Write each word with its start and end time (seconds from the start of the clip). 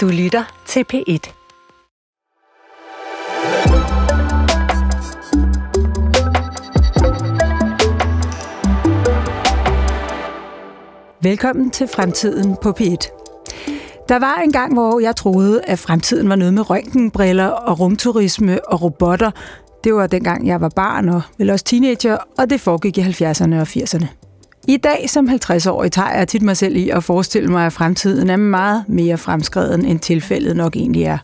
Du 0.00 0.08
lytter 0.08 0.62
til 0.66 0.84
P1. 0.92 1.32
Velkommen 11.22 11.70
til 11.70 11.88
Fremtiden 11.88 12.56
på 12.62 12.70
P1. 12.80 12.96
Der 14.08 14.18
var 14.18 14.36
en 14.36 14.52
gang, 14.52 14.74
hvor 14.74 15.00
jeg 15.00 15.16
troede, 15.16 15.62
at 15.64 15.78
fremtiden 15.78 16.28
var 16.28 16.36
noget 16.36 16.54
med 16.54 16.70
røntgenbriller 16.70 17.46
og 17.46 17.80
rumturisme 17.80 18.68
og 18.68 18.82
robotter. 18.82 19.30
Det 19.84 19.94
var 19.94 20.06
dengang, 20.06 20.46
jeg 20.46 20.60
var 20.60 20.68
barn 20.76 21.08
og 21.08 21.22
vel 21.38 21.50
også 21.50 21.64
teenager, 21.64 22.16
og 22.38 22.50
det 22.50 22.60
foregik 22.60 22.98
i 22.98 23.00
70'erne 23.00 23.54
og 23.54 23.62
80'erne. 23.62 24.29
I 24.68 24.76
dag 24.76 25.10
som 25.10 25.28
50-årig 25.28 25.92
tager 25.92 26.18
jeg 26.18 26.28
tit 26.28 26.42
mig 26.42 26.56
selv 26.56 26.76
i 26.76 26.90
at 26.90 27.04
forestille 27.04 27.48
mig, 27.48 27.66
at 27.66 27.72
fremtiden 27.72 28.30
er 28.30 28.36
meget 28.36 28.84
mere 28.88 29.18
fremskreden, 29.18 29.84
end 29.84 30.00
tilfældet 30.00 30.56
nok 30.56 30.76
egentlig 30.76 31.02
er. 31.02 31.18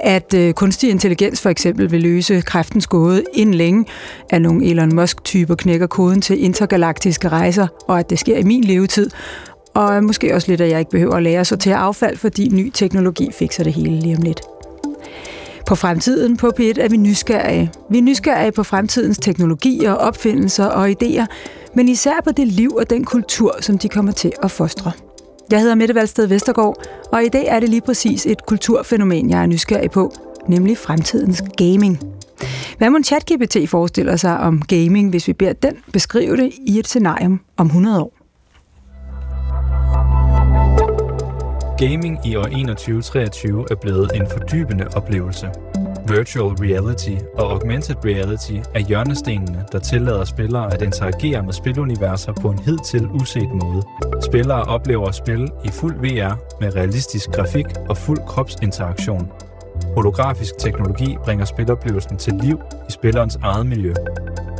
At 0.00 0.34
øh, 0.34 0.52
kunstig 0.52 0.90
intelligens 0.90 1.40
for 1.40 1.50
eksempel 1.50 1.90
vil 1.90 2.00
løse 2.00 2.40
kræftens 2.40 2.86
gåde 2.86 3.24
inden 3.34 3.54
længe, 3.54 3.84
at 4.30 4.42
nogle 4.42 4.66
Elon 4.66 4.94
Musk-typer 4.94 5.54
knækker 5.54 5.86
koden 5.86 6.20
til 6.20 6.44
intergalaktiske 6.44 7.28
rejser, 7.28 7.66
og 7.88 7.98
at 7.98 8.10
det 8.10 8.18
sker 8.18 8.36
i 8.38 8.42
min 8.42 8.64
levetid, 8.64 9.10
og 9.74 10.04
måske 10.04 10.34
også 10.34 10.48
lidt, 10.48 10.60
at 10.60 10.70
jeg 10.70 10.78
ikke 10.78 10.90
behøver 10.90 11.14
at 11.14 11.22
lære 11.22 11.40
at 11.40 11.46
sortere 11.46 11.76
affald, 11.76 12.16
fordi 12.16 12.48
ny 12.48 12.70
teknologi 12.74 13.28
fikser 13.38 13.64
det 13.64 13.72
hele 13.72 14.00
lige 14.00 14.16
om 14.16 14.22
lidt. 14.22 14.40
På 15.66 15.74
fremtiden 15.74 16.36
på 16.36 16.52
P1 16.60 16.80
er 16.80 16.88
vi 16.88 16.96
nysgerrige. 16.96 17.72
Vi 17.90 17.98
er 17.98 18.02
nysgerrige 18.02 18.52
på 18.52 18.62
fremtidens 18.62 19.18
teknologier, 19.18 19.92
opfindelser 19.92 20.64
og 20.64 20.90
idéer, 20.90 21.26
men 21.74 21.88
især 21.88 22.20
på 22.24 22.32
det 22.32 22.48
liv 22.48 22.70
og 22.70 22.90
den 22.90 23.04
kultur, 23.04 23.56
som 23.60 23.78
de 23.78 23.88
kommer 23.88 24.12
til 24.12 24.32
at 24.42 24.50
fostre. 24.50 24.92
Jeg 25.50 25.60
hedder 25.60 25.74
Mette 25.74 25.94
Valsted 25.94 26.26
Vestergaard, 26.26 26.76
og 27.12 27.24
i 27.24 27.28
dag 27.28 27.46
er 27.46 27.60
det 27.60 27.68
lige 27.68 27.80
præcis 27.80 28.26
et 28.26 28.46
kulturfænomen, 28.46 29.30
jeg 29.30 29.42
er 29.42 29.46
nysgerrig 29.46 29.90
på, 29.90 30.12
nemlig 30.48 30.78
fremtidens 30.78 31.42
gaming. 31.56 32.00
Hvad 32.78 32.90
må 32.90 32.98
ChatGPT 33.04 33.56
forestiller 33.68 34.16
sig 34.16 34.38
om 34.38 34.62
gaming, 34.62 35.10
hvis 35.10 35.28
vi 35.28 35.32
beder 35.32 35.52
den 35.52 35.72
beskrive 35.92 36.36
det 36.36 36.52
i 36.66 36.78
et 36.78 36.88
scenarium 36.88 37.40
om 37.56 37.66
100 37.66 38.02
år? 38.02 38.15
Gaming 41.78 42.26
i 42.26 42.36
år 42.36 42.42
2023 42.42 43.66
er 43.70 43.74
blevet 43.74 44.10
en 44.14 44.26
fordybende 44.30 44.88
oplevelse. 44.96 45.50
Virtual 46.08 46.54
reality 46.54 47.24
og 47.38 47.52
augmented 47.52 47.96
reality 48.04 48.52
er 48.74 48.78
hjørnestenene, 48.78 49.64
der 49.72 49.78
tillader 49.78 50.24
spillere 50.24 50.74
at 50.74 50.82
interagere 50.82 51.42
med 51.42 51.52
spiluniverser 51.52 52.32
på 52.32 52.50
en 52.50 52.58
hidtil 52.58 53.06
uset 53.06 53.48
måde. 53.62 53.82
Spillere 54.22 54.62
oplever 54.62 55.10
spil 55.10 55.48
i 55.64 55.68
fuld 55.68 55.94
VR 55.94 56.60
med 56.60 56.76
realistisk 56.76 57.30
grafik 57.30 57.66
og 57.88 57.96
fuld 57.96 58.18
kropsinteraktion. 58.26 59.32
Holografisk 59.94 60.58
teknologi 60.58 61.16
bringer 61.24 61.44
spiloplevelsen 61.44 62.16
til 62.16 62.32
liv 62.42 62.60
i 62.88 62.92
spillerens 62.92 63.38
eget 63.42 63.66
miljø. 63.66 63.94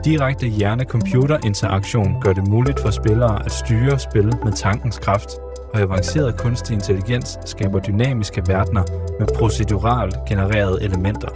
Direkte 0.04 0.46
hjerne-computer-interaktion 0.46 2.20
gør 2.20 2.32
det 2.32 2.48
muligt 2.48 2.80
for 2.80 2.90
spillere 2.90 3.44
at 3.44 3.52
styre 3.52 3.98
spil 3.98 4.32
med 4.44 4.52
tankens 4.52 4.98
kraft– 4.98 5.30
og 5.76 5.82
avanceret 5.82 6.36
kunstig 6.36 6.74
intelligens 6.74 7.38
skaber 7.44 7.78
dynamiske 7.80 8.42
verdener 8.46 8.82
med 9.18 9.26
proceduralt 9.38 10.16
genererede 10.28 10.82
elementer. 10.82 11.28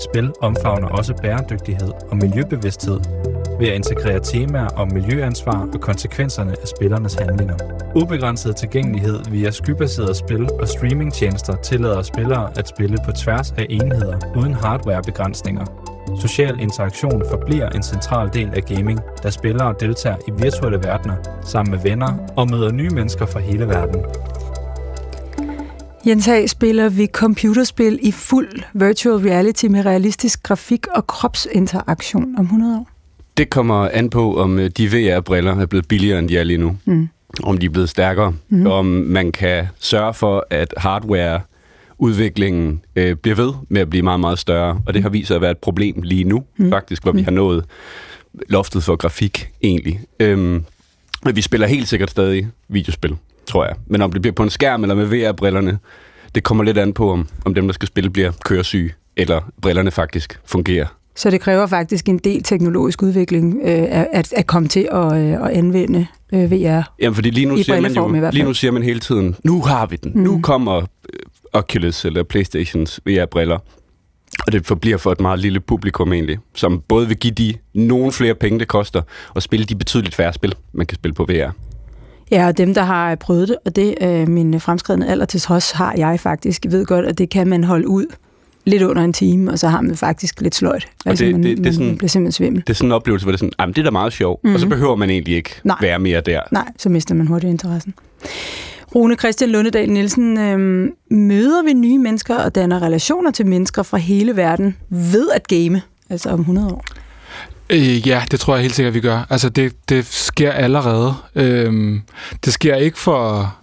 Spil 0.00 0.32
omfavner 0.40 0.88
også 0.88 1.14
bæredygtighed 1.22 1.92
og 2.10 2.16
miljøbevidsthed 2.16 3.00
ved 3.58 3.68
at 3.68 3.74
integrere 3.74 4.20
temaer 4.20 4.68
om 4.68 4.92
miljøansvar 4.92 5.68
og 5.74 5.80
konsekvenserne 5.80 6.50
af 6.62 6.68
spillernes 6.76 7.14
handlinger. 7.14 7.56
Ubegrænset 7.96 8.56
tilgængelighed 8.56 9.20
via 9.30 9.50
skybaseret 9.50 10.16
spil 10.16 10.48
og 10.60 10.68
streamingtjenester 10.68 11.56
tillader 11.56 12.02
spillere 12.02 12.50
at 12.58 12.68
spille 12.68 12.96
på 13.04 13.12
tværs 13.12 13.52
af 13.52 13.66
enheder 13.70 14.18
uden 14.36 14.54
hardwarebegrænsninger 14.54 15.81
Social 16.20 16.60
interaktion 16.60 17.22
forbliver 17.30 17.68
en 17.68 17.82
central 17.82 18.30
del 18.32 18.50
af 18.54 18.62
gaming, 18.64 19.00
da 19.22 19.30
spillere 19.30 19.74
deltager 19.80 20.16
i 20.28 20.42
virtuelle 20.42 20.78
verdener 20.78 21.16
sammen 21.44 21.70
med 21.70 21.82
venner 21.82 22.18
og 22.36 22.50
møder 22.50 22.72
nye 22.72 22.90
mennesker 22.90 23.26
fra 23.26 23.40
hele 23.40 23.68
verden. 23.68 24.00
Jens 26.06 26.28
A. 26.28 26.46
spiller 26.46 26.88
vi 26.88 27.06
computerspil 27.06 27.98
i 28.02 28.12
fuld 28.12 28.62
virtual 28.72 29.16
reality 29.16 29.66
med 29.66 29.86
realistisk 29.86 30.42
grafik 30.42 30.86
og 30.86 31.06
kropsinteraktion 31.06 32.34
om 32.38 32.44
100 32.44 32.78
år? 32.78 32.88
Det 33.36 33.50
kommer 33.50 33.88
an 33.92 34.10
på, 34.10 34.40
om 34.40 34.58
øh, 34.58 34.70
de 34.70 34.88
VR-briller 34.88 35.60
er 35.60 35.66
blevet 35.66 35.88
billigere, 35.88 36.18
end 36.18 36.28
de 36.28 36.38
er 36.38 36.44
lige 36.44 36.58
nu. 36.58 36.76
Mm. 36.84 37.08
Om 37.42 37.58
de 37.58 37.66
er 37.66 37.70
blevet 37.70 37.88
stærkere. 37.88 38.34
Mm. 38.48 38.66
Om 38.66 38.84
man 38.86 39.32
kan 39.32 39.66
sørge 39.78 40.14
for, 40.14 40.46
at 40.50 40.74
hardware 40.76 41.40
udviklingen 41.98 42.84
øh, 42.96 43.16
bliver 43.16 43.34
ved 43.34 43.52
med 43.68 43.80
at 43.80 43.90
blive 43.90 44.02
meget, 44.02 44.20
meget 44.20 44.38
større. 44.38 44.80
Og 44.86 44.94
det 44.94 45.02
har 45.02 45.08
vist 45.08 45.28
sig 45.28 45.34
at 45.34 45.40
være 45.40 45.50
et 45.50 45.58
problem 45.58 46.02
lige 46.02 46.24
nu, 46.24 46.44
mm. 46.56 46.70
faktisk, 46.70 47.02
hvor 47.02 47.12
mm. 47.12 47.18
vi 47.18 47.22
har 47.22 47.30
nået 47.30 47.64
loftet 48.48 48.84
for 48.84 48.96
grafik 48.96 49.48
egentlig. 49.62 50.00
Øhm, 50.20 50.64
men 51.24 51.36
vi 51.36 51.42
spiller 51.42 51.66
helt 51.66 51.88
sikkert 51.88 52.10
stadig 52.10 52.48
videospil, 52.68 53.16
tror 53.46 53.64
jeg. 53.64 53.74
Men 53.86 54.02
om 54.02 54.12
det 54.12 54.22
bliver 54.22 54.34
på 54.34 54.42
en 54.42 54.50
skærm 54.50 54.82
eller 54.82 54.94
med 54.94 55.06
VR-brillerne, 55.06 55.78
det 56.34 56.42
kommer 56.42 56.64
lidt 56.64 56.78
an 56.78 56.92
på, 56.92 57.12
om, 57.12 57.28
om 57.44 57.54
dem, 57.54 57.66
der 57.66 57.72
skal 57.72 57.88
spille, 57.88 58.10
bliver 58.10 58.32
køresyge, 58.44 58.92
eller 59.16 59.40
brillerne 59.62 59.90
faktisk 59.90 60.40
fungerer. 60.44 60.86
Så 61.14 61.30
det 61.30 61.40
kræver 61.40 61.66
faktisk 61.66 62.08
en 62.08 62.18
del 62.18 62.42
teknologisk 62.42 63.02
udvikling 63.02 63.60
øh, 63.64 63.86
at, 63.90 64.32
at 64.32 64.46
komme 64.46 64.68
til 64.68 64.88
at, 64.92 65.16
øh, 65.16 65.32
at 65.32 65.50
anvende 65.50 66.06
øh, 66.34 66.50
VR. 66.50 66.92
Jamen, 67.00 67.14
fordi 67.14 67.30
lige 67.30 67.46
nu, 67.46 67.56
siger 67.62 67.80
man 67.80 67.92
jo, 67.92 68.30
lige 68.32 68.44
nu 68.44 68.54
siger 68.54 68.72
man 68.72 68.82
hele 68.82 69.00
tiden, 69.00 69.36
nu 69.44 69.62
har 69.62 69.86
vi 69.86 69.96
den, 69.96 70.12
mm. 70.14 70.20
nu 70.20 70.40
kommer 70.42 70.76
øh, 70.76 70.84
Oculus 71.52 72.04
eller 72.04 72.22
Playstations 72.22 73.00
VR-briller. 73.06 73.58
Og 74.46 74.52
det 74.52 74.66
forbliver 74.66 74.96
for 74.96 75.12
et 75.12 75.20
meget 75.20 75.38
lille 75.38 75.60
publikum 75.60 76.12
egentlig, 76.12 76.38
som 76.54 76.82
både 76.88 77.08
vil 77.08 77.16
give 77.16 77.34
de 77.34 77.54
nogle 77.74 78.12
flere 78.12 78.34
penge, 78.34 78.58
det 78.58 78.68
koster, 78.68 79.02
og 79.34 79.42
spille 79.42 79.66
de 79.66 79.74
betydeligt 79.74 80.14
færre 80.14 80.32
spil, 80.32 80.54
man 80.72 80.86
kan 80.86 80.94
spille 80.94 81.14
på 81.14 81.24
VR. 81.24 81.50
Ja, 82.30 82.46
og 82.46 82.58
dem, 82.58 82.74
der 82.74 82.82
har 82.82 83.14
prøvet 83.14 83.48
det, 83.48 83.56
og 83.64 83.76
det 83.76 83.94
øh, 84.00 84.28
min 84.28 84.60
fremskridende 84.60 85.08
alder 85.08 85.26
til 85.26 85.40
trods 85.40 85.70
har 85.70 85.94
jeg 85.96 86.20
faktisk, 86.20 86.66
ved 86.68 86.86
godt, 86.86 87.06
at 87.06 87.18
det 87.18 87.30
kan 87.30 87.48
man 87.48 87.64
holde 87.64 87.88
ud 87.88 88.06
lidt 88.64 88.82
under 88.82 89.04
en 89.04 89.12
time, 89.12 89.50
og 89.50 89.58
så 89.58 89.68
har 89.68 89.80
man 89.80 89.96
faktisk 89.96 90.40
lidt 90.40 90.54
sløjt. 90.54 90.88
Altså, 91.06 91.24
det, 91.24 91.34
man, 91.34 91.42
det, 91.42 91.56
det, 91.56 91.64
man 91.64 91.72
sådan, 91.72 91.98
bliver 91.98 92.08
simpelthen 92.08 92.32
svimmel. 92.32 92.62
Det 92.66 92.70
er 92.70 92.74
sådan 92.74 92.88
en 92.88 92.92
oplevelse, 92.92 93.24
hvor 93.24 93.32
det 93.32 93.42
er 93.42 93.50
sådan, 93.58 93.68
det 93.68 93.78
er 93.78 93.82
da 93.82 93.90
meget 93.90 94.12
sjovt, 94.12 94.44
mm-hmm. 94.44 94.54
og 94.54 94.60
så 94.60 94.66
mhm. 94.66 94.70
behøver 94.70 94.96
man 94.96 95.10
egentlig 95.10 95.34
ikke 95.34 95.60
Nej. 95.64 95.76
være 95.80 95.98
mere 95.98 96.20
der. 96.20 96.40
Nej, 96.52 96.68
så 96.78 96.88
mister 96.88 97.14
man 97.14 97.26
hurtigt 97.26 97.50
interessen. 97.50 97.94
Rune 98.94 99.16
Christian 99.16 99.50
Lundedal 99.50 99.90
Nielsen, 99.90 100.38
øh, 100.38 100.88
møder 101.10 101.62
vi 101.62 101.72
nye 101.72 101.98
mennesker 101.98 102.36
og 102.36 102.54
danner 102.54 102.82
relationer 102.82 103.30
til 103.30 103.46
mennesker 103.46 103.82
fra 103.82 103.96
hele 103.96 104.36
verden 104.36 104.76
ved 104.88 105.28
at 105.34 105.48
game, 105.48 105.82
altså 106.10 106.30
om 106.30 106.40
100 106.40 106.68
år? 106.68 106.84
Øh, 107.70 108.08
ja, 108.08 108.22
det 108.30 108.40
tror 108.40 108.54
jeg 108.54 108.62
helt 108.62 108.74
sikkert, 108.74 108.94
vi 108.94 109.00
gør. 109.00 109.26
Altså, 109.30 109.48
det, 109.48 109.88
det 109.88 110.06
sker 110.06 110.52
allerede. 110.52 111.14
Øh, 111.34 112.00
det 112.44 112.52
sker 112.52 112.74
ikke 112.74 112.98
for 112.98 113.54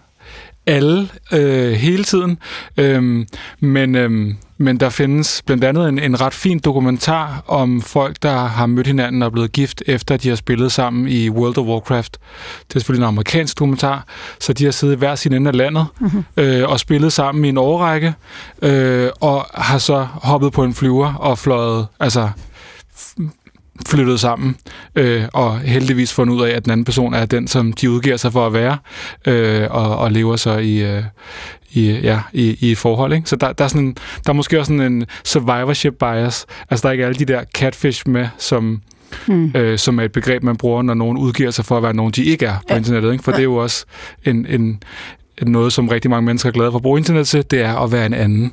alle 0.69 1.09
øh, 1.31 1.71
hele 1.71 2.03
tiden, 2.03 2.37
øh, 2.77 3.25
men... 3.59 3.95
Øh, 3.95 4.33
men 4.61 4.79
der 4.79 4.89
findes 4.89 5.41
blandt 5.45 5.63
andet 5.63 5.89
en, 5.89 5.99
en 5.99 6.21
ret 6.21 6.33
fin 6.33 6.59
dokumentar 6.59 7.43
om 7.47 7.81
folk, 7.81 8.15
der 8.23 8.35
har 8.35 8.65
mødt 8.65 8.87
hinanden 8.87 9.21
og 9.21 9.25
er 9.25 9.29
blevet 9.29 9.51
gift, 9.51 9.83
efter 9.87 10.17
de 10.17 10.29
har 10.29 10.35
spillet 10.35 10.71
sammen 10.71 11.07
i 11.07 11.29
World 11.29 11.57
of 11.57 11.65
Warcraft. 11.65 12.17
Det 12.67 12.75
er 12.75 12.79
selvfølgelig 12.79 13.03
en 13.03 13.07
amerikansk 13.07 13.59
dokumentar, 13.59 14.05
så 14.39 14.53
de 14.53 14.63
har 14.63 14.71
siddet 14.71 14.95
i 14.95 14.97
hver 14.97 15.15
sin 15.15 15.33
ende 15.33 15.47
af 15.47 15.57
landet 15.57 15.85
mm-hmm. 15.99 16.23
øh, 16.37 16.69
og 16.69 16.79
spillet 16.79 17.13
sammen 17.13 17.45
i 17.45 17.49
en 17.49 17.57
årrække, 17.57 18.13
øh, 18.61 19.09
og 19.19 19.45
har 19.53 19.77
så 19.77 20.07
hoppet 20.13 20.53
på 20.53 20.63
en 20.63 20.73
flyver 20.73 21.13
og 21.13 21.37
fløjet, 21.37 21.87
altså 21.99 22.29
flyttet 23.87 24.19
sammen, 24.19 24.55
øh, 24.95 25.23
og 25.33 25.59
heldigvis 25.59 26.13
fundet 26.13 26.35
ud 26.35 26.41
af, 26.41 26.55
at 26.55 26.65
den 26.65 26.71
anden 26.71 26.85
person 26.85 27.13
er 27.13 27.25
den, 27.25 27.47
som 27.47 27.73
de 27.73 27.91
udgiver 27.91 28.17
sig 28.17 28.33
for 28.33 28.47
at 28.47 28.53
være, 28.53 28.77
øh, 29.27 29.67
og, 29.69 29.97
og 29.97 30.11
lever 30.11 30.35
så 30.35 30.57
i, 30.57 30.83
øh, 30.83 31.03
i, 31.71 31.91
ja, 31.91 32.21
i, 32.33 32.71
i 32.71 32.75
forhold. 32.75 33.13
Ikke? 33.13 33.29
Så 33.29 33.35
der, 33.35 33.53
der, 33.53 33.63
er 33.63 33.67
sådan, 33.67 33.95
der 34.25 34.29
er 34.29 34.33
måske 34.33 34.59
også 34.59 34.69
sådan 34.69 34.93
en 34.93 35.05
survivorship 35.23 35.93
bias. 35.99 36.45
Altså 36.69 36.83
der 36.83 36.87
er 36.87 36.91
ikke 36.91 37.05
alle 37.05 37.19
de 37.19 37.25
der 37.25 37.43
catfish 37.55 38.07
med, 38.07 38.27
som, 38.37 38.81
mm. 39.27 39.51
øh, 39.55 39.77
som 39.77 39.99
er 39.99 40.03
et 40.03 40.11
begreb, 40.11 40.43
man 40.43 40.57
bruger, 40.57 40.81
når 40.81 40.93
nogen 40.93 41.17
udgiver 41.17 41.51
sig 41.51 41.65
for 41.65 41.77
at 41.77 41.83
være 41.83 41.93
nogen, 41.93 42.11
de 42.11 42.23
ikke 42.23 42.45
er 42.45 42.55
på 42.57 42.65
ja. 42.69 42.77
internettet. 42.77 43.11
Ikke? 43.11 43.23
For 43.23 43.31
det 43.31 43.39
er 43.39 43.43
jo 43.43 43.55
også 43.55 43.85
en, 44.25 44.45
en, 44.45 44.83
noget, 45.41 45.73
som 45.73 45.87
rigtig 45.87 46.11
mange 46.11 46.25
mennesker 46.25 46.49
er 46.49 46.53
glade 46.53 46.71
for 46.71 46.77
at 46.77 46.83
bruge 46.83 46.99
internet 46.99 47.27
til, 47.27 47.51
det 47.51 47.61
er 47.61 47.75
at 47.75 47.91
være 47.91 48.05
en 48.05 48.13
anden. 48.13 48.51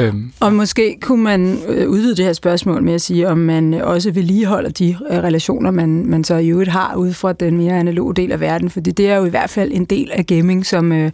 Øhm. 0.00 0.32
Og 0.40 0.52
måske 0.52 0.98
kunne 1.00 1.22
man 1.22 1.58
øh, 1.68 1.88
udvide 1.88 2.16
det 2.16 2.24
her 2.24 2.32
spørgsmål 2.32 2.82
med 2.82 2.94
at 2.94 3.00
sige, 3.00 3.28
om 3.28 3.38
man 3.38 3.74
også 3.74 4.10
vedligeholder 4.10 4.70
de 4.70 4.96
øh, 5.10 5.18
relationer, 5.18 5.70
man, 5.70 6.06
man 6.06 6.24
så 6.24 6.34
i 6.34 6.48
øvrigt 6.48 6.70
har 6.70 6.94
ud 6.96 7.12
fra 7.12 7.32
den 7.32 7.56
mere 7.56 7.78
analoge 7.78 8.14
del 8.14 8.32
af 8.32 8.40
verden, 8.40 8.70
fordi 8.70 8.90
det 8.90 9.10
er 9.10 9.16
jo 9.16 9.24
i 9.24 9.30
hvert 9.30 9.50
fald 9.50 9.72
en 9.74 9.84
del 9.84 10.10
af 10.12 10.26
gaming, 10.26 10.66
som 10.66 10.92
øh, 10.92 11.10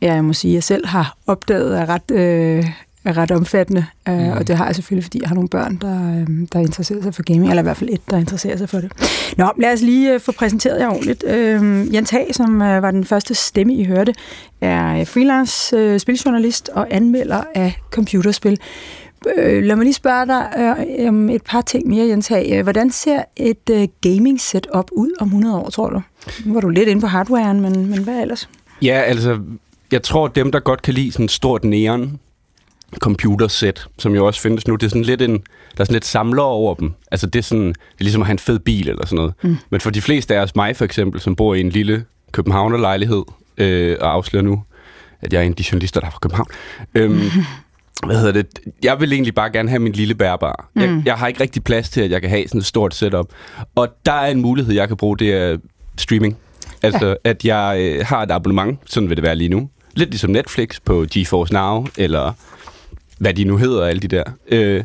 jeg 0.00 0.24
må 0.24 0.32
sige, 0.32 0.54
jeg 0.54 0.62
selv 0.62 0.86
har 0.86 1.16
opdaget 1.26 1.80
er 1.80 1.88
ret... 1.88 2.10
Øh, 2.10 2.64
er 3.04 3.16
ret 3.16 3.30
omfattende, 3.30 3.86
øh, 4.08 4.18
mm. 4.18 4.30
og 4.30 4.48
det 4.48 4.56
har 4.56 4.66
jeg 4.66 4.74
selvfølgelig, 4.74 5.04
fordi 5.04 5.18
jeg 5.20 5.28
har 5.28 5.34
nogle 5.34 5.48
børn, 5.48 5.76
der, 5.76 6.20
øh, 6.20 6.46
der 6.52 6.58
interesserer 6.58 7.02
sig 7.02 7.14
for 7.14 7.22
gaming, 7.22 7.50
eller 7.50 7.62
i 7.62 7.64
hvert 7.64 7.76
fald 7.76 7.90
et, 7.92 8.10
der 8.10 8.16
interesserer 8.16 8.56
sig 8.56 8.68
for 8.68 8.78
det. 8.78 8.92
Nå, 9.36 9.52
lad 9.58 9.72
os 9.72 9.80
lige 9.80 10.14
øh, 10.14 10.20
få 10.20 10.32
præsenteret 10.32 10.80
jer 10.80 10.88
ordentligt. 10.88 11.24
Øh, 11.26 11.94
Jens 11.94 12.10
Hag, 12.10 12.28
som 12.32 12.62
øh, 12.62 12.82
var 12.82 12.90
den 12.90 13.04
første 13.04 13.34
stemme, 13.34 13.74
I 13.74 13.84
hørte, 13.84 14.14
er 14.60 15.04
freelance 15.04 15.76
øh, 15.76 16.00
spiljournalist 16.00 16.68
og 16.68 16.86
anmelder 16.90 17.42
af 17.54 17.80
computerspil. 17.90 18.58
Øh, 19.36 19.62
lad 19.62 19.76
mig 19.76 19.84
lige 19.84 19.94
spørge 19.94 20.26
dig 20.26 20.52
øh, 20.98 21.08
om 21.08 21.30
et 21.30 21.42
par 21.42 21.60
ting 21.60 21.88
mere, 21.88 22.08
Jens 22.08 22.28
Hag. 22.28 22.62
Hvordan 22.62 22.90
ser 22.90 23.22
et 23.36 23.70
øh, 23.70 23.88
gaming 24.00 24.40
setup 24.40 24.90
ud 24.92 25.10
om 25.20 25.26
100 25.26 25.56
år, 25.56 25.70
tror 25.70 25.90
du? 25.90 26.02
Nu 26.44 26.54
var 26.54 26.60
du 26.60 26.68
lidt 26.68 26.88
inde 26.88 27.00
på 27.00 27.06
hardwaren, 27.06 27.60
men, 27.60 27.86
men 27.86 28.02
hvad 28.02 28.20
ellers? 28.20 28.48
Ja, 28.82 29.00
altså, 29.00 29.40
jeg 29.92 30.02
tror, 30.02 30.28
dem, 30.28 30.52
der 30.52 30.60
godt 30.60 30.82
kan 30.82 30.94
lide 30.94 31.12
sådan 31.12 31.28
stort 31.28 31.64
neon 31.64 32.18
computersæt, 32.98 33.86
som 33.98 34.14
jo 34.14 34.26
også 34.26 34.40
findes 34.40 34.68
nu, 34.68 34.74
det 34.76 34.86
er 34.86 34.90
sådan 34.90 35.02
lidt 35.02 35.22
en, 35.22 35.32
der 35.32 35.80
er 35.80 35.84
sådan 35.84 35.94
lidt 35.94 36.04
samler 36.04 36.42
over 36.42 36.74
dem. 36.74 36.92
Altså 37.10 37.26
det 37.26 37.38
er 37.38 37.42
sådan, 37.42 37.68
det 37.68 37.74
er 37.74 38.04
ligesom 38.04 38.22
at 38.22 38.26
have 38.26 38.32
en 38.32 38.38
fed 38.38 38.58
bil 38.58 38.88
eller 38.88 39.06
sådan 39.06 39.16
noget. 39.16 39.34
Mm. 39.42 39.56
Men 39.70 39.80
for 39.80 39.90
de 39.90 40.02
fleste 40.02 40.36
af 40.36 40.42
os, 40.42 40.56
mig 40.56 40.76
for 40.76 40.84
eksempel, 40.84 41.20
som 41.20 41.36
bor 41.36 41.54
i 41.54 41.60
en 41.60 41.68
lille 41.68 42.04
Københavner 42.32 42.78
lejlighed, 42.78 43.22
øh, 43.58 43.96
og 44.00 44.12
afslører 44.12 44.44
nu, 44.44 44.62
at 45.20 45.32
jeg 45.32 45.38
er 45.38 45.42
en 45.42 45.52
af 45.52 45.56
de 45.56 45.64
journalister, 45.72 46.00
der 46.00 46.06
er 46.06 46.10
fra 46.10 46.18
København, 46.18 46.48
øhm, 46.94 47.30
hvad 48.06 48.16
hedder 48.16 48.32
det? 48.32 48.46
Jeg 48.82 49.00
vil 49.00 49.12
egentlig 49.12 49.34
bare 49.34 49.50
gerne 49.50 49.68
have 49.68 49.78
min 49.78 49.92
lille 49.92 50.14
bærbar. 50.14 50.70
Mm. 50.74 50.82
Jeg, 50.82 51.02
jeg 51.04 51.14
har 51.14 51.28
ikke 51.28 51.40
rigtig 51.40 51.64
plads 51.64 51.90
til, 51.90 52.00
at 52.00 52.10
jeg 52.10 52.20
kan 52.20 52.30
have 52.30 52.48
sådan 52.48 52.58
et 52.58 52.66
stort 52.66 52.94
setup. 52.94 53.26
Og 53.74 53.88
der 54.06 54.12
er 54.12 54.30
en 54.30 54.40
mulighed, 54.40 54.74
jeg 54.74 54.88
kan 54.88 54.96
bruge, 54.96 55.18
det 55.18 55.32
er 55.32 55.56
streaming. 55.98 56.36
Altså, 56.82 57.06
ja. 57.06 57.14
at 57.30 57.44
jeg 57.44 57.76
øh, 57.80 58.06
har 58.06 58.22
et 58.22 58.30
abonnement, 58.30 58.78
sådan 58.86 59.08
vil 59.08 59.16
det 59.16 59.24
være 59.24 59.36
lige 59.36 59.48
nu. 59.48 59.68
Lidt 59.94 60.10
ligesom 60.10 60.30
Netflix 60.30 60.78
på 60.84 61.06
GeForce 61.14 61.54
Now, 61.54 61.86
eller 61.98 62.32
hvad 63.22 63.34
de 63.34 63.44
nu 63.44 63.56
hedder, 63.56 63.84
alle 63.84 64.00
de 64.00 64.08
der. 64.08 64.24
Øh, 64.48 64.84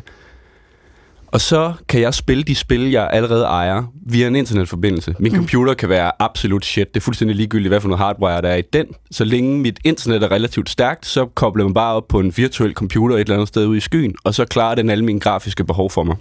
og 1.26 1.40
så 1.40 1.72
kan 1.88 2.00
jeg 2.00 2.14
spille 2.14 2.42
de 2.42 2.54
spil, 2.54 2.90
jeg 2.90 3.10
allerede 3.12 3.44
ejer, 3.44 3.82
via 4.06 4.26
en 4.26 4.36
internetforbindelse. 4.36 5.14
Min 5.18 5.32
mm. 5.32 5.38
computer 5.38 5.74
kan 5.74 5.88
være 5.88 6.12
absolut 6.18 6.64
shit. 6.64 6.94
Det 6.94 7.00
er 7.00 7.04
fuldstændig 7.04 7.36
ligegyldigt, 7.36 7.70
hvad 7.70 7.80
for 7.80 7.88
noget 7.88 7.98
hardware 7.98 8.42
der 8.42 8.48
er 8.48 8.56
i 8.56 8.62
den. 8.72 8.86
Så 9.10 9.24
længe 9.24 9.58
mit 9.58 9.78
internet 9.84 10.22
er 10.22 10.30
relativt 10.32 10.70
stærkt, 10.70 11.06
så 11.06 11.26
kobler 11.26 11.64
man 11.64 11.74
bare 11.74 11.94
op 11.94 12.08
på 12.08 12.20
en 12.20 12.32
virtuel 12.36 12.72
computer 12.72 13.16
et 13.16 13.20
eller 13.20 13.34
andet 13.34 13.48
sted 13.48 13.66
ude 13.66 13.76
i 13.76 13.80
skyen, 13.80 14.14
og 14.24 14.34
så 14.34 14.44
klarer 14.44 14.74
den 14.74 14.90
alle 14.90 15.04
mine 15.04 15.20
grafiske 15.20 15.64
behov 15.64 15.90
for 15.90 16.02
mig. 16.02 16.16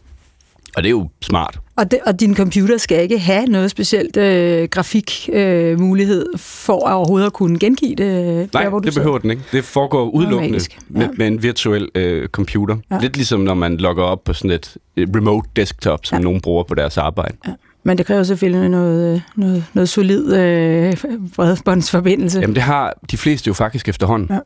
Og 0.77 0.83
det 0.83 0.89
er 0.89 0.91
jo 0.91 1.09
smart. 1.21 1.59
Og, 1.75 1.91
det, 1.91 2.00
og 2.06 2.19
din 2.19 2.35
computer 2.35 2.77
skal 2.77 3.01
ikke 3.01 3.19
have 3.19 3.45
noget 3.45 3.71
specielt 3.71 4.18
øh, 4.18 4.68
grafikmulighed 4.69 5.71
øh, 5.71 5.79
mulighed 5.79 6.25
for 6.38 6.88
at 6.88 6.94
overhovedet 6.94 7.25
at 7.25 7.33
kunne 7.33 7.59
gengive 7.59 7.95
det? 7.95 8.53
Nej, 8.53 8.63
der, 8.63 8.69
hvor 8.69 8.79
du 8.79 8.85
det 8.85 8.94
sidder. 8.94 9.06
behøver 9.06 9.19
den 9.19 9.29
ikke. 9.31 9.44
Det 9.51 9.63
foregår 9.63 10.09
udelukkende 10.09 10.59
ja. 10.59 10.77
med, 10.88 11.09
med 11.18 11.27
en 11.27 11.44
virtuel 11.44 11.89
øh, 11.95 12.27
computer. 12.27 12.77
Ja. 12.91 12.97
Lidt 13.00 13.15
ligesom 13.15 13.39
når 13.39 13.53
man 13.53 13.77
logger 13.77 14.03
op 14.03 14.24
på 14.24 14.33
sådan 14.33 14.51
et 14.51 14.77
remote 14.97 15.50
desktop, 15.56 16.06
som 16.06 16.18
ja. 16.18 16.24
nogen 16.24 16.41
bruger 16.41 16.63
på 16.63 16.75
deres 16.75 16.97
arbejde. 16.97 17.38
Ja. 17.47 17.53
Men 17.83 17.97
det 17.97 18.06
kræver 18.06 18.23
selvfølgelig 18.23 18.69
noget, 18.69 19.15
øh, 19.15 19.21
noget, 19.35 19.65
noget 19.73 19.89
solid 19.89 20.33
øh, 20.33 20.97
bredbåndsforbindelse. 21.35 22.39
Jamen 22.39 22.56
det 22.56 22.63
har 22.63 22.94
de 23.12 23.18
fleste 23.18 23.47
jo 23.47 23.53
faktisk 23.53 23.89
efterhånden. 23.89 24.30
Ja. 24.31 24.39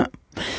Ja. 0.00 0.04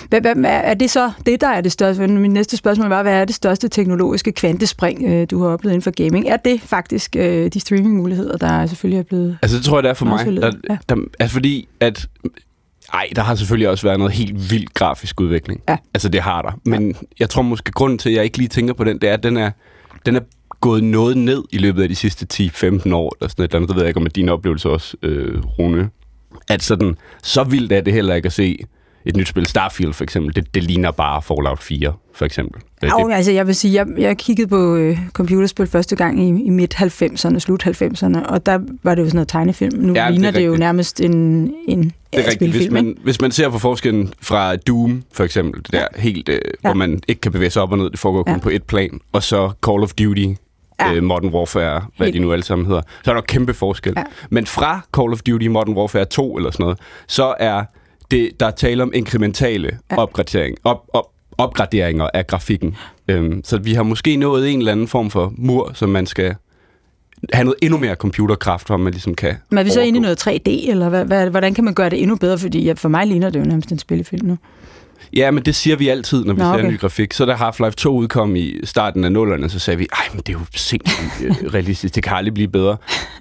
Hvad, 0.10 0.22
hvad, 0.22 0.36
er 0.46 0.74
det 0.74 0.92
så 0.92 1.12
det, 1.26 1.42
der 1.42 1.48
er 1.48 1.62
det 1.62 1.72
største? 1.72 2.08
Min 2.08 2.32
næste 2.32 2.58
spørgsmål 2.58 2.90
var, 2.90 3.04
hvad 3.04 3.14
er 3.14 3.26
det 3.26 3.36
største 3.36 3.68
teknologiske 3.68 4.32
kvantespring, 4.32 5.04
øh, 5.04 5.28
du 5.32 5.44
har 5.44 5.50
oplevet 5.50 5.74
inden 5.74 5.84
for 5.84 5.92
gaming? 5.92 6.28
Er 6.28 6.38
det 6.38 6.62
faktisk 6.62 7.16
øh, 7.16 7.52
de 7.54 7.60
streamingmuligheder, 7.60 8.38
der 8.38 8.66
selvfølgelig 8.66 9.00
er 9.00 9.04
blevet... 9.04 9.38
Altså 9.42 9.58
det 9.58 9.66
tror 9.66 9.78
jeg, 9.78 9.84
det 9.84 9.90
er 9.90 9.94
for 9.94 10.06
mig. 10.06 10.26
Der, 10.26 10.52
der, 10.90 10.96
altså 11.20 11.34
fordi, 11.34 11.68
at 11.80 12.08
ej, 12.94 13.10
der 13.16 13.22
har 13.22 13.36
selvfølgelig 13.36 13.70
også 13.70 13.88
været 13.88 14.00
noget 14.00 14.14
helt 14.14 14.52
vildt 14.52 14.74
grafisk 14.74 15.22
udvikling. 15.22 15.62
Ja. 15.70 15.78
Altså, 15.94 16.10
det 16.10 16.22
har 16.22 16.42
der. 16.42 16.52
Men 16.66 16.88
ja. 16.88 16.94
jeg 17.20 17.30
tror 17.30 17.42
måske, 17.42 17.72
grunden 17.72 17.98
til, 17.98 18.10
at 18.10 18.16
jeg 18.16 18.24
ikke 18.24 18.38
lige 18.38 18.48
tænker 18.48 18.74
på 18.74 18.84
den, 18.84 19.02
det 19.02 19.10
er, 19.10 19.14
at 19.14 19.24
den 19.24 19.38
er, 19.38 19.52
den 20.06 20.16
er 20.16 20.22
gået 20.62 20.84
noget 20.84 21.18
ned 21.18 21.44
i 21.52 21.58
løbet 21.58 21.84
af 21.84 21.90
de 21.90 21.96
sidste 21.96 22.28
10-15 22.34 22.94
år, 22.94 23.16
eller 23.20 23.30
sådan 23.30 23.46
et 23.46 23.50
eller 23.50 23.56
andet. 23.56 23.68
Det 23.68 23.76
ved 23.76 23.84
jeg 23.84 23.88
ikke, 23.88 24.00
om 24.00 24.08
din 24.08 24.30
oplevelse 24.30 24.70
også, 24.70 24.98
øh, 25.02 25.44
Rune. 25.60 25.90
At 26.50 26.64
sådan, 26.64 26.98
så 27.24 27.44
vildt 27.44 27.72
er 27.72 27.82
det 27.82 27.94
heller 27.94 28.16
ikke 28.16 28.26
at 28.26 28.34
se 28.34 28.60
et 29.06 29.18
nyt 29.18 29.28
spil, 29.28 29.46
Starfield 29.46 29.94
for 29.94 30.04
eksempel, 30.04 30.36
det, 30.36 30.56
det 30.56 30.64
ligner 30.64 30.92
bare 30.92 31.22
Fallout 31.22 31.64
4, 31.64 31.94
for 32.14 32.26
eksempel. 32.26 32.62
Ja, 32.82 32.88
det, 32.88 33.14
altså 33.14 33.32
jeg 33.32 33.48
vil 33.48 33.56
sige, 33.56 33.74
jeg, 33.74 33.88
jeg 33.98 34.18
kiggede 34.18 34.48
på 34.48 34.76
øh, 34.76 35.00
computerspil 35.14 35.68
første 35.68 35.96
gang 35.96 36.20
i, 36.20 36.46
i 36.46 36.50
midt-90'erne, 36.50 37.40
slut-90'erne, 37.40 38.26
og 38.26 38.46
der 38.46 38.60
var 38.84 38.96
det 38.96 39.02
jo 39.02 39.08
sådan 39.08 39.16
noget 39.16 39.28
tegnefilm. 39.28 39.80
Nu 39.80 39.94
ja, 39.94 40.10
ligner 40.10 40.32
det, 40.32 40.40
det 40.42 40.48
jo 40.48 40.56
nærmest 40.56 41.02
en, 41.02 41.14
en 41.68 41.84
det 42.14 42.26
er 42.26 42.30
rigtigt. 42.30 42.52
Hvis 42.52 42.72
man, 42.72 42.98
hvis 43.04 43.22
man 43.22 43.32
ser 43.32 43.50
på 43.50 43.60
forskellen 43.60 44.14
fra 44.22 44.56
Doom, 44.56 45.04
for 45.14 45.24
eksempel, 45.24 45.64
det 45.64 45.72
der 45.72 45.88
ja. 45.96 46.02
helt, 46.02 46.30
øh, 46.30 46.36
ja. 46.36 46.40
hvor 46.62 46.74
man 46.74 47.00
ikke 47.08 47.22
kan 47.22 47.32
bevæge 47.32 47.50
sig 47.50 47.62
op 47.62 47.72
og 47.72 47.78
ned, 47.78 47.90
det 47.90 48.00
foregår 48.00 48.24
kun 48.24 48.34
ja. 48.34 48.40
på 48.40 48.50
et 48.50 48.64
plan, 48.64 49.00
og 49.12 49.24
så 49.24 49.52
Call 49.66 49.84
of 49.84 49.94
Duty, 49.94 50.26
ja. 50.80 50.94
øh, 50.94 51.04
Modern 51.04 51.30
Warfare, 51.30 51.86
hvad 51.98 52.08
helt. 52.08 52.14
de 52.14 52.20
nu 52.20 52.34
alle 52.34 52.44
sammen 52.44 52.68
hedder, 52.68 52.82
så 53.04 53.12
er 53.12 53.16
der 53.16 53.22
kæmpe 53.22 53.54
forskel. 53.54 53.94
Ja. 53.98 54.04
Men 54.30 54.46
fra 54.46 54.82
Call 54.98 55.14
of 55.14 55.22
Duty 55.22 55.48
Modern 55.48 55.74
Warfare 55.74 56.06
2 56.06 56.38
eller 56.38 56.52
sådan 56.52 56.64
noget, 56.64 56.80
så 57.08 57.36
er 57.40 57.64
det, 58.12 58.40
der 58.40 58.46
er 58.46 58.52
tale 58.52 58.84
om 58.84 58.92
inkrementale 58.94 59.80
ja. 59.92 59.98
opgradering, 59.98 60.58
op, 60.64 60.90
op, 60.94 61.06
opgraderinger 61.38 62.10
af 62.14 62.28
grafikken. 62.28 62.76
Øhm, 63.08 63.42
så 63.44 63.58
vi 63.58 63.74
har 63.74 63.84
måske 63.84 64.16
nået 64.16 64.52
en 64.52 64.60
eller 64.60 64.72
anden 64.72 64.88
form 64.88 65.10
for 65.10 65.34
mur, 65.38 65.72
som 65.74 65.90
man 65.90 66.06
skal 66.06 66.36
have 67.34 67.44
noget 67.44 67.58
endnu 67.62 67.78
mere 67.78 67.96
computerkraft, 67.96 68.68
hvor 68.68 68.78
man 68.78 68.94
ligesom 68.94 69.16
kan 69.16 69.36
Men 69.50 69.58
er 69.58 69.64
vi 69.64 69.70
så 69.70 69.82
inde 69.82 69.98
i 69.98 70.02
noget 70.02 70.28
3D, 70.28 70.72
eller 70.72 70.90
hvad, 70.90 71.06
hvad, 71.06 71.30
hvordan 71.30 71.54
kan 71.54 71.64
man 71.64 71.74
gøre 71.74 71.90
det 71.90 72.02
endnu 72.02 72.16
bedre? 72.16 72.38
Fordi 72.38 72.64
ja, 72.64 72.74
for 72.74 72.90
mig 72.90 73.08
ligner 73.08 73.30
det 73.30 73.40
jo 73.40 73.46
nærmest 73.46 73.72
en 73.72 73.80
spillefilm 73.80 74.26
nu. 74.26 74.38
Ja, 75.16 75.32
men 75.32 75.46
det 75.46 75.56
siger 75.56 75.76
vi 75.76 75.88
altid, 75.88 76.26
når 76.26 76.34
vi 76.34 76.40
Nå, 76.40 76.46
ser 76.46 76.54
okay. 76.54 76.72
ny 76.72 76.80
grafik. 76.80 77.14
Så 77.14 77.26
da 77.26 77.34
Half-Life 77.34 77.70
2 77.70 77.96
udkom 77.96 78.36
i 78.36 78.56
starten 78.64 79.04
af 79.04 79.12
nullerne, 79.12 79.50
så 79.50 79.60
sagde 79.60 79.78
vi, 79.78 79.88
ej, 79.94 80.06
men 80.14 80.18
det 80.18 80.30
er 80.30 80.34
jo 80.40 80.46
sindssygt 80.56 81.24
øh, 81.24 81.32
realistisk, 81.54 81.96
det 81.96 82.04
kan 82.04 82.18
aldrig 82.18 82.34
blive 82.34 82.48
bedre. 82.48 82.78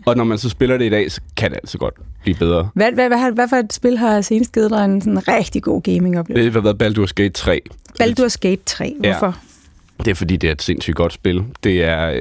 Og 0.06 0.16
når 0.16 0.24
man 0.24 0.38
så 0.38 0.48
spiller 0.48 0.78
det 0.78 0.84
i 0.84 0.88
dag, 0.88 1.12
så 1.12 1.20
kan 1.36 1.50
det 1.50 1.56
altså 1.56 1.78
godt 1.78 1.94
blive 2.22 2.36
bedre. 2.36 2.68
Hvad, 2.74 2.92
hvad, 2.92 3.08
hvad, 3.08 3.32
hvad 3.32 3.48
for 3.48 3.56
et 3.56 3.72
spil 3.72 3.98
har 3.98 4.20
senest 4.20 4.52
givet 4.52 4.70
dig 4.70 4.84
en 4.84 5.00
sådan 5.00 5.28
rigtig 5.28 5.62
god 5.62 5.82
gaming-oplevelse? 5.82 6.44
Det 6.44 6.52
har 6.52 6.72
været 6.72 6.82
Baldur's 6.82 7.12
Gate 7.14 7.30
3. 7.30 7.60
Baldur's 8.02 8.36
Gate 8.40 8.62
3, 8.66 8.94
hvorfor? 9.00 9.26
Ja. 9.26 9.32
Det 10.04 10.10
er 10.10 10.14
fordi, 10.14 10.36
det 10.36 10.48
er 10.48 10.52
et 10.52 10.62
sindssygt 10.62 10.96
godt 10.96 11.12
spil. 11.12 11.44
Det 11.64 11.84
er 11.84 12.10
øh, 12.10 12.20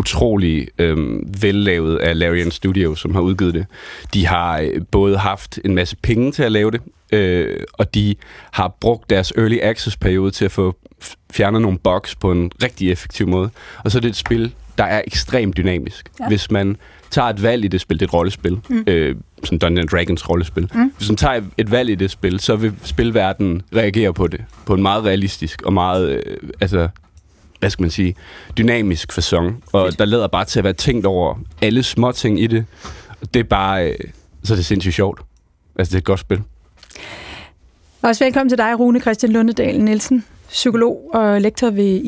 utrolig 0.00 0.68
øh, 0.78 0.98
vellavet 1.42 1.96
af 1.96 2.18
Larian 2.18 2.50
Studios, 2.50 3.00
som 3.00 3.14
har 3.14 3.20
udgivet 3.20 3.54
det. 3.54 3.66
De 4.14 4.26
har 4.26 4.58
øh, 4.58 4.82
både 4.90 5.18
haft 5.18 5.58
en 5.64 5.74
masse 5.74 5.96
penge 5.96 6.32
til 6.32 6.42
at 6.42 6.52
lave 6.52 6.70
det, 6.70 6.80
øh, 7.12 7.60
og 7.72 7.94
de 7.94 8.14
har 8.50 8.76
brugt 8.80 9.10
deres 9.10 9.32
early 9.36 9.58
access-periode 9.62 10.30
til 10.30 10.44
at 10.44 10.52
få 10.52 10.76
fjernet 11.32 11.62
nogle 11.62 11.78
bugs 11.78 12.14
på 12.14 12.32
en 12.32 12.52
rigtig 12.62 12.90
effektiv 12.90 13.28
måde. 13.28 13.50
Og 13.84 13.90
så 13.90 13.98
er 13.98 14.00
det 14.00 14.08
et 14.08 14.16
spil, 14.16 14.52
der 14.78 14.84
er 14.84 15.02
ekstremt 15.06 15.56
dynamisk. 15.56 16.10
Ja. 16.20 16.28
Hvis 16.28 16.50
man 16.50 16.76
tager 17.10 17.28
et 17.28 17.42
valg 17.42 17.64
i 17.64 17.68
det 17.68 17.80
spil, 17.80 18.00
det 18.00 18.02
er 18.02 18.08
et 18.08 18.14
rollespil, 18.14 18.60
mm. 18.68 18.84
øh, 18.86 19.16
som 19.44 19.58
Dungeons 19.58 19.90
Dragons 19.90 20.28
rollespil. 20.28 20.70
Mm. 20.74 20.92
Hvis 20.96 21.08
man 21.08 21.16
tager 21.16 21.40
et 21.58 21.70
valg 21.70 21.90
i 21.90 21.94
det 21.94 22.10
spil, 22.10 22.40
så 22.40 22.56
vil 22.56 22.72
spilverdenen 22.82 23.62
reagere 23.76 24.14
på 24.14 24.26
det 24.26 24.40
på 24.66 24.74
en 24.74 24.82
meget 24.82 25.04
realistisk 25.04 25.62
og 25.62 25.72
meget, 25.72 26.10
øh, 26.10 26.36
altså, 26.60 26.88
hvad 27.60 27.70
skal 27.70 27.82
man 27.82 27.90
sige, 27.90 28.14
dynamisk 28.58 29.12
fasong. 29.12 29.62
Og 29.72 29.98
der 29.98 30.04
lader 30.04 30.26
bare 30.26 30.44
til 30.44 30.60
at 30.60 30.64
være 30.64 30.72
tænkt 30.72 31.06
over 31.06 31.34
alle 31.62 31.82
små 31.82 32.12
ting 32.12 32.40
i 32.40 32.46
det. 32.46 32.64
Det 33.34 33.40
er 33.40 33.44
bare, 33.44 33.88
øh, 33.88 33.96
så 34.44 34.54
er 34.54 34.56
det 34.56 34.66
sindssygt 34.66 34.94
sjovt. 34.94 35.20
Altså, 35.78 35.90
det 35.90 35.94
er 35.94 36.00
et 36.00 36.04
godt 36.04 36.20
spil. 36.20 36.42
Også 38.02 38.24
velkommen 38.24 38.48
til 38.48 38.58
dig, 38.58 38.80
Rune 38.80 39.00
Christian 39.00 39.32
Lundedal 39.32 39.80
Nielsen 39.80 40.24
psykolog 40.50 41.10
og 41.14 41.40
lektor 41.40 41.70
ved 41.70 42.00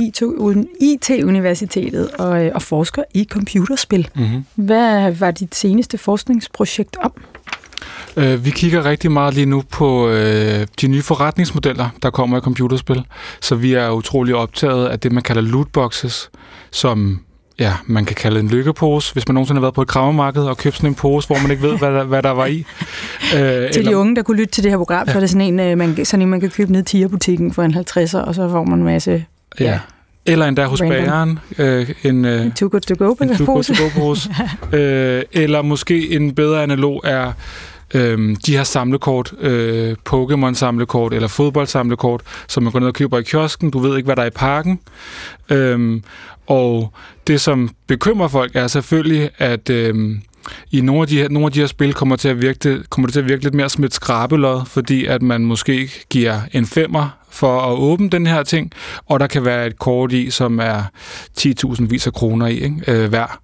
IT-universitetet 0.80 2.10
og, 2.10 2.50
og 2.54 2.62
forsker 2.62 3.02
i 3.14 3.26
computerspil. 3.30 4.08
Mm-hmm. 4.14 4.44
Hvad 4.54 5.12
var 5.12 5.30
dit 5.30 5.54
seneste 5.54 5.98
forskningsprojekt 5.98 6.96
om? 6.96 7.12
Uh, 8.16 8.44
vi 8.44 8.50
kigger 8.50 8.84
rigtig 8.84 9.12
meget 9.12 9.34
lige 9.34 9.46
nu 9.46 9.62
på 9.70 10.06
uh, 10.06 10.12
de 10.80 10.86
nye 10.86 11.02
forretningsmodeller, 11.02 11.88
der 12.02 12.10
kommer 12.10 12.38
i 12.38 12.40
computerspil. 12.40 13.04
Så 13.40 13.54
vi 13.54 13.72
er 13.72 13.90
utrolig 13.90 14.34
optaget 14.34 14.88
af 14.88 15.00
det, 15.00 15.12
man 15.12 15.22
kalder 15.22 15.42
lootboxes, 15.42 16.30
som 16.70 17.20
ja, 17.58 17.72
man 17.86 18.04
kan 18.04 18.16
kalde 18.16 18.40
en 18.40 18.48
lykkepose, 18.48 19.12
hvis 19.12 19.28
man 19.28 19.34
nogensinde 19.34 19.58
har 19.58 19.62
været 19.62 19.74
på 19.74 19.82
et 19.82 19.88
krammermarked 19.88 20.42
og 20.42 20.56
købt 20.56 20.76
sådan 20.76 20.90
en 20.90 20.94
pose, 20.94 21.26
hvor 21.26 21.38
man 21.42 21.50
ikke 21.50 21.62
ved, 21.62 21.78
hvad 21.78 21.92
der, 21.92 22.04
hvad 22.04 22.22
der 22.22 22.30
var 22.30 22.46
i. 22.46 22.64
Øh, 23.34 23.38
til 23.40 23.78
eller, 23.78 23.90
de 23.90 23.96
unge, 23.96 24.16
der 24.16 24.22
kunne 24.22 24.36
lytte 24.36 24.52
til 24.52 24.64
det 24.64 24.70
her 24.70 24.78
program, 24.78 25.06
ja. 25.06 25.12
så 25.12 25.18
er 25.18 25.20
det 25.20 25.30
sådan 25.30 25.58
en, 25.58 25.60
øh, 25.60 25.78
man, 25.78 26.04
sådan 26.04 26.22
en, 26.22 26.28
man 26.28 26.40
kan 26.40 26.50
købe 26.50 26.72
ned 26.72 26.80
i 26.80 26.84
Tierbutikken 26.84 27.52
for 27.52 27.62
en 27.62 27.74
50'er, 27.74 28.18
og 28.18 28.34
så 28.34 28.48
får 28.50 28.64
man 28.64 28.78
en 28.78 28.84
masse... 28.84 29.24
Ja. 29.60 29.64
ja. 29.64 29.78
Eller 30.26 30.46
endda 30.46 30.64
hos 30.64 30.80
bageren. 30.80 31.38
Øh, 31.58 31.90
en, 32.02 32.24
øh, 32.24 32.46
en 32.46 32.52
too 32.52 32.68
good 32.68 32.80
to 32.80 32.94
go 32.98 33.14
pose. 33.14 33.44
Too 33.44 33.46
good 33.46 33.62
to 33.62 33.74
go 33.84 33.88
pose. 33.94 34.30
øh, 34.78 35.22
eller 35.32 35.62
måske 35.62 36.10
en 36.10 36.34
bedre 36.34 36.62
analog 36.62 37.00
er 37.04 37.32
Øhm, 37.94 38.36
de 38.36 38.56
her 38.56 38.64
samlekort, 38.64 39.32
øh, 39.40 39.96
Pokémon-samlekort 40.08 41.12
eller 41.12 41.28
fodboldsamlekort, 41.28 42.22
som 42.48 42.62
man 42.62 42.72
går 42.72 42.78
ned 42.78 42.88
og 42.88 42.94
køber 42.94 43.18
i 43.18 43.22
kiosken. 43.22 43.70
Du 43.70 43.78
ved 43.78 43.96
ikke, 43.96 44.06
hvad 44.06 44.16
der 44.16 44.22
er 44.22 44.26
i 44.26 44.30
parken. 44.30 44.80
Øhm, 45.50 46.02
og 46.46 46.92
det, 47.26 47.40
som 47.40 47.70
bekymrer 47.86 48.28
folk, 48.28 48.56
er 48.56 48.66
selvfølgelig, 48.66 49.30
at 49.38 49.70
øh, 49.70 50.16
i 50.70 50.80
nogle 50.80 51.02
af, 51.02 51.08
de 51.08 51.16
her, 51.16 51.28
nogle 51.28 51.46
af 51.46 51.52
de 51.52 51.60
her 51.60 51.66
spil 51.66 51.94
kommer, 51.94 52.16
til 52.16 52.28
at 52.28 52.42
virke, 52.42 52.82
kommer 52.90 53.06
det 53.06 53.12
til 53.12 53.20
at 53.20 53.28
virke 53.28 53.42
lidt 53.42 53.54
mere 53.54 53.68
som 53.68 53.84
et 53.84 53.94
skrabelod, 53.94 54.66
fordi 54.66 55.06
at 55.06 55.22
man 55.22 55.44
måske 55.44 55.90
giver 56.10 56.40
en 56.52 56.66
femmer 56.66 57.08
for 57.32 57.60
at 57.60 57.78
åbne 57.78 58.10
den 58.10 58.26
her 58.26 58.42
ting, 58.42 58.72
og 59.06 59.20
der 59.20 59.26
kan 59.26 59.44
være 59.44 59.66
et 59.66 59.78
kort 59.78 60.12
i, 60.12 60.30
som 60.30 60.58
er 60.58 60.82
10.000 61.40 61.86
vis 61.86 62.06
af 62.06 62.12
kroner 62.12 62.46
i 62.46 62.58
ikke? 62.58 62.76
Øh, 62.88 63.08
hver. 63.08 63.40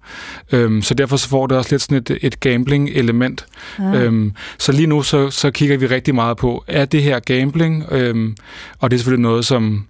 Øhm, 0.51 0.81
så 0.81 0.93
derfor 0.93 1.17
så 1.17 1.29
får 1.29 1.47
det 1.47 1.57
også 1.57 1.73
lidt 1.73 1.81
sådan 1.81 1.97
et, 1.97 2.17
et 2.21 2.39
gambling-element. 2.39 3.45
Ja. 3.79 3.83
Øhm, 3.83 4.33
så 4.57 4.71
lige 4.71 4.87
nu 4.87 5.01
så, 5.01 5.29
så 5.29 5.51
kigger 5.51 5.77
vi 5.77 5.85
rigtig 5.87 6.15
meget 6.15 6.37
på, 6.37 6.63
er 6.67 6.85
det 6.85 7.03
her 7.03 7.19
gambling? 7.19 7.85
Øhm, 7.91 8.35
og 8.79 8.91
det 8.91 8.97
er 8.97 8.99
selvfølgelig 8.99 9.23
noget, 9.23 9.45
som 9.45 9.85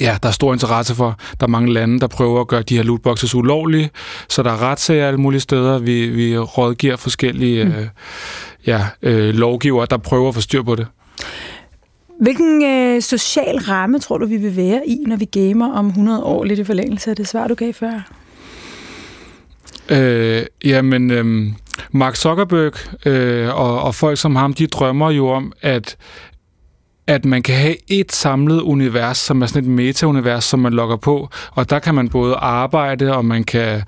Ja, 0.00 0.18
der 0.22 0.28
er 0.28 0.32
stor 0.32 0.52
interesse 0.52 0.94
for. 0.94 1.18
Der 1.40 1.46
er 1.46 1.50
mange 1.50 1.72
lande, 1.72 2.00
der 2.00 2.06
prøver 2.06 2.40
at 2.40 2.48
gøre 2.48 2.62
de 2.62 2.76
her 2.76 2.82
lootboxes 2.82 3.34
ulovlige, 3.34 3.90
så 4.28 4.42
der 4.42 4.50
er 4.50 4.62
retssager 4.62 5.08
alle 5.08 5.20
mulige 5.20 5.40
steder. 5.40 5.78
Vi, 5.78 6.08
vi 6.08 6.38
rådgiver 6.38 6.96
forskellige 6.96 7.64
mm. 7.64 7.70
øh, 7.70 7.86
ja, 8.66 8.86
øh, 9.02 9.34
lovgivere, 9.34 9.86
der 9.90 9.96
prøver 9.96 10.28
at 10.28 10.34
få 10.34 10.40
styr 10.40 10.62
på 10.62 10.74
det. 10.74 10.86
Hvilken 12.20 12.64
øh, 12.64 13.02
social 13.02 13.58
ramme 13.58 13.98
tror 13.98 14.18
du, 14.18 14.26
vi 14.26 14.36
vil 14.36 14.56
være 14.56 14.82
i, 14.86 14.98
når 15.06 15.16
vi 15.16 15.24
gamer 15.24 15.72
om 15.72 15.86
100 15.86 16.22
år, 16.22 16.44
lidt 16.44 16.58
i 16.58 16.64
forlængelse 16.64 17.10
af 17.10 17.16
det 17.16 17.28
svar, 17.28 17.48
du 17.48 17.54
gav 17.54 17.72
før? 17.72 18.10
Øh, 19.88 20.46
jamen, 20.64 21.10
øh, 21.10 21.52
Mark 21.90 22.16
Zuckerberg 22.16 23.06
øh, 23.06 23.60
og, 23.60 23.82
og 23.82 23.94
folk 23.94 24.18
som 24.18 24.36
ham, 24.36 24.54
de 24.54 24.66
drømmer 24.66 25.10
jo 25.10 25.28
om, 25.28 25.52
at 25.62 25.96
at 27.06 27.24
man 27.24 27.42
kan 27.42 27.54
have 27.54 27.76
et 27.88 28.12
samlet 28.12 28.60
univers, 28.60 29.18
som 29.18 29.42
er 29.42 29.46
sådan 29.46 29.62
et 29.62 29.68
meta-univers, 29.68 30.44
som 30.44 30.60
man 30.60 30.72
logger 30.72 30.96
på, 30.96 31.28
og 31.50 31.70
der 31.70 31.78
kan 31.78 31.94
man 31.94 32.08
både 32.08 32.34
arbejde, 32.34 33.16
og 33.16 33.24
man 33.24 33.44
kan 33.44 33.82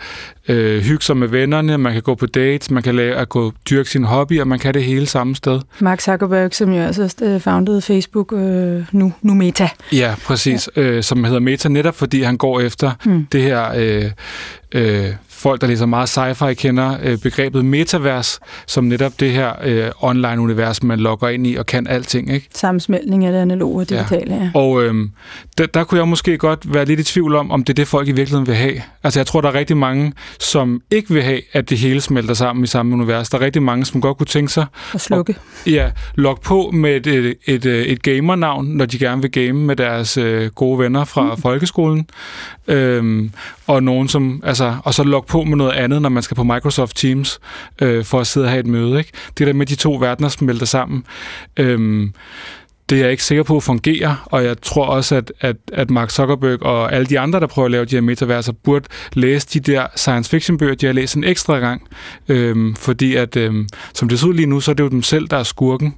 øh, 0.49 0.83
hygge 0.83 1.05
sig 1.05 1.17
med 1.17 1.29
vennerne, 1.29 1.79
man 1.79 1.93
kan 1.93 2.03
gå 2.03 2.15
på 2.15 2.27
dates, 2.27 2.71
man 2.71 2.83
kan 2.83 2.95
lave, 2.95 3.15
at 3.15 3.29
gå 3.29 3.53
dyrke 3.71 3.91
sin 3.91 4.05
hobby, 4.05 4.41
og 4.41 4.49
man 4.49 4.59
kan 4.59 4.75
det 4.75 4.85
hele 4.85 5.07
samme 5.07 5.37
sted. 5.37 5.61
Mark 5.81 6.01
Zuckerberg, 6.01 6.55
som 6.55 6.73
jo 6.73 6.83
altså 6.83 7.39
founded 7.45 7.81
Facebook, 7.81 8.33
øh, 8.33 8.85
nu, 8.93 9.13
nu 9.23 9.35
Meta. 9.35 9.69
Ja, 9.93 10.15
præcis, 10.25 10.71
ja. 10.77 10.83
Øh, 10.83 11.03
som 11.03 11.25
hedder 11.25 11.41
Meta, 11.41 11.69
netop 11.69 11.95
fordi 11.95 12.23
han 12.23 12.37
går 12.37 12.61
efter 12.61 12.91
hmm. 13.05 13.27
det 13.33 13.43
her 13.43 13.73
øh, 13.77 14.11
øh, 14.73 15.13
folk, 15.39 15.61
der 15.61 15.67
læser 15.67 15.87
meget 15.87 16.19
sci-fi, 16.19 16.55
kender 16.55 16.97
øh, 17.03 17.19
begrebet 17.19 17.65
metavers, 17.65 18.41
som 18.67 18.85
netop 18.85 19.21
det 19.21 19.31
her 19.31 19.53
øh, 19.65 19.91
online-univers, 20.01 20.83
man 20.83 21.01
logger 21.01 21.29
ind 21.29 21.47
i 21.47 21.57
og 21.57 21.67
kan 21.67 21.87
alting. 21.87 22.33
Ikke? 22.33 22.49
Sammensmeltning 22.55 23.25
af 23.25 23.33
det 23.33 23.39
analoge 23.39 23.81
og 23.81 23.91
digitale, 23.91 24.35
ja. 24.35 24.43
ja. 24.43 24.51
Og 24.55 24.83
øh, 24.85 24.95
der, 25.59 25.67
der 25.67 25.85
kunne 25.85 25.99
jeg 25.99 26.09
måske 26.09 26.39
godt 26.39 26.75
være 26.75 26.85
lidt 26.85 27.01
i 27.01 27.05
tvivl 27.05 27.37
om, 27.37 27.51
om 27.51 27.65
det 27.65 27.73
er 27.73 27.75
det, 27.75 27.89
folk 27.89 28.09
i 28.09 28.13
virkeligheden 28.13 28.47
vil 28.47 28.55
have. 28.55 28.83
Altså 29.03 29.21
jeg 29.21 29.27
tror, 29.27 29.41
der 29.41 29.49
er 29.49 29.55
rigtig 29.55 29.77
mange, 29.77 30.13
som 30.41 30.81
ikke 30.91 31.15
vil 31.15 31.23
have, 31.23 31.41
at 31.53 31.71
det 31.71 31.79
hele 31.79 32.01
smelter 32.01 32.35
sammen 32.35 32.65
i 32.65 32.67
samme 32.67 32.95
univers. 32.95 33.29
Der 33.29 33.39
er 33.39 33.43
rigtig 33.43 33.63
mange, 33.63 33.85
som 33.85 34.01
godt 34.01 34.17
kunne 34.17 34.27
tænke 34.27 34.53
sig... 34.53 34.67
At 34.95 35.01
slukke. 35.01 35.35
Og, 35.67 35.71
ja, 35.71 35.91
logge 36.15 36.43
på 36.45 36.71
med 36.75 37.07
et, 37.07 37.07
et, 37.07 37.37
et, 37.47 37.67
et 37.67 38.03
gamernavn, 38.03 38.67
når 38.67 38.87
de 38.87 38.99
gerne 38.99 39.23
vil 39.23 39.31
game 39.31 39.53
med 39.53 39.77
deres 39.77 40.17
øh, 40.17 40.51
gode 40.51 40.79
venner 40.79 41.05
fra 41.05 41.35
mm. 41.35 41.41
folkeskolen. 41.41 42.07
Øhm, 42.69 43.31
og 43.67 43.83
nogen 43.83 44.09
som, 44.09 44.43
altså, 44.45 44.77
og 44.85 44.95
så 44.95 45.03
logge 45.03 45.28
på 45.29 45.45
med 45.45 45.57
noget 45.57 45.73
andet, 45.73 46.03
når 46.03 46.09
man 46.09 46.23
skal 46.23 46.35
på 46.35 46.43
Microsoft 46.43 46.97
Teams 46.97 47.41
øh, 47.83 48.05
for 48.05 48.21
at 48.21 48.27
sidde 48.27 48.47
og 48.47 48.51
have 48.51 48.61
et 48.61 48.67
møde. 48.67 48.99
Ikke? 48.99 49.11
Det 49.39 49.47
der 49.47 49.53
med 49.53 49.67
de 49.67 49.75
to 49.75 49.95
verdener 49.95 50.29
smelter 50.29 50.67
sammen. 50.67 51.05
Øhm, 51.57 52.13
det 52.91 52.99
er 52.99 53.03
jeg 53.03 53.11
ikke 53.11 53.25
sikker 53.25 53.43
på 53.43 53.57
at 53.57 53.63
fungere, 53.63 54.17
og 54.25 54.45
jeg 54.45 54.63
tror 54.63 54.87
også, 54.87 55.15
at, 55.17 55.33
at, 55.41 55.57
at 55.73 55.91
Mark 55.91 56.11
Zuckerberg 56.11 56.63
og 56.63 56.93
alle 56.93 57.07
de 57.07 57.19
andre, 57.19 57.41
der 57.41 57.47
prøver 57.47 57.67
at 57.67 57.73
lave 57.73 57.85
de 57.85 57.97
her 57.97 58.01
metaverser, 58.01 58.53
burde 58.53 58.89
læse 59.13 59.49
de 59.49 59.73
der 59.73 59.87
science 59.97 60.31
fiction 60.31 60.59
bøger, 60.59 60.75
de 60.75 60.87
har 60.87 60.93
læst 60.93 61.17
en 61.17 61.25
ekstra 61.25 61.59
gang. 61.59 61.83
Øhm, 62.29 62.75
fordi 62.75 63.17
at, 63.17 63.37
øhm, 63.37 63.69
som 63.95 64.09
det 64.09 64.21
ser 64.21 64.27
ud 64.27 64.35
lige 64.35 64.47
nu, 64.47 64.61
så 64.61 64.71
er 64.71 64.75
det 64.75 64.85
jo 64.85 64.89
dem 64.89 65.03
selv, 65.03 65.29
der 65.29 65.37
er 65.37 65.43
skurken, 65.43 65.95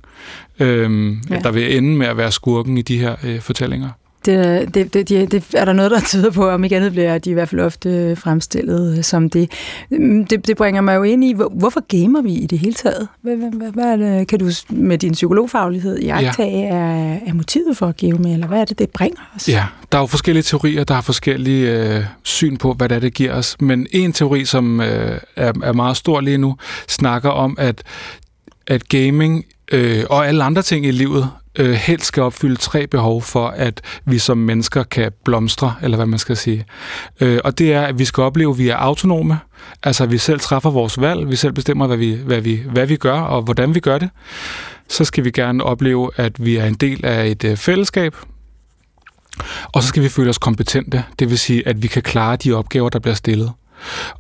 øhm, 0.61 1.23
ja. 1.31 1.39
der 1.39 1.51
vil 1.51 1.77
ende 1.77 1.97
med 1.97 2.07
at 2.07 2.17
være 2.17 2.33
skurken 2.33 2.79
i 2.79 2.83
de 2.83 2.99
her 2.99 3.17
øh, 3.25 3.41
fortællinger. 3.41 3.89
Det, 4.25 4.75
det, 4.75 4.95
det, 4.95 5.09
det, 5.09 5.33
det 5.33 5.45
er 5.55 5.65
der 5.65 5.73
noget, 5.73 5.91
der 5.91 6.01
tyder 6.01 6.31
på, 6.31 6.49
om 6.49 6.65
ikke 6.65 6.77
andet 6.77 6.93
bliver 6.93 7.19
de 7.19 7.31
i 7.31 7.33
hvert 7.33 7.49
fald 7.49 7.61
ofte 7.61 8.17
fremstillet 8.17 9.05
som 9.05 9.31
det. 9.31 9.51
Mm, 9.91 10.27
det. 10.27 10.47
Det 10.47 10.57
bringer 10.57 10.81
mig 10.81 10.97
jo 10.97 11.03
ind 11.03 11.25
i, 11.25 11.35
hvorfor 11.51 11.81
gamer 12.01 12.23
vi 12.23 12.33
i 12.33 12.47
det 12.47 12.59
hele 12.59 12.75
taget? 12.75 13.09
Hvad, 13.23 13.37
hvad, 13.37 13.73
hvad 13.73 13.85
er 13.85 13.97
det, 13.97 14.29
kan 14.29 14.39
du 14.39 14.51
med 14.69 14.99
din 14.99 15.13
psykologfaglighed 15.13 15.99
i 15.99 16.07
ja. 16.07 16.33
er, 16.39 17.19
er 17.27 17.33
motivet 17.33 17.77
for 17.77 17.87
at 17.87 17.97
game, 17.97 18.33
eller 18.33 18.47
hvad 18.47 18.61
er 18.61 18.65
det, 18.65 18.79
det 18.79 18.91
bringer 18.91 19.21
os? 19.37 19.49
Ja, 19.49 19.65
der 19.93 19.99
er 19.99 20.03
jo 20.03 20.07
forskellige 20.07 20.43
teorier, 20.43 20.85
der 20.85 20.95
har 20.95 21.03
forskellige 21.03 21.97
øh, 21.97 22.05
syn 22.23 22.57
på, 22.57 22.73
hvad 22.73 22.89
det, 22.89 22.97
er, 22.97 23.01
det 23.01 23.15
giver 23.15 23.35
os. 23.35 23.57
Men 23.61 23.87
en 23.91 24.13
teori, 24.13 24.45
som 24.45 24.81
øh, 24.81 25.19
er, 25.37 25.53
er 25.63 25.73
meget 25.73 25.97
stor 25.97 26.21
lige 26.21 26.39
nu, 26.39 26.57
snakker 26.89 27.31
om, 27.31 27.57
at, 27.59 27.83
at 28.67 28.89
gaming 28.89 29.45
øh, 29.73 30.05
og 30.11 30.29
alle 30.29 30.45
andre 30.45 30.63
ting 30.63 30.87
i 30.87 30.91
livet 30.91 31.31
øh, 31.59 31.71
helst 31.71 32.07
skal 32.07 32.23
opfylde 32.23 32.57
tre 32.57 32.87
behov 32.87 33.23
for, 33.23 33.49
at 33.49 33.81
vi 34.05 34.19
som 34.19 34.39
mennesker 34.39 34.83
kan 34.83 35.13
blomstre, 35.25 35.75
eller 35.83 35.97
hvad 35.97 36.07
man 36.07 36.19
skal 36.19 36.37
sige. 36.37 36.65
Øh, 37.21 37.41
og 37.45 37.59
det 37.59 37.73
er, 37.73 37.83
at 37.83 37.99
vi 37.99 38.05
skal 38.05 38.23
opleve, 38.23 38.51
at 38.51 38.59
vi 38.59 38.69
er 38.69 38.77
autonome, 38.77 39.39
altså 39.83 40.05
at 40.05 40.13
vi 40.13 40.19
selv 40.19 40.41
træffer 40.41 40.71
vores 40.71 41.01
valg, 41.01 41.31
vi 41.31 41.37
selv 41.37 41.53
bestemmer, 41.53 41.87
hvad 41.87 41.97
vi, 41.97 42.15
hvad 42.15 42.41
vi, 42.41 42.63
hvad 42.73 42.87
vi 42.87 42.97
gør, 42.97 43.21
og 43.21 43.43
hvordan 43.43 43.75
vi 43.75 43.81
gør 43.81 43.99
det. 43.99 44.11
Så 44.89 45.05
skal 45.05 45.25
vi 45.25 45.31
gerne 45.31 45.65
opleve, 45.65 46.11
at 46.17 46.45
vi 46.45 46.57
er 46.57 46.65
en 46.65 46.75
del 46.75 47.07
af 47.07 47.27
et 47.27 47.45
øh, 47.45 47.57
fællesskab, 47.57 48.17
og 49.73 49.83
så 49.83 49.89
skal 49.89 50.03
vi 50.03 50.09
føle 50.09 50.31
os 50.31 50.39
kompetente, 50.39 51.05
det 51.19 51.31
vil 51.31 51.39
sige, 51.39 51.69
at 51.69 51.83
vi 51.83 51.89
kan 51.89 52.03
klare 52.03 52.37
de 52.37 52.53
opgaver, 52.53 52.89
der 52.89 52.99
bliver 52.99 53.15
stillet. 53.15 53.53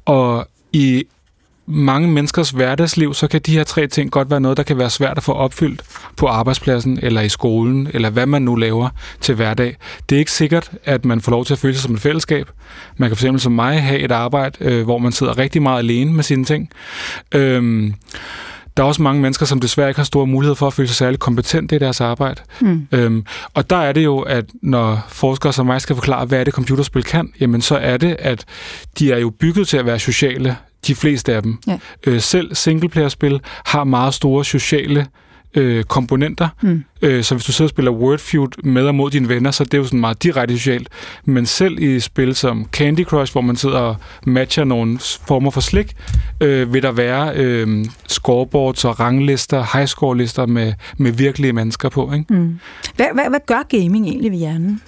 Og 0.04 0.48
i 0.72 1.04
mange 1.70 2.08
menneskers 2.08 2.50
hverdagsliv, 2.50 3.14
så 3.14 3.28
kan 3.28 3.40
de 3.46 3.52
her 3.52 3.64
tre 3.64 3.86
ting 3.86 4.10
godt 4.10 4.30
være 4.30 4.40
noget, 4.40 4.56
der 4.56 4.62
kan 4.62 4.78
være 4.78 4.90
svært 4.90 5.16
at 5.16 5.22
få 5.22 5.32
opfyldt 5.32 5.82
på 6.16 6.26
arbejdspladsen 6.26 6.98
eller 7.02 7.20
i 7.20 7.28
skolen, 7.28 7.88
eller 7.94 8.10
hvad 8.10 8.26
man 8.26 8.42
nu 8.42 8.54
laver 8.54 8.88
til 9.20 9.34
hverdag. 9.34 9.76
Det 10.08 10.16
er 10.16 10.18
ikke 10.18 10.32
sikkert, 10.32 10.70
at 10.84 11.04
man 11.04 11.20
får 11.20 11.30
lov 11.30 11.44
til 11.44 11.54
at 11.54 11.58
føle 11.58 11.74
sig 11.74 11.82
som 11.82 11.94
et 11.94 12.00
fællesskab. 12.00 12.50
Man 12.96 13.10
kan 13.10 13.16
fx 13.16 13.42
som 13.42 13.52
mig 13.52 13.82
have 13.82 14.00
et 14.00 14.12
arbejde, 14.12 14.56
øh, 14.60 14.84
hvor 14.84 14.98
man 14.98 15.12
sidder 15.12 15.38
rigtig 15.38 15.62
meget 15.62 15.78
alene 15.78 16.12
med 16.12 16.24
sine 16.24 16.44
ting. 16.44 16.70
Øhm, 17.34 17.94
der 18.76 18.82
er 18.82 18.88
også 18.88 19.02
mange 19.02 19.22
mennesker, 19.22 19.46
som 19.46 19.60
desværre 19.60 19.88
ikke 19.88 19.98
har 19.98 20.04
store 20.04 20.26
muligheder 20.26 20.54
for 20.54 20.66
at 20.66 20.72
føle 20.72 20.88
sig 20.88 20.96
særlig 20.96 21.20
kompetente 21.20 21.76
i 21.76 21.78
deres 21.78 22.00
arbejde. 22.00 22.42
Mm. 22.60 22.88
Øhm, 22.92 23.24
og 23.54 23.70
der 23.70 23.76
er 23.76 23.92
det 23.92 24.04
jo, 24.04 24.18
at 24.18 24.44
når 24.62 25.06
forskere 25.08 25.52
som 25.52 25.66
mig 25.66 25.80
skal 25.80 25.96
forklare, 25.96 26.26
hvad 26.26 26.40
er 26.40 26.44
det 26.44 26.54
computerspil 26.54 27.04
kan, 27.04 27.32
jamen 27.40 27.60
så 27.62 27.76
er 27.76 27.96
det, 27.96 28.16
at 28.18 28.44
de 28.98 29.12
er 29.12 29.18
jo 29.18 29.30
bygget 29.30 29.68
til 29.68 29.76
at 29.76 29.86
være 29.86 29.98
sociale 29.98 30.56
de 30.86 30.94
fleste 30.94 31.34
af 31.34 31.42
dem. 31.42 31.58
Ja. 31.66 31.78
Øh, 32.06 32.20
selv 32.20 32.54
singleplayerspil 32.54 33.40
har 33.64 33.84
meget 33.84 34.14
store 34.14 34.44
sociale 34.44 35.06
øh, 35.54 35.84
komponenter. 35.84 36.48
Mm. 36.62 36.84
Øh, 37.02 37.24
så 37.24 37.34
hvis 37.34 37.44
du 37.44 37.52
sidder 37.52 37.66
og 37.66 37.70
spiller 37.70 37.92
Word 37.92 38.18
Feud 38.18 38.64
med 38.64 38.86
og 38.86 38.94
mod 38.94 39.10
dine 39.10 39.28
venner, 39.28 39.50
så 39.50 39.64
det 39.64 39.74
er 39.74 39.78
jo 39.78 39.84
sådan 39.84 40.00
meget 40.00 40.22
direkte 40.22 40.58
socialt. 40.58 40.88
Men 41.24 41.46
selv 41.46 41.82
i 41.82 42.00
spil 42.00 42.34
som 42.34 42.66
Candy 42.72 43.04
Crush, 43.04 43.32
hvor 43.32 43.40
man 43.40 43.56
sidder 43.56 43.78
og 43.78 43.96
matcher 44.26 44.64
nogle 44.64 44.98
former 45.26 45.50
for 45.50 45.60
slik, 45.60 45.96
øh, 46.40 46.72
vil 46.72 46.82
der 46.82 46.92
være 46.92 47.32
øh, 47.36 47.84
scoreboards 48.08 48.84
og 48.84 49.00
ranglister, 49.00 49.64
highscore-lister 49.78 50.46
med, 50.46 50.72
med 50.96 51.12
virkelige 51.12 51.52
mennesker 51.52 51.88
på. 51.88 52.12
Ikke? 52.12 52.34
Mm. 52.34 52.58
Hvad, 52.96 53.06
hvad, 53.14 53.28
hvad 53.28 53.40
gør 53.46 53.62
gaming 53.68 54.06
egentlig 54.06 54.30
ved 54.30 54.38
hjernen? 54.38 54.80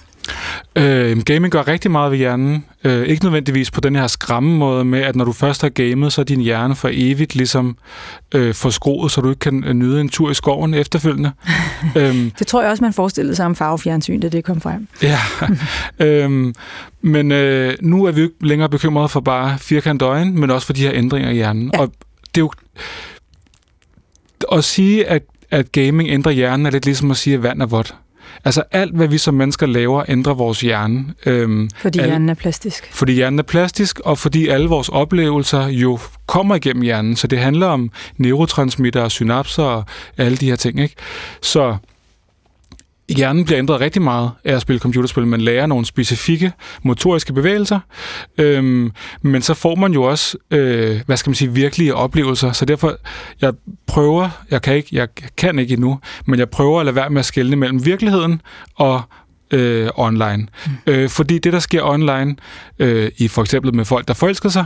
Øh, 0.75 1.21
gaming 1.21 1.51
gør 1.51 1.67
rigtig 1.67 1.91
meget 1.91 2.11
ved 2.11 2.17
hjernen. 2.17 2.65
Øh, 2.83 3.07
ikke 3.07 3.23
nødvendigvis 3.23 3.71
på 3.71 3.81
den 3.81 3.95
her 3.95 4.07
skræmme 4.07 4.57
måde 4.57 4.85
med, 4.85 4.99
at 4.99 5.15
når 5.15 5.25
du 5.25 5.31
først 5.31 5.61
har 5.61 5.69
gamet, 5.69 6.13
så 6.13 6.21
er 6.21 6.25
din 6.25 6.41
hjerne 6.41 6.75
for 6.75 6.89
evigt 6.91 7.35
ligesom 7.35 7.77
øh, 8.35 8.53
forskroet, 8.53 9.11
så 9.11 9.21
du 9.21 9.29
ikke 9.29 9.39
kan 9.39 9.63
øh, 9.63 9.73
nyde 9.73 10.01
en 10.01 10.09
tur 10.09 10.31
i 10.31 10.33
skoven 10.33 10.73
efterfølgende. 10.73 11.31
øhm, 11.97 12.31
det 12.39 12.47
tror 12.47 12.61
jeg 12.61 12.71
også, 12.71 12.83
man 12.83 12.93
forestillede 12.93 13.35
sig 13.35 13.45
om 13.45 13.55
farvefjernsyn, 13.55 14.19
da 14.19 14.29
det 14.29 14.43
kom 14.43 14.61
frem. 14.61 14.87
Ja, 15.01 15.19
øhm, 15.99 16.55
men 17.01 17.31
øh, 17.31 17.73
nu 17.81 18.05
er 18.05 18.11
vi 18.11 18.21
jo 18.21 18.27
ikke 18.27 18.47
længere 18.47 18.69
bekymrede 18.69 19.09
for 19.09 19.19
bare 19.19 19.59
firkant 19.59 20.01
øjne, 20.01 20.31
men 20.31 20.51
også 20.51 20.65
for 20.65 20.73
de 20.73 20.81
her 20.81 20.91
ændringer 20.93 21.29
i 21.29 21.33
hjernen. 21.33 21.71
Ja. 21.73 21.79
Og 21.79 21.91
det 22.35 22.41
er 22.41 22.45
jo... 22.45 22.51
At 24.51 24.63
sige, 24.63 25.05
at, 25.05 25.23
at 25.51 25.71
gaming 25.71 26.09
ændrer 26.09 26.31
hjernen, 26.31 26.65
er 26.65 26.69
lidt 26.69 26.85
ligesom 26.85 27.11
at 27.11 27.17
sige, 27.17 27.33
at 27.33 27.43
vand 27.43 27.61
er 27.61 27.65
vådt. 27.65 27.95
Altså 28.45 28.63
alt, 28.71 28.95
hvad 28.95 29.07
vi 29.07 29.17
som 29.17 29.33
mennesker 29.33 29.65
laver, 29.65 30.03
ændrer 30.07 30.33
vores 30.33 30.61
hjerne. 30.61 31.05
Øhm, 31.25 31.69
fordi 31.77 31.99
al- 31.99 32.05
hjernen 32.05 32.29
er 32.29 32.33
plastisk. 32.33 32.89
Fordi 32.93 33.13
hjernen 33.13 33.39
er 33.39 33.43
plastisk, 33.43 33.99
og 33.99 34.17
fordi 34.17 34.47
alle 34.47 34.67
vores 34.67 34.89
oplevelser 34.89 35.67
jo 35.67 35.99
kommer 36.27 36.55
igennem 36.55 36.83
hjernen. 36.83 37.15
Så 37.15 37.27
det 37.27 37.39
handler 37.39 37.67
om 37.67 37.91
neurotransmitter 38.17 39.01
og 39.01 39.11
synapser 39.11 39.63
og 39.63 39.83
alle 40.17 40.37
de 40.37 40.45
her 40.49 40.55
ting. 40.55 40.79
Ikke? 40.79 40.95
Så 41.41 41.77
hjernen 43.09 43.45
bliver 43.45 43.59
ændret 43.59 43.79
rigtig 43.79 44.01
meget 44.01 44.31
af 44.43 44.55
at 44.55 44.61
spille 44.61 44.79
computerspil. 44.79 45.27
Man 45.27 45.41
lærer 45.41 45.65
nogle 45.65 45.85
specifikke 45.85 46.51
motoriske 46.83 47.33
bevægelser, 47.33 47.79
øhm, 48.37 48.91
men 49.21 49.41
så 49.41 49.53
får 49.53 49.75
man 49.75 49.93
jo 49.93 50.03
også, 50.03 50.37
øh, 50.51 51.01
hvad 51.05 51.17
skal 51.17 51.29
man 51.29 51.35
sige, 51.35 51.51
virkelige 51.51 51.95
oplevelser. 51.95 52.51
Så 52.51 52.65
derfor, 52.65 52.97
jeg 53.41 53.53
prøver, 53.87 54.29
jeg 54.51 54.61
kan 54.61 54.75
ikke, 54.75 54.89
jeg 54.91 55.07
kan 55.37 55.59
ikke 55.59 55.73
endnu, 55.73 55.99
men 56.25 56.39
jeg 56.39 56.49
prøver 56.49 56.79
at 56.79 56.85
lade 56.85 56.95
være 56.95 57.09
med 57.09 57.19
at 57.19 57.25
skelne 57.25 57.55
mellem 57.55 57.85
virkeligheden 57.85 58.41
og 58.75 59.01
øh, 59.53 59.89
online. 59.95 60.47
Mm. 60.65 60.71
Øh, 60.87 61.09
fordi 61.09 61.37
det, 61.37 61.53
der 61.53 61.59
sker 61.59 61.83
online, 61.83 62.35
øh, 62.79 63.11
i 63.17 63.27
for 63.27 63.41
eksempel 63.41 63.75
med 63.75 63.85
folk, 63.85 64.07
der 64.07 64.13
forelsker 64.13 64.49
sig, 64.49 64.65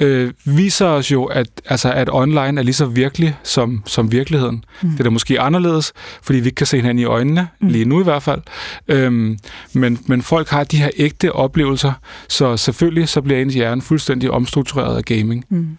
øh, 0.00 0.32
viser 0.44 0.86
os 0.86 1.12
jo, 1.12 1.24
at, 1.24 1.46
altså, 1.66 1.92
at 1.92 2.08
online 2.12 2.60
er 2.60 2.62
lige 2.62 2.74
så 2.74 2.86
virkelig 2.86 3.36
som, 3.42 3.82
som 3.86 4.12
virkeligheden. 4.12 4.64
Mm. 4.82 4.90
Det 4.90 5.00
er 5.00 5.04
da 5.04 5.10
måske 5.10 5.40
anderledes, 5.40 5.92
fordi 6.22 6.38
vi 6.38 6.46
ikke 6.46 6.56
kan 6.56 6.66
se 6.66 6.76
hinanden 6.76 6.98
i 6.98 7.04
øjnene, 7.04 7.48
mm. 7.60 7.68
lige 7.68 7.84
nu 7.84 8.00
i 8.00 8.04
hvert 8.04 8.22
fald. 8.22 8.40
Øhm, 8.88 9.38
men, 9.72 9.98
men 10.06 10.22
folk 10.22 10.48
har 10.48 10.64
de 10.64 10.76
her 10.76 10.90
ægte 10.96 11.32
oplevelser, 11.32 11.92
så 12.28 12.56
selvfølgelig 12.56 13.08
så 13.08 13.20
bliver 13.20 13.40
ens 13.40 13.54
hjerne 13.54 13.82
fuldstændig 13.82 14.30
omstruktureret 14.30 14.96
af 14.96 15.04
gaming. 15.04 15.44
Mm. 15.48 15.78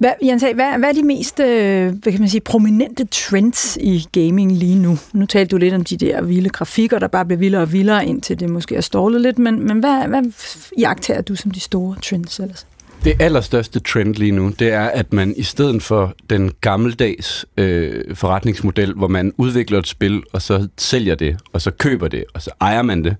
Hvad, 0.00 0.12
Jens, 0.22 0.42
hvad, 0.42 0.78
hvad 0.78 0.88
er 0.88 0.92
de 0.92 1.02
mest 1.02 1.40
øh, 1.40 1.92
hvad 2.02 2.12
kan 2.12 2.20
man 2.20 2.28
sige, 2.28 2.40
prominente 2.40 3.04
trends 3.04 3.78
i 3.80 4.06
gaming 4.12 4.52
lige 4.52 4.78
nu? 4.78 4.98
Nu 5.12 5.26
talte 5.26 5.50
du 5.50 5.56
lidt 5.56 5.74
om 5.74 5.84
de 5.84 5.96
der 5.96 6.22
vilde 6.22 6.48
grafikker, 6.48 6.98
der 6.98 7.08
bare 7.08 7.24
bliver 7.24 7.38
vildere 7.38 7.62
og 7.62 7.72
vildere, 7.72 8.06
indtil 8.06 8.40
det 8.40 8.50
måske 8.50 8.76
er 8.76 8.80
stålet 8.80 9.20
lidt, 9.20 9.38
men, 9.38 9.66
men 9.66 9.78
hvad, 9.78 10.08
hvad 10.08 10.22
jagter 10.78 11.20
du 11.20 11.36
som 11.36 11.50
de 11.50 11.60
store 11.60 11.96
trends 12.02 12.40
ellers? 12.40 12.66
Det 13.04 13.22
allerstørste 13.22 13.80
trend 13.80 14.14
lige 14.14 14.32
nu, 14.32 14.52
det 14.58 14.72
er, 14.72 14.84
at 14.84 15.12
man 15.12 15.34
i 15.36 15.42
stedet 15.42 15.82
for 15.82 16.14
den 16.30 16.52
gammeldags 16.60 17.46
øh, 17.56 18.16
forretningsmodel, 18.16 18.94
hvor 18.94 19.08
man 19.08 19.32
udvikler 19.36 19.78
et 19.78 19.88
spil, 19.88 20.22
og 20.32 20.42
så 20.42 20.68
sælger 20.78 21.14
det, 21.14 21.36
og 21.52 21.60
så 21.60 21.70
køber 21.70 22.08
det, 22.08 22.24
og 22.34 22.42
så 22.42 22.50
ejer 22.60 22.82
man 22.82 23.04
det, 23.04 23.16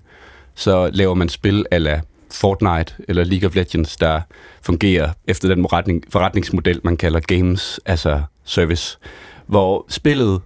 så 0.55 0.89
laver 0.93 1.13
man 1.13 1.29
spil 1.29 1.65
ala 1.71 2.01
Fortnite 2.31 2.93
eller 3.07 3.23
League 3.23 3.49
of 3.49 3.55
Legends, 3.55 3.97
der 3.97 4.21
fungerer 4.61 5.11
efter 5.27 5.47
den 5.47 5.63
forretning, 5.63 6.03
forretningsmodel, 6.09 6.81
man 6.83 6.97
kalder 6.97 7.19
games, 7.19 7.79
altså 7.85 8.21
service, 8.43 8.97
hvor 9.47 9.85
spillet 9.89 10.41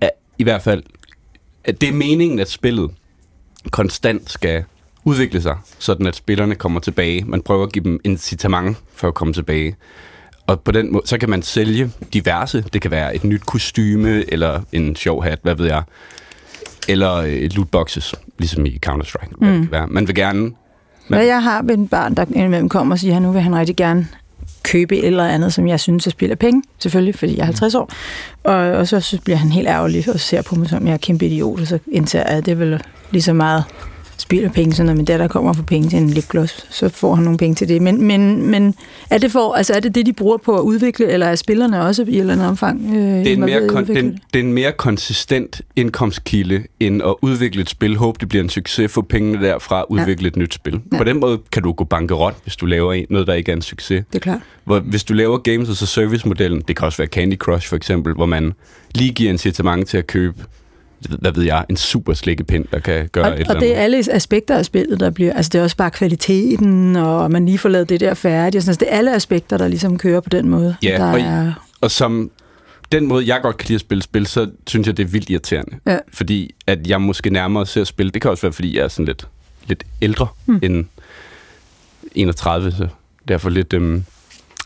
er 0.00 0.10
i 0.38 0.42
hvert 0.42 0.62
fald, 0.62 0.82
at 1.64 1.80
det 1.80 1.88
er 1.88 1.92
meningen, 1.92 2.38
at 2.38 2.50
spillet 2.50 2.90
konstant 3.70 4.30
skal 4.30 4.64
udvikle 5.04 5.42
sig, 5.42 5.56
sådan 5.78 6.06
at 6.06 6.16
spillerne 6.16 6.54
kommer 6.54 6.80
tilbage. 6.80 7.24
Man 7.24 7.42
prøver 7.42 7.66
at 7.66 7.72
give 7.72 7.84
dem 7.84 8.00
incitament 8.04 8.76
for 8.94 9.08
at 9.08 9.14
komme 9.14 9.32
tilbage. 9.32 9.76
Og 10.46 10.60
på 10.60 10.72
den 10.72 10.92
måde, 10.92 11.06
så 11.06 11.18
kan 11.18 11.30
man 11.30 11.42
sælge 11.42 11.90
diverse. 12.12 12.64
Det 12.72 12.82
kan 12.82 12.90
være 12.90 13.14
et 13.14 13.24
nyt 13.24 13.46
kostyme, 13.46 14.32
eller 14.32 14.62
en 14.72 14.96
sjov 14.96 15.24
hat, 15.24 15.38
hvad 15.42 15.54
ved 15.54 15.66
jeg. 15.66 15.82
Eller 16.88 17.10
et 17.12 17.54
lootboxes, 17.56 18.14
ligesom 18.38 18.66
i 18.66 18.78
Counter-Strike. 18.86 19.32
Mm. 19.40 19.68
Man 19.88 20.06
vil 20.06 20.14
gerne 20.14 20.52
men... 21.08 21.26
Jeg 21.26 21.42
har 21.42 21.60
en 21.62 21.88
barn, 21.88 22.14
der 22.14 22.24
indimellem 22.34 22.68
kommer 22.68 22.94
og 22.94 22.98
siger, 22.98 23.16
at 23.16 23.22
nu 23.22 23.32
vil 23.32 23.40
han 23.40 23.56
rigtig 23.56 23.76
gerne 23.76 24.08
købe 24.62 24.96
et 24.96 25.06
eller 25.06 25.24
andet, 25.24 25.52
som 25.52 25.68
jeg 25.68 25.80
synes 25.80 26.06
er 26.06 26.10
spiller 26.10 26.36
penge, 26.36 26.62
selvfølgelig, 26.78 27.14
fordi 27.14 27.36
jeg 27.36 27.40
er 27.40 27.44
50 27.44 27.74
år. 27.74 27.90
Og, 28.44 28.54
og 28.54 28.88
så, 28.88 29.00
så 29.00 29.18
bliver 29.24 29.36
han 29.36 29.52
helt 29.52 29.68
ærgerlig 29.68 30.04
og 30.14 30.20
ser 30.20 30.42
på 30.42 30.54
mig 30.54 30.68
som, 30.68 30.86
jeg 30.86 30.92
er 30.92 30.98
kæmpe 30.98 31.26
idiot, 31.26 31.60
og 31.60 31.66
så 31.66 31.78
indser 31.92 32.18
jeg, 32.18 32.28
at 32.28 32.46
det 32.46 32.52
er 32.52 32.56
vel 32.56 32.82
lige 33.10 33.22
så 33.22 33.32
meget 33.32 33.64
spilder 34.18 34.50
penge, 34.50 34.74
så 34.74 34.82
når 34.82 34.94
min 34.94 35.04
datter 35.04 35.28
kommer 35.28 35.52
for 35.52 35.62
penge 35.62 35.88
til 35.88 35.98
en 35.98 36.10
lipgloss, 36.10 36.66
så 36.70 36.88
får 36.88 37.14
han 37.14 37.24
nogle 37.24 37.38
penge 37.38 37.54
til 37.54 37.68
det. 37.68 37.82
Men, 37.82 38.02
men, 38.02 38.50
men 38.50 38.74
er, 39.10 39.18
det 39.18 39.32
for, 39.32 39.54
altså 39.54 39.74
er 39.74 39.80
det 39.80 39.94
det, 39.94 40.06
de 40.06 40.12
bruger 40.12 40.36
på 40.36 40.56
at 40.58 40.62
udvikle, 40.62 41.06
eller 41.06 41.26
er 41.26 41.34
spillerne 41.34 41.82
også 41.82 42.02
i 42.02 42.14
et 42.14 42.20
eller 42.20 42.32
andet 42.32 42.48
omfang 42.48 42.94
øh, 42.94 42.94
det, 42.94 43.26
er 43.26 43.32
en 43.32 43.40
mere 43.40 43.60
kon- 43.60 43.86
den, 43.86 44.20
det? 44.32 44.40
er 44.40 44.44
en 44.44 44.52
mere 44.52 44.72
konsistent 44.72 45.62
indkomstkilde, 45.76 46.62
end 46.80 47.02
at 47.02 47.14
udvikle 47.22 47.62
et 47.62 47.70
spil, 47.70 47.96
håbe 47.96 48.16
det 48.20 48.28
bliver 48.28 48.42
en 48.42 48.50
succes, 48.50 48.92
få 48.92 49.02
pengene 49.02 49.46
derfra, 49.46 49.84
udvikle 49.88 50.24
ja. 50.24 50.28
et 50.28 50.36
nyt 50.36 50.54
spil. 50.54 50.80
Ja. 50.92 50.98
På 50.98 51.04
den 51.04 51.20
måde 51.20 51.38
kan 51.52 51.62
du 51.62 51.72
gå 51.72 51.84
bankerot, 51.84 52.34
hvis 52.42 52.56
du 52.56 52.66
laver 52.66 53.04
noget, 53.10 53.26
der 53.26 53.34
ikke 53.34 53.52
er 53.52 53.56
en 53.56 53.62
succes. 53.62 54.04
Det 54.06 54.14
er 54.14 54.18
klart. 54.18 54.40
Hvor, 54.64 54.80
hvis 54.80 55.04
du 55.04 55.14
laver 55.14 55.38
games, 55.38 55.68
og 55.68 55.76
så 55.76 55.86
servicemodellen, 55.86 56.62
det 56.68 56.76
kan 56.76 56.86
også 56.86 56.98
være 56.98 57.08
Candy 57.08 57.36
Crush 57.36 57.68
for 57.68 57.76
eksempel, 57.76 58.14
hvor 58.14 58.26
man 58.26 58.52
lige 58.94 59.12
giver 59.12 59.30
incitament 59.30 59.88
til 59.88 59.98
at 59.98 60.06
købe 60.06 60.44
hvad 61.00 61.32
ved 61.32 61.42
jeg, 61.42 61.64
en 61.70 61.76
super 61.76 62.12
slikkepind, 62.12 62.64
der 62.72 62.78
kan 62.78 63.08
gøre 63.12 63.24
og, 63.24 63.30
et 63.30 63.32
eller 63.32 63.50
andet. 63.50 63.56
Og 63.56 63.60
det 63.60 63.76
er 63.76 63.80
alle 63.80 64.04
aspekter 64.12 64.56
af 64.56 64.64
spillet, 64.64 65.00
der 65.00 65.10
bliver, 65.10 65.32
altså 65.32 65.48
det 65.52 65.58
er 65.58 65.62
også 65.62 65.76
bare 65.76 65.90
kvaliteten, 65.90 66.96
og 66.96 67.30
man 67.30 67.46
lige 67.46 67.58
får 67.58 67.68
lavet 67.68 67.88
det 67.88 68.00
der 68.00 68.14
færdigt, 68.14 68.56
og 68.56 68.62
sådan, 68.62 68.70
altså 68.70 68.80
det 68.80 68.94
er 68.94 68.98
alle 68.98 69.14
aspekter, 69.14 69.58
der 69.58 69.68
ligesom 69.68 69.98
kører 69.98 70.20
på 70.20 70.28
den 70.28 70.48
måde. 70.48 70.76
Ja, 70.82 70.96
der 70.98 71.12
og, 71.12 71.20
er... 71.20 71.52
og 71.80 71.90
som 71.90 72.30
den 72.92 73.06
måde, 73.06 73.26
jeg 73.26 73.40
godt 73.42 73.56
kan 73.56 73.66
lide 73.68 73.74
at 73.74 73.80
spille 73.80 74.02
spil, 74.02 74.26
så 74.26 74.50
synes 74.66 74.86
jeg, 74.86 74.96
det 74.96 75.02
er 75.02 75.08
vildt 75.08 75.30
irriterende. 75.30 75.76
Ja. 75.86 75.98
Fordi 76.12 76.54
at 76.66 76.86
jeg 76.86 77.00
måske 77.00 77.30
nærmere 77.30 77.66
ser 77.66 77.80
at 77.80 77.86
spille, 77.86 78.12
det 78.12 78.22
kan 78.22 78.30
også 78.30 78.42
være, 78.42 78.52
fordi 78.52 78.76
jeg 78.76 78.84
er 78.84 78.88
sådan 78.88 79.06
lidt, 79.06 79.28
lidt 79.66 79.84
ældre 80.02 80.26
mm. 80.46 80.58
end 80.62 80.84
31, 82.14 82.72
så 82.72 82.88
derfor 83.28 83.50
lidt... 83.50 83.72
Øhm, 83.72 84.04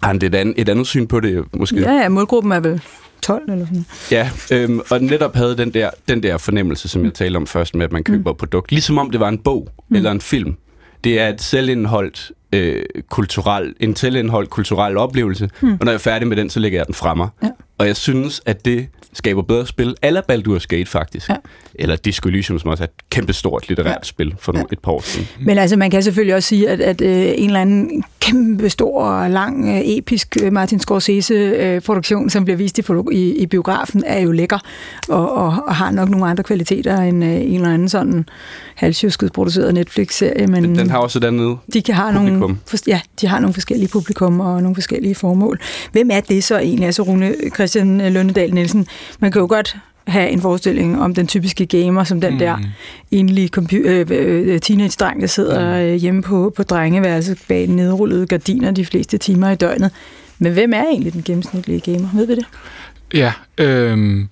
har 0.03 0.07
han 0.07 0.17
et 0.17 0.35
andet, 0.35 0.55
et 0.59 0.69
andet 0.69 0.87
syn 0.87 1.07
på 1.07 1.21
det, 1.21 1.45
måske? 1.53 1.81
Ja, 1.81 1.93
ja, 1.93 2.09
målgruppen 2.09 2.53
er 2.53 2.61
vel 2.61 2.83
12 3.23 3.43
eller 3.51 3.67
sådan 3.67 3.87
Ja, 4.11 4.31
øhm, 4.53 4.81
og 4.91 5.03
netop 5.03 5.35
havde 5.35 5.57
den 5.57 5.75
der, 5.75 5.91
den 6.09 6.23
der 6.23 6.39
fornemmelse, 6.39 6.89
som 6.89 7.05
jeg 7.05 7.15
talte 7.15 7.37
om 7.37 7.47
først 7.47 7.75
med, 7.75 7.85
at 7.85 7.93
man 7.93 8.05
køber 8.05 8.33
mm. 8.33 8.37
produkt. 8.37 8.71
Ligesom 8.73 8.99
om 8.99 9.11
det 9.11 9.21
var 9.21 9.29
en 9.29 9.39
bog 9.39 9.69
mm. 9.89 9.97
eller 9.97 10.11
en 10.11 10.21
film. 10.21 10.57
Det 11.05 11.21
er 11.21 11.29
et 11.29 11.43
selvindholdt 11.43 12.33
øh, 12.53 12.85
kulturel, 13.11 13.75
en 13.81 13.97
selvindholdt 13.97 14.51
kulturel 14.51 14.97
oplevelse, 14.97 15.51
mm. 15.61 15.73
og 15.73 15.79
når 15.81 15.93
jeg 15.93 15.95
er 15.95 15.99
færdig 15.99 16.29
med 16.29 16.37
den, 16.37 16.51
så 16.51 16.61
lægger 16.61 16.79
jeg 16.79 16.87
den 16.87 16.95
fremme. 16.95 17.27
Ja. 17.43 17.49
Og 17.79 17.87
jeg 17.87 17.97
synes, 17.97 18.43
at 18.47 18.65
det 18.65 18.89
skaber 19.13 19.43
bedre 19.43 19.67
spil. 19.67 19.95
Eller 20.03 20.23
Baldur's 20.33 20.67
Gate, 20.69 20.87
faktisk. 20.87 21.29
Ja. 21.29 21.37
Eller 21.75 21.97
Disco 21.97 22.29
Elysium, 22.29 22.59
som 22.59 22.71
også 22.71 22.83
er 22.83 22.87
et 22.87 22.93
kæmpestort 23.11 23.69
litterært 23.69 23.89
ja. 23.89 24.03
spil 24.03 24.35
for 24.39 24.59
ja. 24.59 24.63
et 24.73 24.79
par 24.79 24.93
år 24.93 25.01
siden. 25.01 25.29
Men 25.41 25.59
altså, 25.59 25.77
man 25.77 25.91
kan 25.91 26.03
selvfølgelig 26.03 26.35
også 26.35 26.49
sige, 26.49 26.69
at, 26.69 26.81
at 26.81 27.01
øh, 27.01 27.11
en 27.11 27.47
eller 27.47 27.61
anden 27.61 28.05
kæmpe 28.21 28.71
stor, 28.71 29.29
lang, 29.29 29.69
øh, 29.69 29.81
episk 29.85 30.37
øh, 30.43 30.53
Martin 30.53 30.81
Scorsese-produktion, 30.81 32.31
som 32.31 32.45
bliver 32.45 32.57
vist 32.57 32.79
i, 32.79 32.83
i, 33.13 33.37
i 33.37 33.47
biografen, 33.47 34.05
er 34.07 34.19
jo 34.19 34.33
lækker, 34.33 34.59
og, 35.09 35.33
og, 35.33 35.57
og 35.67 35.75
har 35.75 35.91
nok 35.91 36.09
nogle 36.09 36.27
andre 36.27 36.45
kvaliteter 36.45 37.01
end 37.01 37.25
øh, 37.25 37.31
en 37.31 37.55
eller 37.55 37.75
anden 37.75 37.89
sådan 37.89 38.27
halvsjusket 38.75 39.33
produceret 39.33 39.75
Netflix-serie. 39.75 40.47
Men 40.47 40.65
den, 40.65 40.79
den 40.79 40.91
har 40.91 40.99
også 40.99 41.21
andet 41.27 41.59
de 41.73 41.83
kan 41.83 41.95
have 41.95 42.13
publikum. 42.13 42.41
Nogle, 42.41 42.57
ja, 42.87 43.01
de 43.21 43.27
har 43.27 43.41
nogle 43.41 43.55
forskellige 43.55 43.89
publikum 43.89 44.41
og 44.41 44.63
nogle 44.63 44.75
forskellige 44.75 45.15
formål. 45.15 45.61
Hvem 45.93 46.11
er 46.13 46.21
det 46.21 46.45
så 46.45 46.59
egentlig? 46.59 46.87
Altså 46.87 47.03
Rune 47.03 47.35
Christian 47.63 48.13
Lønnedal 48.13 48.55
Nielsen, 48.55 48.87
man 49.19 49.33
kan 49.33 49.41
jo 49.41 49.47
godt 49.47 49.77
have 50.07 50.31
en 50.31 50.41
forestilling 50.41 51.01
om 51.01 51.15
den 51.15 51.27
typiske 51.27 51.67
gamer, 51.67 52.05
som 52.05 52.21
den 52.21 52.33
mm. 52.33 52.39
der 52.39 52.59
enlige 53.11 53.51
øh, 53.73 54.07
øh, 54.11 54.61
teenage-dreng, 54.61 55.21
der 55.21 55.27
sidder 55.27 55.93
mm. 55.93 55.99
hjemme 55.99 56.23
på, 56.23 56.53
på 56.57 56.63
drengeværelset 56.63 57.39
bag 57.49 57.67
nedrullede 57.67 58.27
gardiner 58.27 58.71
de 58.71 58.85
fleste 58.87 59.19
timer 59.19 59.51
i 59.51 59.55
døgnet. 59.55 59.91
Men 60.39 60.53
hvem 60.53 60.73
er 60.73 60.83
egentlig 60.83 61.13
den 61.13 61.23
gennemsnitlige 61.23 61.81
gamer? 61.81 62.09
Ved 62.15 62.27
vi 62.27 62.35
det? 62.35 62.47
Ja, 63.15 63.33
øh, 63.59 64.25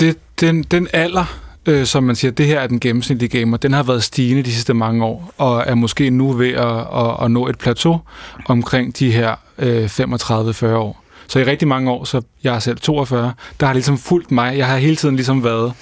det, 0.00 0.16
den, 0.40 0.62
den 0.62 0.88
alder, 0.92 1.40
øh, 1.66 1.86
som 1.86 2.02
man 2.02 2.16
siger, 2.16 2.32
det 2.32 2.46
her 2.46 2.60
er 2.60 2.66
den 2.66 2.80
gennemsnitlige 2.80 3.38
gamer, 3.38 3.56
den 3.56 3.72
har 3.72 3.82
været 3.82 4.02
stigende 4.02 4.42
de 4.42 4.52
sidste 4.52 4.74
mange 4.74 5.04
år, 5.04 5.32
og 5.38 5.64
er 5.66 5.74
måske 5.74 6.10
nu 6.10 6.32
ved 6.32 6.52
at, 6.52 6.76
at, 6.78 7.24
at 7.24 7.30
nå 7.30 7.48
et 7.48 7.58
plateau 7.58 8.00
omkring 8.46 8.98
de 8.98 9.12
her 9.12 9.34
øh, 9.58 9.84
35-40 9.84 10.66
år. 10.66 11.03
Så 11.26 11.38
i 11.38 11.44
rigtig 11.44 11.68
mange 11.68 11.90
år, 11.90 12.04
så 12.04 12.22
jeg 12.44 12.54
er 12.54 12.58
selv 12.58 12.78
42, 12.78 13.32
der 13.60 13.66
har 13.66 13.72
ligesom 13.72 13.98
fulgt 13.98 14.30
mig. 14.30 14.58
Jeg 14.58 14.66
har 14.66 14.76
hele 14.76 14.96
tiden 14.96 15.16
ligesom 15.16 15.44
været. 15.44 15.72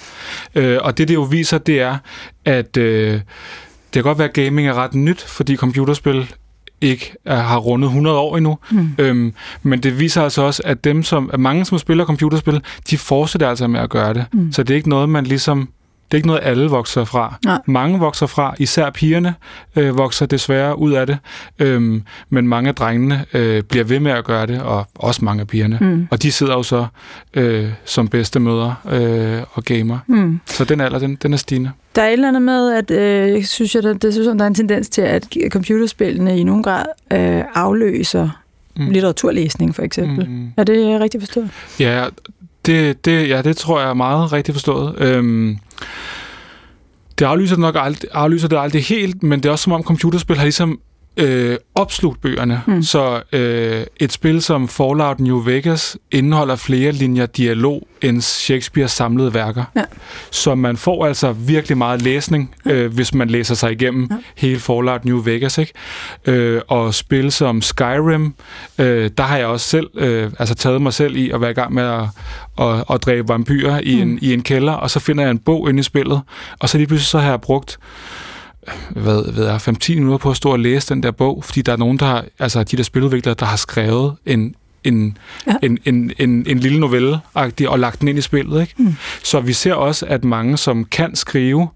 Øh, 0.55 0.77
og 0.81 0.97
det, 0.97 1.07
det 1.07 1.13
jo 1.13 1.21
viser, 1.21 1.57
det 1.57 1.81
er, 1.81 1.97
at 2.45 2.77
øh, 2.77 3.13
det 3.13 3.23
kan 3.93 4.03
godt 4.03 4.17
være, 4.17 4.27
at 4.27 4.33
gaming 4.33 4.67
er 4.67 4.73
ret 4.73 4.93
nyt, 4.93 5.21
fordi 5.21 5.55
computerspil 5.55 6.33
ikke 6.81 7.15
er, 7.25 7.41
har 7.41 7.57
rundet 7.57 7.87
100 7.87 8.17
år 8.17 8.37
endnu. 8.37 8.57
Mm. 8.71 8.89
Øhm, 8.97 9.33
men 9.63 9.83
det 9.83 9.99
viser 9.99 10.23
altså 10.23 10.41
også, 10.41 10.61
at 10.65 10.83
dem, 10.83 11.03
som, 11.03 11.29
at 11.33 11.39
mange, 11.39 11.65
som 11.65 11.77
spiller 11.77 12.05
computerspil, 12.05 12.61
de 12.89 12.97
fortsætter 12.97 13.49
altså 13.49 13.67
med 13.67 13.79
at 13.79 13.89
gøre 13.89 14.13
det. 14.13 14.25
Mm. 14.33 14.51
Så 14.51 14.63
det 14.63 14.73
er 14.73 14.75
ikke 14.75 14.89
noget, 14.89 15.09
man 15.09 15.23
ligesom 15.23 15.69
det 16.13 16.17
er 16.17 16.19
ikke 16.19 16.27
noget, 16.27 16.41
alle 16.43 16.67
vokser 16.69 17.03
fra. 17.03 17.35
Nej. 17.45 17.59
Mange 17.65 17.99
vokser 17.99 18.25
fra, 18.25 18.55
især 18.59 18.89
pigerne 18.89 19.35
øh, 19.75 19.97
vokser 19.97 20.25
desværre 20.25 20.79
ud 20.79 20.91
af 20.91 21.07
det, 21.07 21.17
øhm, 21.59 22.03
men 22.29 22.47
mange 22.47 22.69
af 22.69 22.75
drengene 22.75 23.25
øh, 23.33 23.63
bliver 23.63 23.83
ved 23.83 23.99
med 23.99 24.11
at 24.11 24.25
gøre 24.25 24.45
det, 24.45 24.61
og 24.61 24.87
også 24.95 25.25
mange 25.25 25.41
af 25.41 25.47
pigerne. 25.47 25.77
Mm. 25.81 26.07
Og 26.11 26.23
de 26.23 26.31
sidder 26.31 26.53
jo 26.53 26.63
så 26.63 26.85
øh, 27.33 27.69
som 27.85 28.07
bedste 28.07 28.39
mødre 28.39 28.75
øh, 28.91 29.41
og 29.53 29.63
gamer. 29.63 29.99
Mm. 30.07 30.39
Så 30.45 30.65
den 30.65 30.81
alder, 30.81 30.99
den, 30.99 31.15
den 31.15 31.33
er 31.33 31.37
stigende. 31.37 31.71
Der 31.95 32.01
er 32.01 32.07
et 32.07 32.13
eller 32.13 32.27
andet 32.27 32.41
med, 32.41 32.73
at 32.73 32.91
øh, 32.91 33.43
synes 33.43 33.75
jeg, 33.75 33.83
der, 33.83 33.93
det 33.93 34.13
synes, 34.13 34.27
der 34.27 34.43
er 34.43 34.47
en 34.47 34.55
tendens 34.55 34.89
til, 34.89 35.01
at 35.01 35.27
computerspillene 35.49 36.39
i 36.39 36.43
nogen 36.43 36.63
grad 36.63 36.85
øh, 37.13 37.43
afløser 37.53 38.29
mm. 38.77 38.89
litteraturlæsning, 38.89 39.75
for 39.75 39.81
eksempel. 39.81 40.29
Mm. 40.29 40.51
Er 40.57 40.63
det 40.63 41.01
rigtigt 41.01 41.21
forstået? 41.21 41.49
Ja, 41.79 42.05
det, 42.65 43.05
det, 43.05 43.29
ja, 43.29 43.41
det 43.41 43.57
tror 43.57 43.79
jeg 43.79 43.89
er 43.89 43.93
meget 43.93 44.33
rigtigt 44.33 44.55
forstået. 44.55 44.95
Øhm, 44.97 45.57
det 47.19 47.25
aflyser, 47.25 47.57
nok 47.57 47.75
aldrig, 47.79 48.09
aflyser 48.13 48.47
det 48.47 48.59
aldrig 48.59 48.83
helt, 48.83 49.23
men 49.23 49.39
det 49.43 49.49
er 49.49 49.51
også 49.51 49.63
som 49.63 49.71
om 49.71 49.83
computerspil 49.83 50.37
har 50.37 50.43
ligesom 50.43 50.79
øh, 51.17 51.57
opslugt 51.75 52.21
bøgerne. 52.21 52.61
Mm. 52.67 52.83
Så 52.83 53.21
øh, 53.33 53.83
et 53.97 54.11
spil 54.11 54.41
som 54.41 54.67
Fallout 54.67 55.19
New 55.19 55.43
Vegas 55.45 55.97
indeholder 56.11 56.55
flere 56.55 56.91
linjer 56.91 57.25
dialog 57.25 57.87
end 58.01 58.21
Shakespeares 58.21 58.91
samlede 58.91 59.33
værker. 59.33 59.63
Ja. 59.75 59.83
Så 60.31 60.55
man 60.55 60.77
får 60.77 61.05
altså 61.05 61.31
virkelig 61.31 61.77
meget 61.77 62.01
læsning, 62.01 62.55
øh, 62.65 62.93
hvis 62.93 63.13
man 63.13 63.29
læser 63.29 63.55
sig 63.55 63.71
igennem 63.71 64.07
ja. 64.11 64.17
hele 64.35 64.59
Fallout 64.59 65.05
New 65.05 65.23
Vegas. 65.23 65.57
Ikke? 65.57 65.73
Øh, 66.25 66.61
og 66.67 66.93
spil 66.93 67.31
som 67.31 67.61
Skyrim, 67.61 68.33
øh, 68.79 69.11
der 69.17 69.23
har 69.23 69.37
jeg 69.37 69.47
også 69.47 69.69
selv 69.69 69.87
øh, 69.95 70.31
altså 70.39 70.55
taget 70.55 70.81
mig 70.81 70.93
selv 70.93 71.15
i 71.15 71.29
at 71.29 71.41
være 71.41 71.51
i 71.51 71.53
gang 71.53 71.73
med 71.73 71.83
at, 71.83 72.03
at, 72.59 72.83
at 72.93 73.05
dræbe 73.05 73.27
vampyrer 73.27 73.81
mm. 73.81 73.87
i, 73.87 74.01
en, 74.01 74.19
i 74.21 74.33
en 74.33 74.43
kælder, 74.43 74.73
og 74.73 74.89
så 74.89 74.99
finder 74.99 75.23
jeg 75.23 75.31
en 75.31 75.39
bog 75.39 75.69
inde 75.69 75.79
i 75.79 75.83
spillet, 75.83 76.21
og 76.59 76.69
så 76.69 76.77
lige 76.77 76.87
pludselig 76.87 77.07
så 77.07 77.19
har 77.19 77.29
jeg 77.29 77.41
brugt 77.41 77.79
hvad 78.89 79.33
ved 79.33 79.45
jeg, 79.45 79.55
5-10 79.55 79.95
minutter 79.95 80.17
på 80.17 80.29
at 80.29 80.37
stå 80.37 80.51
og 80.51 80.59
læse 80.59 80.93
den 80.93 81.03
der 81.03 81.11
bog, 81.11 81.43
fordi 81.43 81.61
der 81.61 81.71
er 81.71 81.77
nogen, 81.77 81.99
der 81.99 82.05
har, 82.05 82.25
altså 82.39 82.63
de 82.63 82.77
der 82.77 82.83
spiludviklere, 82.83 83.35
der 83.39 83.45
har 83.45 83.57
skrevet 83.57 84.15
en, 84.25 84.55
en, 84.83 85.17
ja. 85.47 85.55
en, 85.61 85.77
en, 85.85 86.11
en, 86.19 86.45
en 86.47 86.59
lille 86.59 86.79
novelle 86.79 87.19
og 87.67 87.79
lagt 87.79 87.99
den 87.99 88.07
ind 88.07 88.17
i 88.17 88.21
spillet. 88.21 88.61
Ikke? 88.61 88.73
Mm. 88.77 88.95
Så 89.23 89.39
vi 89.39 89.53
ser 89.53 89.73
også, 89.73 90.05
at 90.05 90.23
mange, 90.23 90.57
som 90.57 90.85
kan 90.85 91.15
skrive, 91.15 91.67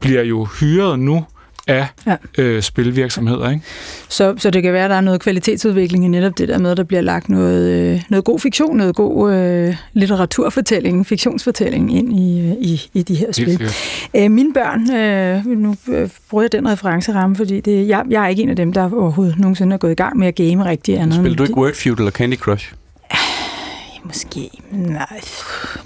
bliver 0.00 0.22
jo 0.22 0.44
hyret 0.60 0.98
nu 0.98 1.24
af 1.66 1.86
ja. 2.06 2.16
øh, 2.38 2.62
spilvirksomheder. 2.62 3.50
Ikke? 3.50 3.62
Så, 4.08 4.34
så 4.38 4.50
det 4.50 4.62
kan 4.62 4.72
være, 4.72 4.84
at 4.84 4.90
der 4.90 4.96
er 4.96 5.00
noget 5.00 5.20
kvalitetsudvikling 5.20 6.04
i 6.04 6.08
netop 6.08 6.38
det 6.38 6.48
der 6.48 6.58
med, 6.58 6.70
at 6.70 6.76
der 6.76 6.84
bliver 6.84 7.00
lagt 7.00 7.28
noget, 7.28 7.94
øh, 7.94 8.02
noget 8.08 8.24
god 8.24 8.40
fiktion, 8.40 8.76
noget 8.76 8.96
god 8.96 9.34
øh, 9.34 9.76
litteraturfortælling, 9.92 11.06
fiktionsfortælling 11.06 11.96
ind 11.96 12.20
i, 12.20 12.40
øh, 12.40 12.52
i, 12.60 12.82
i 12.94 13.02
de 13.02 13.14
her 13.14 13.32
spil. 13.32 13.70
Æ, 14.14 14.28
mine 14.28 14.52
børn, 14.52 14.90
øh, 14.90 15.46
nu 15.46 15.74
øh, 15.88 16.10
bruger 16.30 16.42
jeg 16.42 16.52
den 16.52 16.68
referenceramme, 16.68 17.36
fordi 17.36 17.60
det, 17.60 17.88
jeg, 17.88 18.04
jeg 18.10 18.24
er 18.24 18.28
ikke 18.28 18.42
en 18.42 18.50
af 18.50 18.56
dem, 18.56 18.72
der 18.72 18.90
overhovedet 18.94 19.38
nogensinde 19.38 19.74
er 19.74 19.78
gået 19.78 19.92
i 19.92 19.94
gang 19.94 20.18
med 20.18 20.28
at 20.28 20.34
game 20.34 20.64
rigtig. 20.64 21.08
Spiller 21.12 21.36
du 21.36 21.42
ikke 21.42 21.56
Wordfeud 21.56 21.96
eller 21.96 22.10
Candy 22.10 22.36
Crush? 22.36 22.72
Måske. 24.06 24.50
Nej, 24.70 25.20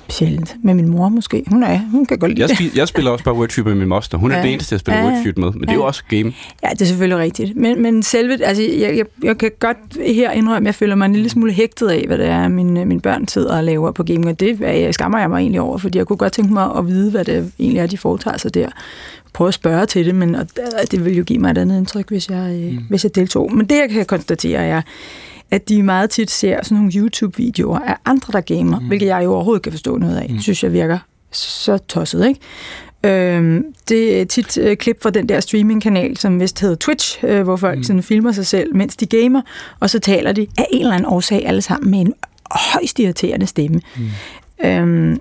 sjældent. 0.08 0.56
Med 0.62 0.74
min 0.74 0.88
mor 0.88 1.08
måske. 1.08 1.44
Hun, 1.46 1.62
er, 1.62 1.78
hun 1.78 2.06
kan 2.06 2.18
godt 2.18 2.30
lide 2.30 2.40
jeg, 2.40 2.56
spil, 2.56 2.70
jeg 2.74 2.88
spiller 2.88 3.10
også 3.10 3.24
bare 3.24 3.34
Wordfeud 3.34 3.64
med 3.64 3.74
min 3.74 3.88
moster. 3.88 4.18
Hun 4.18 4.30
er 4.30 4.36
ja. 4.36 4.42
den 4.42 4.52
eneste, 4.52 4.72
jeg 4.72 4.80
spiller 4.80 5.00
ja. 5.00 5.06
Wordfeud 5.06 5.32
med. 5.36 5.52
Men 5.52 5.60
ja. 5.60 5.60
det 5.60 5.70
er 5.70 5.74
jo 5.74 5.84
også 5.84 6.04
game. 6.08 6.32
Ja, 6.62 6.68
det 6.70 6.82
er 6.82 6.86
selvfølgelig 6.86 7.18
rigtigt. 7.18 7.56
Men, 7.56 7.82
men 7.82 8.02
selve... 8.02 8.44
Altså, 8.44 8.62
jeg, 8.62 8.96
jeg, 8.96 9.06
jeg 9.22 9.38
kan 9.38 9.50
godt 9.58 9.76
her 10.06 10.30
indrømme, 10.30 10.66
at 10.68 10.72
jeg 10.72 10.74
føler 10.74 10.94
mig 10.94 11.06
en 11.06 11.12
lille 11.12 11.28
smule 11.28 11.52
hægtet 11.52 11.88
af, 11.88 12.04
hvad 12.06 12.18
det 12.18 12.26
er, 12.26 12.48
mine, 12.48 12.84
mine 12.84 13.00
børn 13.00 13.28
sidder 13.28 13.56
og 13.56 13.64
laver 13.64 13.92
på 13.92 14.02
gaming. 14.02 14.28
Og 14.28 14.40
det 14.40 14.60
jeg 14.60 14.94
skammer 14.94 15.18
jeg 15.18 15.30
mig 15.30 15.40
egentlig 15.40 15.60
over, 15.60 15.78
fordi 15.78 15.98
jeg 15.98 16.06
kunne 16.06 16.16
godt 16.16 16.32
tænke 16.32 16.52
mig 16.52 16.70
at 16.76 16.86
vide, 16.86 17.10
hvad 17.10 17.24
det 17.24 17.52
egentlig 17.58 17.80
er, 17.80 17.86
de 17.86 17.98
foretager 17.98 18.36
sig 18.36 18.54
der 18.54 18.68
prøve 19.32 19.48
at 19.48 19.54
spørge 19.54 19.86
til 19.86 20.06
det, 20.06 20.14
men 20.14 20.36
det 20.90 21.04
vil 21.04 21.16
jo 21.16 21.24
give 21.24 21.38
mig 21.38 21.50
et 21.50 21.58
andet 21.58 21.78
indtryk, 21.78 22.08
hvis 22.08 22.30
jeg, 22.30 22.60
øh, 22.62 22.72
mm. 22.72 22.84
hvis 22.88 23.04
jeg 23.04 23.14
deltog. 23.14 23.54
Men 23.54 23.66
det, 23.66 23.78
jeg 23.78 23.90
kan 23.90 24.06
konstatere, 24.06 24.64
er, 24.64 24.82
at 25.50 25.68
de 25.68 25.82
meget 25.82 26.10
tit 26.10 26.30
ser 26.30 26.58
sådan 26.62 26.76
nogle 26.76 26.92
YouTube-videoer 26.94 27.78
af 27.78 27.96
andre, 28.04 28.32
der 28.32 28.40
gamer, 28.40 28.80
mm. 28.80 28.86
hvilket 28.86 29.06
jeg 29.06 29.24
jo 29.24 29.34
overhovedet 29.34 29.62
kan 29.62 29.72
forstå 29.72 29.96
noget 29.96 30.16
af. 30.16 30.26
Mm. 30.30 30.40
synes 30.40 30.64
jeg 30.64 30.72
virker 30.72 30.98
så 31.32 31.78
tosset, 31.78 32.28
ikke? 32.28 32.40
Øhm, 33.04 33.64
det 33.88 34.20
er 34.20 34.24
tit 34.24 34.58
øh, 34.58 34.76
klip 34.76 35.02
fra 35.02 35.10
den 35.10 35.28
der 35.28 35.40
streamingkanal, 35.40 36.16
som 36.16 36.40
vist 36.40 36.60
hedder 36.60 36.76
Twitch, 36.76 37.24
øh, 37.24 37.42
hvor 37.42 37.56
folk 37.56 37.78
mm. 37.78 37.84
sådan 37.84 38.02
filmer 38.02 38.32
sig 38.32 38.46
selv, 38.46 38.76
mens 38.76 38.96
de 38.96 39.06
gamer, 39.06 39.42
og 39.80 39.90
så 39.90 39.98
taler 39.98 40.32
de 40.32 40.46
af 40.58 40.66
en 40.70 40.80
eller 40.80 40.94
anden 40.94 41.06
årsag 41.06 41.46
alle 41.46 41.62
sammen 41.62 41.90
med 41.90 42.00
en 42.00 42.14
højst 42.50 42.98
irriterende 42.98 43.46
stemme. 43.46 43.80
Mm. 43.96 44.66
Øhm, 44.68 45.20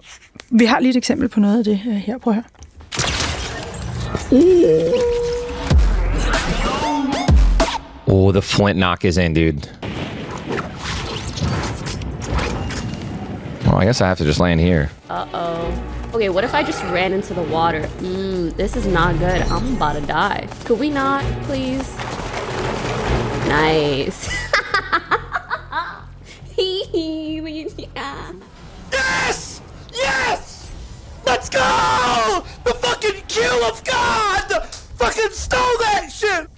vi 0.49 0.65
har 0.65 0.79
lige 0.79 0.89
et 0.89 0.95
eksempel 0.95 1.27
på 1.27 1.39
noget 1.39 1.57
af 1.57 1.63
det 1.63 1.81
øh, 1.87 1.95
her. 1.95 2.17
Prøv 2.17 2.33
at 2.33 2.35
høre. 2.35 2.43
Oh, 8.07 8.33
the 8.33 8.41
flint 8.41 8.77
knock 8.77 9.05
is 9.05 9.17
in, 9.17 9.33
dude. 9.33 9.88
I 13.79 13.85
guess 13.85 14.01
I 14.01 14.09
have 14.09 14.17
to 14.17 14.25
just 14.25 14.41
land 14.41 14.59
here. 14.59 14.91
Uh-oh. 15.09 16.11
Okay, 16.13 16.27
what 16.27 16.43
if 16.43 16.53
I 16.53 16.63
just 16.63 16.83
ran 16.85 17.13
into 17.13 17.33
the 17.33 17.43
water? 17.43 17.83
Mmm, 17.99 18.53
this 18.57 18.75
is 18.75 18.85
not 18.85 19.17
good. 19.19 19.41
I'm 19.43 19.77
about 19.77 19.93
to 19.93 20.01
die. 20.01 20.49
Could 20.65 20.79
we 20.79 20.89
not, 20.89 21.23
please? 21.43 21.95
Nice. 23.47 24.27
yes! 28.91 29.61
Yes! 29.93 30.69
Let's 31.25 31.49
go! 31.49 32.43
The 32.65 32.73
fucking 32.73 33.23
kill 33.29 33.63
of 33.63 33.81
God! 33.85 34.49
The 34.49 34.59
Fucking 34.97 35.31
stole 35.31 35.77
that 35.79 36.11
shit! 36.11 36.49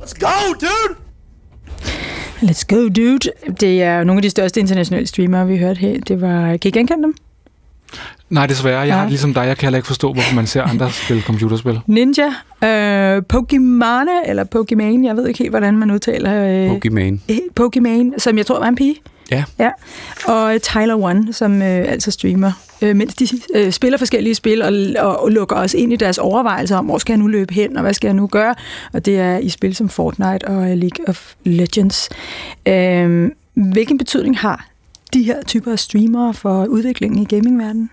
Let's 0.00 0.14
go, 0.14 0.54
dude! 0.58 0.96
Let's 2.42 2.64
go, 2.68 2.88
dude. 2.88 3.30
Det 3.60 3.82
er 3.82 4.04
nogle 4.04 4.18
af 4.18 4.22
de 4.22 4.30
største 4.30 4.60
internationale 4.60 5.06
streamere, 5.06 5.46
vi 5.46 5.56
har 5.56 5.66
hørt 5.66 5.78
her. 5.78 6.00
Det 6.00 6.20
var... 6.20 6.56
Kan 6.56 6.68
I 6.68 6.70
genkende 6.70 7.02
dem? 7.02 7.14
Nej, 8.30 8.46
desværre. 8.46 8.80
Jeg 8.80 8.94
har 8.94 9.08
ligesom 9.08 9.34
dig, 9.34 9.46
jeg 9.46 9.56
kan 9.56 9.66
heller 9.66 9.76
ikke 9.78 9.86
forstå, 9.86 10.12
hvorfor 10.12 10.34
man 10.34 10.46
ser 10.46 10.62
andre 10.62 10.90
spille 10.92 11.22
computerspil. 11.22 11.80
Ninja, 11.86 12.28
øh, 12.64 13.22
Pokemon, 13.28 14.08
eller 14.26 14.44
Pokemon, 14.44 15.04
jeg 15.04 15.16
ved 15.16 15.26
ikke 15.26 15.38
helt, 15.38 15.50
hvordan 15.50 15.76
man 15.76 15.90
udtaler. 15.90 16.64
Øh, 16.64 16.68
Pokemon. 16.68 17.20
Pokemon, 17.54 18.14
som 18.18 18.38
jeg 18.38 18.46
tror 18.46 18.58
var 18.58 18.68
en 18.68 18.76
pige. 18.76 18.96
Ja. 19.30 19.44
ja. 19.58 19.70
Og 20.26 20.62
Tyler 20.62 20.96
One, 20.96 21.32
som 21.32 21.62
øh, 21.62 21.84
altså 21.88 22.10
streamer, 22.10 22.52
øh, 22.82 22.96
mens 22.96 23.14
de 23.14 23.28
øh, 23.54 23.72
spiller 23.72 23.98
forskellige 23.98 24.34
spil 24.34 24.62
og, 24.62 24.72
og, 25.08 25.22
og 25.22 25.30
lukker 25.30 25.56
os 25.56 25.74
ind 25.74 25.92
i 25.92 25.96
deres 25.96 26.18
overvejelser 26.18 26.76
om, 26.76 26.84
hvor 26.84 26.98
skal 26.98 27.12
jeg 27.12 27.18
nu 27.18 27.26
løbe 27.26 27.54
hen, 27.54 27.76
og 27.76 27.82
hvad 27.82 27.94
skal 27.94 28.08
jeg 28.08 28.14
nu 28.14 28.26
gøre? 28.26 28.54
Og 28.92 29.06
det 29.06 29.18
er 29.18 29.38
i 29.38 29.48
spil 29.48 29.74
som 29.74 29.88
Fortnite 29.88 30.48
og 30.48 30.76
League 30.76 31.08
of 31.08 31.34
Legends. 31.44 32.08
Øh, 32.66 33.30
hvilken 33.54 33.98
betydning 33.98 34.38
har 34.38 34.68
de 35.12 35.22
her 35.22 35.42
typer 35.42 35.72
af 35.72 35.78
streamere 35.78 36.34
for 36.34 36.64
udviklingen 36.64 37.22
i 37.22 37.24
gamingverdenen? 37.24 37.90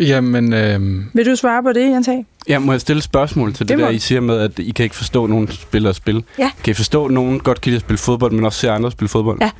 Jamen... 0.00 0.52
Øh... 0.52 0.80
Vil 1.14 1.26
du 1.26 1.36
svare 1.36 1.62
på 1.62 1.72
det, 1.72 1.90
Jens 1.90 2.06
Hag? 2.06 2.26
Ja, 2.48 2.58
må 2.58 2.72
jeg 2.72 2.80
stille 2.80 2.98
et 2.98 3.04
spørgsmål 3.04 3.54
til 3.54 3.68
det, 3.68 3.78
det 3.78 3.84
der, 3.84 3.90
I 3.90 3.98
siger 3.98 4.20
med, 4.20 4.38
at 4.38 4.58
I 4.58 4.70
kan 4.70 4.84
ikke 4.84 4.96
forstå, 4.96 5.26
nogen 5.26 5.50
spiller 5.50 5.88
og 5.88 5.94
spil. 5.94 6.24
Ja. 6.38 6.50
Kan 6.64 6.70
I 6.70 6.74
forstå, 6.74 7.04
at 7.04 7.10
nogen 7.10 7.40
godt 7.40 7.60
kan 7.60 7.70
lide 7.70 7.76
at 7.76 7.82
spille 7.82 7.98
fodbold, 7.98 8.32
men 8.32 8.44
også 8.44 8.58
se 8.58 8.70
andre 8.70 8.90
spille 8.90 9.08
fodbold? 9.08 9.38
Ja. 9.40 9.50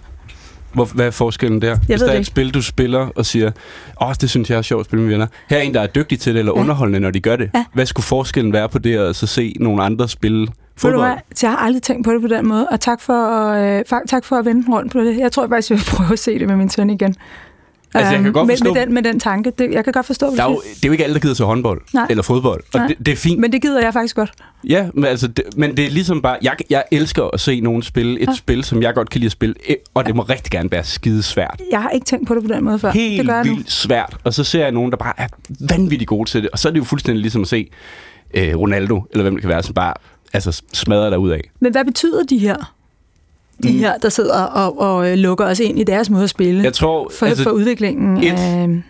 Hvor, 0.74 0.84
hvad 0.84 1.06
er 1.06 1.10
forskellen 1.10 1.62
der? 1.62 1.68
Jeg 1.68 1.78
Hvis 1.87 2.00
der 2.00 2.12
er 2.12 2.18
et 2.18 2.26
spil, 2.26 2.54
du 2.54 2.62
spiller 2.62 3.08
og 3.16 3.26
siger, 3.26 3.50
åh, 4.00 4.08
oh, 4.08 4.14
det 4.20 4.30
synes 4.30 4.50
jeg 4.50 4.58
er 4.58 4.62
sjovt 4.62 4.80
at 4.80 4.87
spille 4.87 5.02
med 5.02 5.10
venner. 5.10 5.26
Her 5.50 5.58
er 5.58 5.60
en, 5.60 5.74
der 5.74 5.80
er 5.80 5.87
dygtig 5.87 6.20
til 6.20 6.34
det, 6.34 6.38
eller 6.38 6.52
ja. 6.56 6.60
underholdende, 6.60 7.00
når 7.00 7.10
de 7.10 7.20
gør 7.20 7.37
det. 7.37 7.50
Ja. 7.54 7.64
Hvad 7.72 7.87
skulle 7.87 8.04
forskellen 8.04 8.52
være 8.52 8.68
på 8.68 8.78
det, 8.78 9.00
og 9.00 9.14
så 9.14 9.26
se 9.26 9.54
nogle 9.60 9.82
andre 9.82 10.08
spille 10.08 10.48
fodbold? 10.76 11.10
Du 11.10 11.34
jeg 11.42 11.50
har 11.50 11.58
aldrig 11.58 11.82
tænkt 11.82 12.04
på 12.04 12.12
det 12.12 12.20
på 12.22 12.28
den 12.28 12.48
måde, 12.48 12.68
og 12.68 12.80
tak 12.80 13.00
for, 13.00 13.48
øh, 13.48 13.84
tak 14.08 14.24
for 14.24 14.37
at 14.37 14.44
vende 14.44 14.72
rundt 14.72 14.92
på 14.92 15.00
det. 15.00 15.18
Jeg 15.18 15.32
tror 15.32 15.48
faktisk, 15.48 15.70
jeg 15.70 15.78
vil 15.78 15.84
prøve 15.96 16.12
at 16.12 16.18
se 16.18 16.38
det 16.38 16.48
med 16.48 16.56
min 16.56 16.68
søn 16.68 16.90
igen. 16.90 17.16
Altså, 17.94 18.12
jeg 18.12 18.22
kan 18.22 18.33
godt 18.33 18.50
forstå, 18.50 18.64
med, 18.64 18.72
med, 18.74 18.87
den, 18.87 18.94
med 18.94 19.02
den 19.02 19.20
tanke. 19.20 19.52
Det, 19.59 19.70
jeg 19.72 19.85
kan 19.85 19.92
godt 19.92 20.07
forstå 20.07 20.30
det. 20.30 20.38
Er 20.38 20.44
jo, 20.44 20.61
det 20.74 20.85
er 20.85 20.88
jo 20.88 20.92
ikke 20.92 21.04
alle, 21.04 21.14
der 21.14 21.20
gider 21.20 21.35
til 21.35 21.44
håndbold 21.44 21.80
Nej. 21.94 22.07
eller 22.11 22.22
fodbold. 22.22 22.62
Og 22.74 22.78
Nej. 22.78 22.87
det, 22.87 22.98
det 23.07 23.12
er 23.12 23.16
fint. 23.16 23.40
Men 23.40 23.52
det 23.52 23.62
gider 23.62 23.80
jeg 23.80 23.92
faktisk 23.92 24.16
godt. 24.16 24.33
Ja, 24.68 24.88
men, 24.94 25.04
altså, 25.04 25.28
det, 25.28 25.44
men 25.57 25.76
det 25.76 25.87
er 25.87 25.90
ligesom 25.90 26.22
bare... 26.22 26.37
Jeg, 26.42 26.57
jeg 26.70 26.85
elsker 26.92 27.22
at 27.35 27.40
se 27.40 27.61
nogen 27.61 27.83
spille 27.83 28.20
et 28.20 28.28
ja. 28.28 28.35
spil, 28.35 28.64
som 28.64 28.83
jeg 28.83 28.94
godt 28.94 29.11
kan 29.11 29.18
lide 29.18 29.26
at 29.26 29.33
spille. 29.33 29.54
Og 29.94 30.07
det 30.07 30.16
må 30.16 30.22
rigtig 30.22 30.50
gerne 30.50 30.70
være 30.70 30.85
skide 30.85 31.22
svært. 31.22 31.62
Jeg 31.70 31.83
har 31.83 31.90
ikke 31.90 32.04
tænkt 32.04 32.28
på 32.28 32.35
det 32.35 32.42
på 32.42 32.54
den 32.54 32.64
måde 32.64 32.78
før. 32.78 32.90
Helt 32.90 33.18
det 33.18 33.26
gør 33.26 33.42
vildt 33.42 33.59
nu. 33.59 33.64
svært. 33.66 34.16
Og 34.24 34.35
så 34.35 34.44
ser 34.44 34.62
jeg 34.62 34.72
nogen, 34.72 34.90
der 34.90 34.96
bare 34.96 35.12
er 35.16 35.26
vanvittigt 35.70 36.09
gode 36.09 36.30
til 36.30 36.42
det. 36.42 36.50
Og 36.50 36.59
så 36.59 36.68
er 36.68 36.72
det 36.72 36.78
jo 36.78 36.85
fuldstændig 36.85 37.20
ligesom 37.20 37.42
at 37.42 37.48
se 37.48 37.70
øh, 38.35 38.57
Ronaldo, 38.57 39.02
eller 39.12 39.22
hvem 39.22 39.35
det 39.35 39.40
kan 39.40 39.50
være, 39.50 39.62
som 39.62 39.74
bare 39.74 39.94
altså, 40.33 40.62
smadrer 40.72 41.11
der 41.11 41.16
ud 41.16 41.30
af. 41.30 41.50
Men 41.61 41.72
hvad 41.72 41.85
betyder 41.85 42.22
de 42.24 42.38
her 42.38 42.73
de 43.62 43.72
mm. 43.72 43.78
her, 43.78 43.98
der 43.98 44.08
sidder 44.08 44.42
og, 44.42 44.80
og 44.80 45.10
øh, 45.10 45.16
lukker 45.18 45.44
os 45.44 45.60
ind 45.60 45.78
i 45.78 45.84
deres 45.84 46.10
måde 46.10 46.24
at 46.24 46.30
spille 46.30 46.62
jeg 46.62 46.72
tror, 46.72 47.10
for, 47.18 47.26
altså, 47.26 47.42
for 47.42 47.50
udviklingen 47.50 48.16
et, 48.24 48.32
af... 48.32 48.82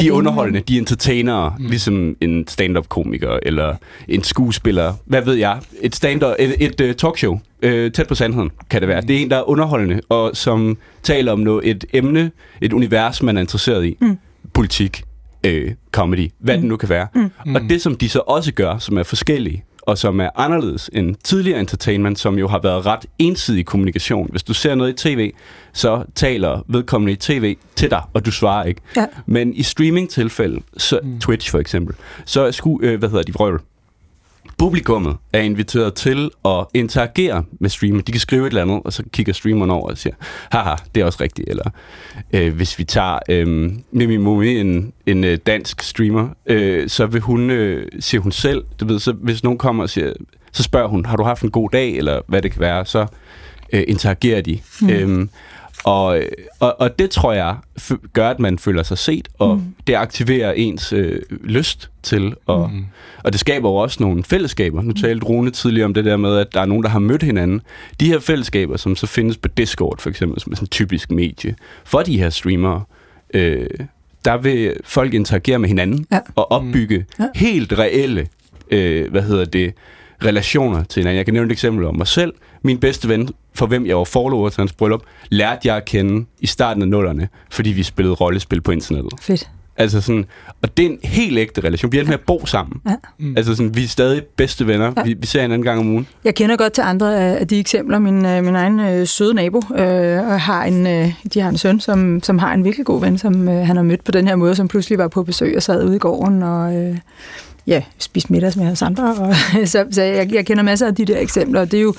De 0.00 0.08
er 0.08 0.12
underholdende, 0.12 0.60
de 0.60 0.74
er 0.74 0.78
entertainere, 0.78 1.54
mm. 1.58 1.66
ligesom 1.66 2.16
en 2.20 2.46
stand-up-komiker 2.48 3.38
eller 3.42 3.76
en 4.08 4.22
skuespiller. 4.22 4.94
Hvad 5.04 5.22
ved 5.22 5.34
jeg? 5.34 5.58
Et 5.80 5.96
stand-up, 5.96 6.34
et, 6.38 6.54
et 6.60 6.80
uh, 6.80 6.92
talkshow, 6.92 7.32
uh, 7.32 7.70
tæt 7.70 8.06
på 8.08 8.14
sandheden, 8.14 8.50
kan 8.70 8.80
det 8.80 8.88
være. 8.88 9.00
Mm. 9.00 9.06
Det 9.06 9.16
er 9.16 9.20
en, 9.20 9.30
der 9.30 9.36
er 9.36 9.48
underholdende, 9.48 10.00
og 10.08 10.30
som 10.34 10.76
taler 11.02 11.32
om 11.32 11.38
noget, 11.38 11.70
et 11.70 11.84
emne, 11.92 12.30
et 12.60 12.72
univers, 12.72 13.22
man 13.22 13.36
er 13.36 13.40
interesseret 13.40 13.84
i. 13.84 13.96
Mm. 14.00 14.18
Politik, 14.52 15.02
uh, 15.46 15.52
comedy, 15.92 16.30
hvad 16.38 16.54
mm. 16.54 16.60
det 16.60 16.68
nu 16.68 16.76
kan 16.76 16.88
være. 16.88 17.06
Mm. 17.14 17.54
Og 17.54 17.60
det, 17.68 17.82
som 17.82 17.96
de 17.96 18.08
så 18.08 18.18
også 18.18 18.52
gør, 18.52 18.78
som 18.78 18.98
er 18.98 19.02
forskellige, 19.02 19.64
og 19.82 19.98
som 19.98 20.20
er 20.20 20.28
anderledes 20.36 20.90
end 20.92 21.16
tidligere 21.24 21.60
entertainment, 21.60 22.18
som 22.18 22.38
jo 22.38 22.48
har 22.48 22.58
været 22.62 22.86
ret 22.86 23.06
ensidig 23.18 23.66
kommunikation. 23.66 24.30
Hvis 24.30 24.42
du 24.42 24.54
ser 24.54 24.74
noget 24.74 24.90
i 24.90 25.08
tv, 25.08 25.32
så 25.72 26.04
taler 26.14 26.64
vedkommende 26.68 27.12
i 27.12 27.16
tv 27.16 27.56
til 27.76 27.90
dig, 27.90 28.02
og 28.14 28.26
du 28.26 28.30
svarer 28.30 28.64
ikke. 28.64 28.80
Ja. 28.96 29.06
Men 29.26 29.54
i 29.54 29.62
streaming-tilfælde, 29.62 30.60
så 30.76 31.00
mm. 31.02 31.20
Twitch 31.20 31.50
for 31.50 31.58
eksempel, 31.58 31.94
så 32.24 32.40
er 32.40 32.50
sku, 32.50 32.78
øh, 32.82 32.98
hvad 32.98 33.08
hedder 33.08 33.22
de, 33.22 33.32
vrøvl, 33.32 33.60
publikummet 34.60 35.16
er 35.32 35.40
inviteret 35.40 35.94
til 35.94 36.30
at 36.44 36.66
interagere 36.74 37.44
med 37.60 37.70
streamer. 37.70 38.02
De 38.02 38.12
kan 38.12 38.20
skrive 38.20 38.46
et 38.46 38.50
eller 38.50 38.62
andet, 38.62 38.80
og 38.84 38.92
så 38.92 39.02
kigger 39.12 39.32
streameren 39.32 39.70
over 39.70 39.90
og 39.90 39.98
siger, 39.98 40.14
haha, 40.50 40.74
det 40.94 41.00
er 41.00 41.04
også 41.04 41.18
rigtigt. 41.20 41.48
Eller 41.48 41.70
øh, 42.32 42.54
hvis 42.54 42.78
vi 42.78 42.84
tager 42.84 43.18
øh, 43.28 43.70
Mimi 43.92 44.16
Mumi, 44.16 44.60
en, 44.60 44.92
en 45.06 45.24
øh, 45.24 45.38
dansk 45.46 45.82
streamer, 45.82 46.28
øh, 46.46 46.88
så 46.88 47.06
vil 47.06 47.20
hun, 47.20 47.50
øh, 47.50 47.86
siger 48.00 48.20
hun 48.20 48.32
selv, 48.32 48.64
du 48.80 48.84
ved, 48.84 48.98
så 48.98 49.12
hvis 49.12 49.42
nogen 49.42 49.58
kommer 49.58 49.82
og 49.82 49.90
siger, 49.90 50.12
Så 50.52 50.62
spørger 50.62 50.88
hun, 50.88 51.06
har 51.06 51.16
du 51.16 51.22
haft 51.22 51.42
en 51.42 51.50
god 51.50 51.70
dag, 51.70 51.96
eller 51.96 52.20
hvad 52.26 52.42
det 52.42 52.52
kan 52.52 52.60
være, 52.60 52.84
så 52.86 53.06
øh, 53.72 53.84
interagerer 53.88 54.40
de. 54.40 54.58
Mm. 54.80 54.90
Øhm, 54.90 55.30
og, 55.84 56.22
og, 56.60 56.80
og 56.80 56.98
det 56.98 57.10
tror 57.10 57.32
jeg 57.32 57.56
gør, 58.12 58.28
at 58.28 58.38
man 58.40 58.58
føler 58.58 58.82
sig 58.82 58.98
set, 58.98 59.28
og 59.38 59.56
mm. 59.56 59.62
det 59.86 59.94
aktiverer 59.94 60.52
ens 60.52 60.92
øh, 60.92 61.20
lyst 61.44 61.90
til, 62.02 62.34
og, 62.46 62.70
mm. 62.72 62.84
og 63.24 63.32
det 63.32 63.40
skaber 63.40 63.68
jo 63.70 63.74
også 63.74 63.96
nogle 64.00 64.24
fællesskaber. 64.24 64.82
Nu 64.82 64.92
talte 64.92 65.26
Rune 65.26 65.50
tidligere 65.50 65.84
om 65.84 65.94
det 65.94 66.04
der 66.04 66.16
med, 66.16 66.36
at 66.36 66.54
der 66.54 66.60
er 66.60 66.66
nogen, 66.66 66.82
der 66.82 66.88
har 66.88 66.98
mødt 66.98 67.22
hinanden. 67.22 67.60
De 68.00 68.06
her 68.06 68.18
fællesskaber, 68.18 68.76
som 68.76 68.96
så 68.96 69.06
findes 69.06 69.36
på 69.36 69.48
Discord 69.48 69.98
for 69.98 70.10
eksempel, 70.10 70.40
som 70.40 70.52
er 70.52 70.56
sådan 70.56 70.64
en 70.64 70.68
typisk 70.70 71.10
medie 71.10 71.54
for 71.84 72.02
de 72.02 72.18
her 72.18 72.30
streamere, 72.30 72.82
øh, 73.34 73.66
der 74.24 74.36
vil 74.36 74.72
folk 74.84 75.14
interagere 75.14 75.58
med 75.58 75.68
hinanden 75.68 76.06
Ja. 76.12 76.18
og 76.34 76.52
opbygge 76.52 77.06
Ja. 77.20 77.26
helt 77.34 77.72
reelle, 77.72 78.26
øh, 78.70 79.10
hvad 79.10 79.22
hedder 79.22 79.44
det, 79.44 79.74
relationer 80.24 80.84
til 80.84 81.00
hinanden. 81.00 81.16
Jeg 81.16 81.24
kan 81.24 81.34
nævne 81.34 81.46
et 81.46 81.52
eksempel 81.52 81.86
om 81.86 81.96
mig 81.96 82.06
selv. 82.06 82.32
Min 82.62 82.78
bedste 82.78 83.08
ven, 83.08 83.28
for 83.54 83.66
hvem 83.66 83.86
jeg 83.86 83.96
var 83.96 84.04
forlover 84.04 84.48
til 84.48 84.60
hans 84.60 84.72
bryllup, 84.72 85.02
lærte 85.30 85.68
jeg 85.68 85.76
at 85.76 85.84
kende 85.84 86.26
i 86.40 86.46
starten 86.46 86.82
af 86.82 86.88
nullerne, 86.88 87.28
fordi 87.50 87.70
vi 87.70 87.82
spillede 87.82 88.14
rollespil 88.14 88.60
på 88.60 88.72
internettet. 88.72 89.12
Fedt. 89.20 89.50
Altså 89.76 90.00
sådan, 90.00 90.24
og 90.62 90.76
det 90.76 90.86
er 90.86 90.90
en 90.90 90.98
helt 91.04 91.38
ægte 91.38 91.60
relation. 91.60 91.92
Vi 91.92 91.98
er 91.98 92.04
med 92.04 92.14
at 92.14 92.20
bo 92.20 92.46
sammen. 92.46 92.80
Ja. 92.86 92.94
Mm. 93.18 93.36
Altså 93.36 93.56
sådan, 93.56 93.76
vi 93.76 93.84
er 93.84 93.88
stadig 93.88 94.22
bedste 94.36 94.66
venner. 94.66 94.92
Ja. 94.96 95.02
Vi, 95.02 95.14
vi 95.18 95.26
ser 95.26 95.40
hinanden 95.42 95.60
en 95.60 95.64
gang 95.64 95.80
om 95.80 95.88
ugen. 95.88 96.06
Jeg 96.24 96.34
kender 96.34 96.56
godt 96.56 96.72
til 96.72 96.82
andre 96.82 97.18
af 97.18 97.40
af 97.40 97.48
de 97.48 97.58
eksempler. 97.58 97.98
Min, 97.98 98.26
øh, 98.26 98.44
min 98.44 98.54
egen 98.54 98.80
øh, 98.80 99.06
søde 99.06 99.34
nabo 99.34 99.62
øh, 99.76 100.18
har 100.18 100.64
en, 100.64 100.86
øh, 100.86 101.12
de 101.34 101.40
har 101.40 101.48
en 101.48 101.58
søn, 101.58 101.80
som, 101.80 102.22
som 102.22 102.38
har 102.38 102.54
en 102.54 102.64
virkelig 102.64 102.86
god 102.86 103.00
ven, 103.00 103.18
som 103.18 103.48
øh, 103.48 103.66
han 103.66 103.76
har 103.76 103.82
mødt 103.82 104.04
på 104.04 104.12
den 104.12 104.28
her 104.28 104.36
måde, 104.36 104.54
som 104.54 104.68
pludselig 104.68 104.98
var 104.98 105.08
på 105.08 105.22
besøg 105.22 105.56
og 105.56 105.62
sad 105.62 105.84
ude 105.84 105.96
i 105.96 105.98
gården 105.98 106.42
og 106.42 106.76
øh, 106.76 106.96
ja, 107.66 107.82
spiste 107.98 108.32
middags 108.32 108.56
med 108.56 108.66
os 108.72 108.82
andre. 108.82 109.14
Og, 109.14 109.34
så 109.68 109.86
så 109.90 110.02
jeg, 110.02 110.32
jeg 110.34 110.46
kender 110.46 110.62
masser 110.62 110.86
af 110.86 110.94
de 110.94 111.04
der 111.04 111.18
eksempler, 111.18 111.60
og 111.60 111.70
det 111.70 111.78
er 111.78 111.82
jo, 111.82 111.94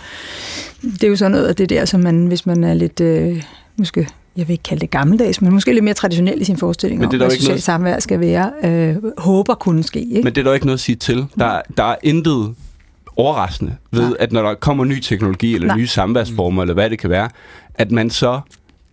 det 0.82 1.04
er 1.04 1.08
jo 1.08 1.16
sådan 1.16 1.32
noget 1.32 1.46
af 1.48 1.56
det 1.56 1.70
der, 1.70 1.86
som 1.86 2.00
man, 2.00 2.26
hvis 2.26 2.46
man 2.46 2.64
er 2.64 2.74
lidt, 2.74 3.00
øh, 3.00 3.44
måske 3.78 4.08
jeg 4.38 4.48
vil 4.48 4.52
ikke 4.54 4.64
kalde 4.64 4.82
det 4.82 4.90
gammeldags, 4.90 5.42
men 5.42 5.54
måske 5.54 5.74
lidt 5.74 5.84
mere 5.84 5.94
traditionel 5.94 6.42
i 6.42 6.44
sin 6.44 6.58
forestilling 6.58 7.00
Men 7.00 7.06
om, 7.06 7.10
det 7.12 7.18
er 7.18 7.20
der 7.20 7.26
hvad 7.26 7.36
socialt 7.38 7.50
noget- 7.50 7.64
samvær 7.64 8.00
skal 8.00 8.20
være, 8.20 8.52
øh, 8.64 8.96
håber 9.18 9.54
kunne 9.54 9.84
ske. 9.84 10.00
Ikke? 10.00 10.22
Men 10.24 10.36
det 10.36 10.38
er 10.38 10.44
der 10.44 10.54
ikke 10.54 10.66
noget 10.66 10.78
at 10.78 10.82
sige 10.82 10.96
til. 10.96 11.26
Der, 11.40 11.62
der 11.78 11.84
er 11.84 11.96
intet 12.04 12.56
overraskende 13.16 13.76
ved, 13.92 14.02
Nej. 14.08 14.18
at 14.20 14.32
når 14.32 14.42
der 14.42 14.54
kommer 14.54 14.84
ny 14.86 15.00
teknologi, 15.00 15.56
eller 15.56 15.68
Nej. 15.68 15.78
nye 15.78 15.88
samværsformer, 15.88 16.62
eller 16.62 16.74
hvad 16.74 16.90
det 16.90 17.00
kan 17.00 17.10
være, 17.10 17.30
at 17.76 17.92
man 17.92 18.10
så 18.10 18.40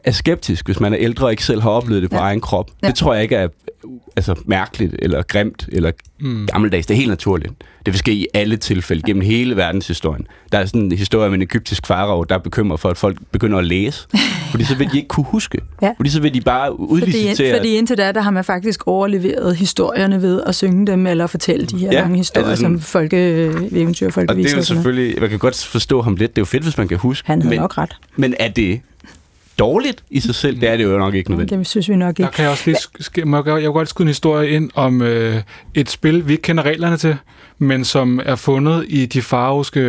er 0.04 0.12
skeptisk, 0.12 0.66
hvis 0.66 0.80
man 0.80 0.92
er 0.92 0.98
ældre 1.00 1.26
og 1.26 1.30
ikke 1.30 1.44
selv 1.44 1.60
har 1.62 1.70
oplevet 1.70 2.02
det 2.02 2.10
på 2.10 2.16
Ja. 2.16 2.22
egen 2.22 2.40
krop. 2.40 2.70
Ja. 2.82 2.86
Det 2.86 2.94
tror 2.94 3.14
jeg 3.14 3.22
ikke 3.22 3.36
er 3.36 3.48
altså, 4.16 4.34
mærkeligt, 4.46 4.94
eller 4.98 5.22
grimt, 5.22 5.68
eller 5.72 5.90
mm. 6.20 6.46
gammeldags. 6.46 6.86
Det 6.86 6.94
er 6.94 6.98
helt 6.98 7.08
naturligt. 7.08 7.52
Det 7.86 7.92
vil 7.92 7.98
ske 7.98 8.12
i 8.12 8.26
alle 8.34 8.56
tilfælde, 8.56 9.02
gennem 9.06 9.22
hele 9.22 9.56
verdenshistorien. 9.56 10.26
Der 10.52 10.58
er 10.58 10.66
sådan 10.66 10.82
en 10.82 10.92
historie 10.92 11.26
om 11.28 11.34
en 11.34 11.42
egyptisk 11.42 11.86
farao, 11.86 12.24
der 12.24 12.34
er 12.34 12.38
bekymret 12.38 12.80
for, 12.80 12.88
at 12.88 12.96
folk 12.96 13.18
begynder 13.32 13.58
at 13.58 13.64
læse. 13.64 14.06
fordi 14.50 14.64
så 14.64 14.74
vil 14.74 14.88
de 14.92 14.96
ikke 14.96 15.08
kunne 15.08 15.26
huske. 15.26 15.58
Ja. 15.82 15.92
Fordi 15.96 16.10
så 16.10 16.20
vil 16.20 16.34
de 16.34 16.40
bare 16.40 16.66
Fordi, 16.70 16.82
udlicitere... 16.82 17.56
fordi 17.56 17.68
indtil 17.76 17.98
da, 17.98 18.12
der 18.12 18.20
har 18.20 18.30
man 18.30 18.44
faktisk 18.44 18.86
overleveret 18.86 19.56
historierne 19.56 20.22
ved 20.22 20.42
at 20.46 20.54
synge 20.54 20.86
dem, 20.86 21.06
eller 21.06 21.26
fortælle 21.26 21.66
de 21.66 21.78
her 21.78 21.88
ja, 21.92 22.00
lange 22.00 22.16
historier, 22.16 22.46
altså 22.48 22.50
altså 22.50 22.62
sådan- 22.62 22.78
som 22.80 22.82
folke, 22.82 23.80
eventyr, 23.80 24.06
og 24.06 24.08
det 24.08 24.14
folkeviser. 24.14 24.56
er 24.56 24.60
jo 24.60 24.64
selvfølgelig... 24.64 25.20
Man 25.20 25.30
kan 25.30 25.38
godt 25.38 25.64
forstå 25.64 26.02
ham 26.02 26.16
lidt. 26.16 26.36
Det 26.36 26.38
er 26.38 26.42
jo 26.42 26.46
fedt, 26.46 26.62
hvis 26.62 26.78
man 26.78 26.88
kan 26.88 26.98
huske. 26.98 27.26
Han 27.26 27.42
havde 27.42 27.50
men, 27.54 27.60
nok 27.60 27.78
ret. 27.78 27.96
Men 28.16 28.34
er 28.40 28.48
det 28.48 28.80
dårligt 29.58 30.04
i 30.10 30.20
sig 30.20 30.34
selv? 30.34 30.60
Det 30.60 30.68
er 30.68 30.76
det 30.76 30.84
jo 30.84 30.98
nok 30.98 31.14
ikke 31.14 31.30
nødvendigt. 31.30 31.58
Det 31.58 31.66
synes 31.66 31.88
vi 31.88 31.96
nok 31.96 32.16
Der 32.16 32.24
ikke. 32.24 32.34
kan 32.36 32.42
jeg 32.42 32.50
også 32.52 32.62
lige, 32.66 32.76
sk- 32.76 33.24
må 33.24 33.36
jeg, 33.36 33.44
godt- 33.44 33.62
jeg 33.62 33.70
godt 33.70 33.88
skyde 33.88 34.04
en 34.04 34.08
historie 34.08 34.50
ind 34.50 34.70
om 34.74 35.02
øh, 35.02 35.42
et 35.74 35.90
spil, 35.90 36.28
vi 36.28 36.32
ikke 36.32 36.42
kender 36.42 36.62
reglerne 36.62 36.96
til, 36.96 37.16
men 37.58 37.84
som 37.84 38.20
er 38.24 38.34
fundet 38.34 38.84
i 38.88 39.06
de 39.06 39.22
farvske, 39.22 39.80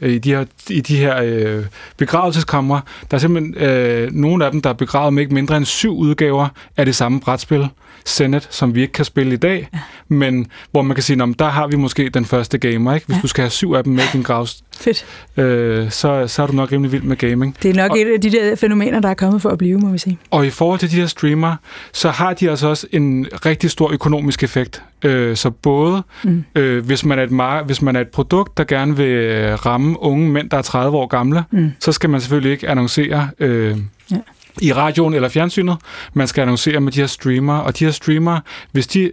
øh, 0.00 0.12
i 0.12 0.18
de 0.18 0.30
her, 0.30 0.44
i 0.70 0.80
de 0.80 0.96
her 0.96 1.22
øh, 1.22 1.64
begravelseskamre. 1.96 2.80
Der 3.10 3.14
er 3.16 3.18
simpelthen 3.18 3.54
øh, 3.68 4.12
nogle 4.12 4.44
af 4.44 4.50
dem, 4.52 4.60
der 4.62 4.70
er 4.70 4.74
begravet 4.74 5.12
med 5.12 5.22
ikke 5.22 5.34
mindre 5.34 5.56
end 5.56 5.64
syv 5.64 5.96
udgaver 5.98 6.48
af 6.76 6.84
det 6.86 6.94
samme 6.94 7.20
brætspil, 7.20 7.68
Senet, 8.04 8.46
som 8.50 8.74
vi 8.74 8.80
ikke 8.80 8.92
kan 8.92 9.04
spille 9.04 9.32
i 9.34 9.36
dag, 9.36 9.68
ja. 9.74 9.78
men 10.08 10.46
hvor 10.70 10.82
man 10.82 10.94
kan 10.94 11.02
sige, 11.02 11.16
"Nå, 11.16 11.26
men 11.26 11.34
der 11.38 11.48
har 11.48 11.66
vi 11.66 11.76
måske 11.76 12.08
den 12.08 12.24
første 12.24 12.58
gamer, 12.58 12.94
ikke? 12.94 13.06
Hvis 13.06 13.16
Ja. 13.16 13.20
du 13.22 13.26
skal 13.26 13.42
have 13.42 13.50
syv 13.50 13.72
af 13.72 13.84
dem 13.84 13.92
med 13.92 14.02
i 14.04 14.06
din 14.12 14.22
grav, 14.22 14.46
Fedt. 14.76 15.06
øh, 15.36 15.90
så, 15.90 16.24
så 16.26 16.42
er 16.42 16.46
du 16.46 16.52
nok 16.52 16.72
rimelig 16.72 16.92
vild 16.92 17.02
med 17.02 17.16
gaming. 17.16 17.56
Det 17.62 17.70
er 17.70 17.74
nok 17.74 17.90
Og- 17.90 17.98
et 17.98 18.12
af 18.14 18.20
de 18.20 18.30
der 18.30 18.56
fænomener, 18.56 19.00
der 19.00 19.08
er 19.08 19.14
kommet 19.14 19.42
for 19.42 19.50
at 19.50 19.58
blive, 19.58 19.78
må 19.78 19.88
vi 19.90 19.98
sige. 19.98 20.18
Og 20.30 20.46
i 20.46 20.50
forhold 20.50 20.80
til 20.80 20.90
de 20.90 20.96
her 20.96 21.06
streamere, 21.06 21.56
så 21.92 22.10
har 22.10 22.32
de 22.34 22.50
altså 22.50 22.68
også 22.68 22.86
en 22.92 23.26
rigtig 23.46 23.70
stor 23.70 23.92
økonomisk 23.92 24.42
effekt. 24.42 24.82
Øh, 25.02 25.36
så 25.36 25.50
både 25.50 26.02
mm. 26.24 26.44
øh, 26.54 26.84
hvis, 26.86 27.04
man 27.04 27.15
er 27.18 27.22
et 27.22 27.30
mar- 27.30 27.62
hvis 27.64 27.82
man 27.82 27.96
er 27.96 28.00
et 28.00 28.08
produkt, 28.08 28.58
der 28.58 28.64
gerne 28.64 28.96
vil 28.96 29.06
øh, 29.06 29.66
ramme 29.66 30.02
unge 30.02 30.30
mænd, 30.30 30.50
der 30.50 30.56
er 30.58 30.62
30 30.62 30.96
år 30.96 31.06
gamle, 31.06 31.44
mm. 31.50 31.72
så 31.80 31.92
skal 31.92 32.10
man 32.10 32.20
selvfølgelig 32.20 32.52
ikke 32.52 32.68
annoncere 32.68 33.28
øh, 33.38 33.76
Ja. 34.10 34.16
i 34.62 34.72
radioen 34.72 35.14
eller 35.14 35.28
fjernsynet. 35.28 35.76
Man 36.14 36.26
skal 36.26 36.42
annoncere 36.42 36.80
med 36.80 36.92
de 36.92 37.00
her 37.00 37.06
streamere. 37.06 37.62
Og 37.62 37.78
de 37.78 37.84
her 37.84 37.92
streamere, 37.92 38.40
hvis 38.72 38.86
de 38.86 39.12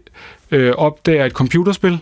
øh, 0.51 0.71
opdager 0.77 1.25
et 1.25 1.31
computerspil, 1.31 1.99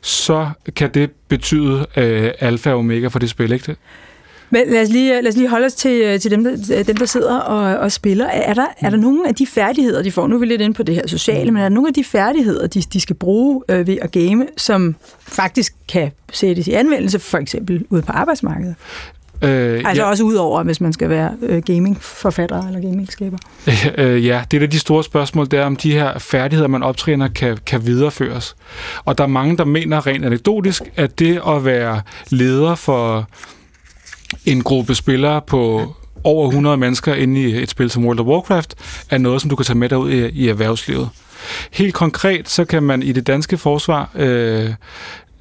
så 0.00 0.48
kan 0.76 0.90
det 0.94 1.10
betyde 1.28 1.86
øh, 1.96 2.30
alfa 2.40 2.72
og 2.72 2.78
omega 2.78 3.06
for 3.08 3.18
det 3.18 3.30
spil. 3.30 3.52
Ikke? 3.52 3.76
Men 4.50 4.62
lad 4.68 4.82
os 4.82 4.88
lige, 4.88 5.22
lad 5.22 5.28
os 5.28 5.36
lige 5.36 5.48
holde 5.48 5.66
os 5.66 5.74
til, 5.74 6.02
øh, 6.02 6.20
til 6.20 6.30
dem, 6.30 6.44
der, 6.44 6.82
dem, 6.82 6.96
der 6.96 7.06
sidder 7.06 7.38
og, 7.38 7.78
og 7.78 7.92
spiller. 7.92 8.26
Er 8.26 8.54
der, 8.54 8.66
er 8.80 8.90
der 8.90 8.96
nogle 8.96 9.28
af 9.28 9.34
de 9.34 9.46
færdigheder, 9.46 10.02
de 10.02 10.12
får? 10.12 10.26
Nu 10.26 10.34
er 10.34 10.40
vi 10.40 10.46
lidt 10.46 10.60
inde 10.60 10.74
på 10.74 10.82
det 10.82 10.94
her 10.94 11.06
sociale, 11.06 11.50
men 11.50 11.56
er 11.56 11.64
der 11.64 11.74
nogle 11.74 11.88
af 11.88 11.94
de 11.94 12.04
færdigheder, 12.04 12.66
de, 12.66 12.82
de 12.82 13.00
skal 13.00 13.16
bruge 13.16 13.62
øh, 13.68 13.86
ved 13.86 13.98
at 14.02 14.12
game, 14.12 14.46
som 14.56 14.96
faktisk 15.18 15.74
kan 15.88 16.10
sættes 16.32 16.66
i 16.66 16.72
anvendelse, 16.72 17.18
for 17.18 17.38
eksempel 17.38 17.84
ude 17.90 18.02
på 18.02 18.12
arbejdsmarkedet? 18.12 18.74
Øh, 19.42 19.82
Altså 19.84 20.02
ja. 20.02 20.08
også 20.08 20.24
udover, 20.24 20.62
hvis 20.62 20.80
man 20.80 20.92
skal 20.92 21.08
være 21.08 21.32
øh, 21.42 21.62
gamingforfatter 21.62 22.66
eller 22.66 22.80
gamingskaber. 22.80 23.38
Øh, 23.98 24.26
ja, 24.26 24.42
det 24.50 24.62
er 24.62 24.66
de 24.66 24.78
store 24.78 25.04
spørgsmål, 25.04 25.50
det 25.50 25.58
er, 25.58 25.64
om 25.64 25.76
de 25.76 25.92
her 25.92 26.18
færdigheder, 26.18 26.68
man 26.68 26.82
optræner, 26.82 27.28
kan, 27.28 27.58
kan 27.66 27.86
videreføres. 27.86 28.56
Og 29.04 29.18
der 29.18 29.24
er 29.24 29.28
mange, 29.28 29.56
der 29.56 29.64
mener 29.64 30.06
rent 30.06 30.24
anekdotisk, 30.24 30.82
at 30.96 31.18
det 31.18 31.40
at 31.48 31.64
være 31.64 32.00
leder 32.30 32.74
for 32.74 33.28
en 34.46 34.62
gruppe 34.62 34.94
spillere 34.94 35.40
på 35.40 35.94
over 36.24 36.46
100 36.48 36.76
mennesker 36.76 37.14
inde 37.14 37.40
i 37.40 37.62
et 37.62 37.70
spil 37.70 37.90
som 37.90 38.04
World 38.04 38.20
of 38.20 38.26
Warcraft, 38.26 38.74
er 39.10 39.18
noget, 39.18 39.40
som 39.40 39.50
du 39.50 39.56
kan 39.56 39.64
tage 39.64 39.78
med 39.78 39.88
dig 39.88 39.98
ud 39.98 40.10
i, 40.10 40.28
i 40.28 40.48
erhvervslivet. 40.48 41.08
Helt 41.72 41.94
konkret, 41.94 42.48
så 42.48 42.64
kan 42.64 42.82
man 42.82 43.02
i 43.02 43.12
det 43.12 43.26
danske 43.26 43.58
forsvar 43.58 44.10
øh, 44.14 44.74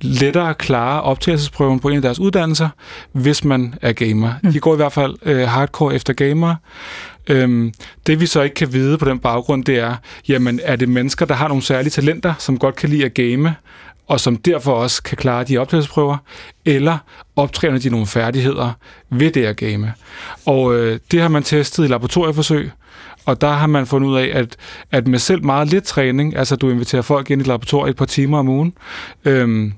lettere 0.02 0.54
klare 0.54 1.02
optagelsesprøven 1.02 1.80
på 1.80 1.90
en 1.90 1.96
af 1.96 2.02
deres 2.02 2.20
uddannelser, 2.20 2.70
hvis 3.12 3.44
man 3.44 3.74
er 3.82 3.94
gamer. 3.94 4.34
De 4.54 4.60
går 4.60 4.74
i 4.74 4.76
hvert 4.76 4.94
fald 4.94 5.16
øh, 5.22 5.48
hardcore 5.48 5.96
efter 5.96 6.14
gamer. 6.14 6.56
Øhm, 7.28 7.74
det 8.08 8.20
vi 8.20 8.26
så 8.26 8.42
ikke 8.42 8.54
kan 8.54 8.74
vide 8.74 8.98
på 8.98 9.06
den 9.06 9.20
baggrund, 9.20 9.64
det 9.66 9.80
er, 9.80 9.96
jamen 10.28 10.60
er 10.64 10.76
det 10.76 10.90
mennesker, 10.90 11.26
der 11.26 11.34
har 11.34 11.48
nogle 11.48 11.64
særlige 11.64 11.92
talenter, 11.92 12.34
som 12.40 12.60
godt 12.60 12.76
kan 12.76 12.90
lide 12.90 13.06
at 13.06 13.14
game, 13.14 13.56
og 14.14 14.20
som 14.20 14.38
derfor 14.38 14.74
også 14.74 15.04
kan 15.04 15.18
klare 15.18 15.44
de 15.44 15.58
optagelsesprøver, 15.58 16.18
eller 16.66 16.98
optræner 17.36 17.80
de 17.80 17.90
nogle 17.90 18.08
færdigheder 18.08 18.72
ved 19.10 19.32
det 19.32 19.42
her 19.42 19.54
game. 19.54 19.94
Og 20.46 20.76
øh, 20.76 21.00
det 21.12 21.22
har 21.22 21.28
man 21.28 21.44
testet 21.44 21.84
i 21.84 21.88
laboratorieforsøg, 21.88 22.72
og 23.26 23.42
der 23.42 23.52
har 23.52 23.68
man 23.68 23.86
fundet 23.86 24.08
ud 24.08 24.18
af, 24.18 24.32
at, 24.34 24.58
at 24.92 25.08
med 25.08 25.20
selv 25.20 25.46
meget 25.46 25.68
lidt 25.68 25.84
træning, 25.84 26.36
altså 26.36 26.56
du 26.56 26.70
inviterer 26.70 27.02
folk 27.02 27.32
ind 27.32 27.42
i 27.42 27.46
laboratoriet 27.46 27.90
et 27.90 27.96
par 27.96 28.06
timer 28.06 28.40
om 28.40 28.50
ugen, 28.50 28.74
øhm, 29.26 29.74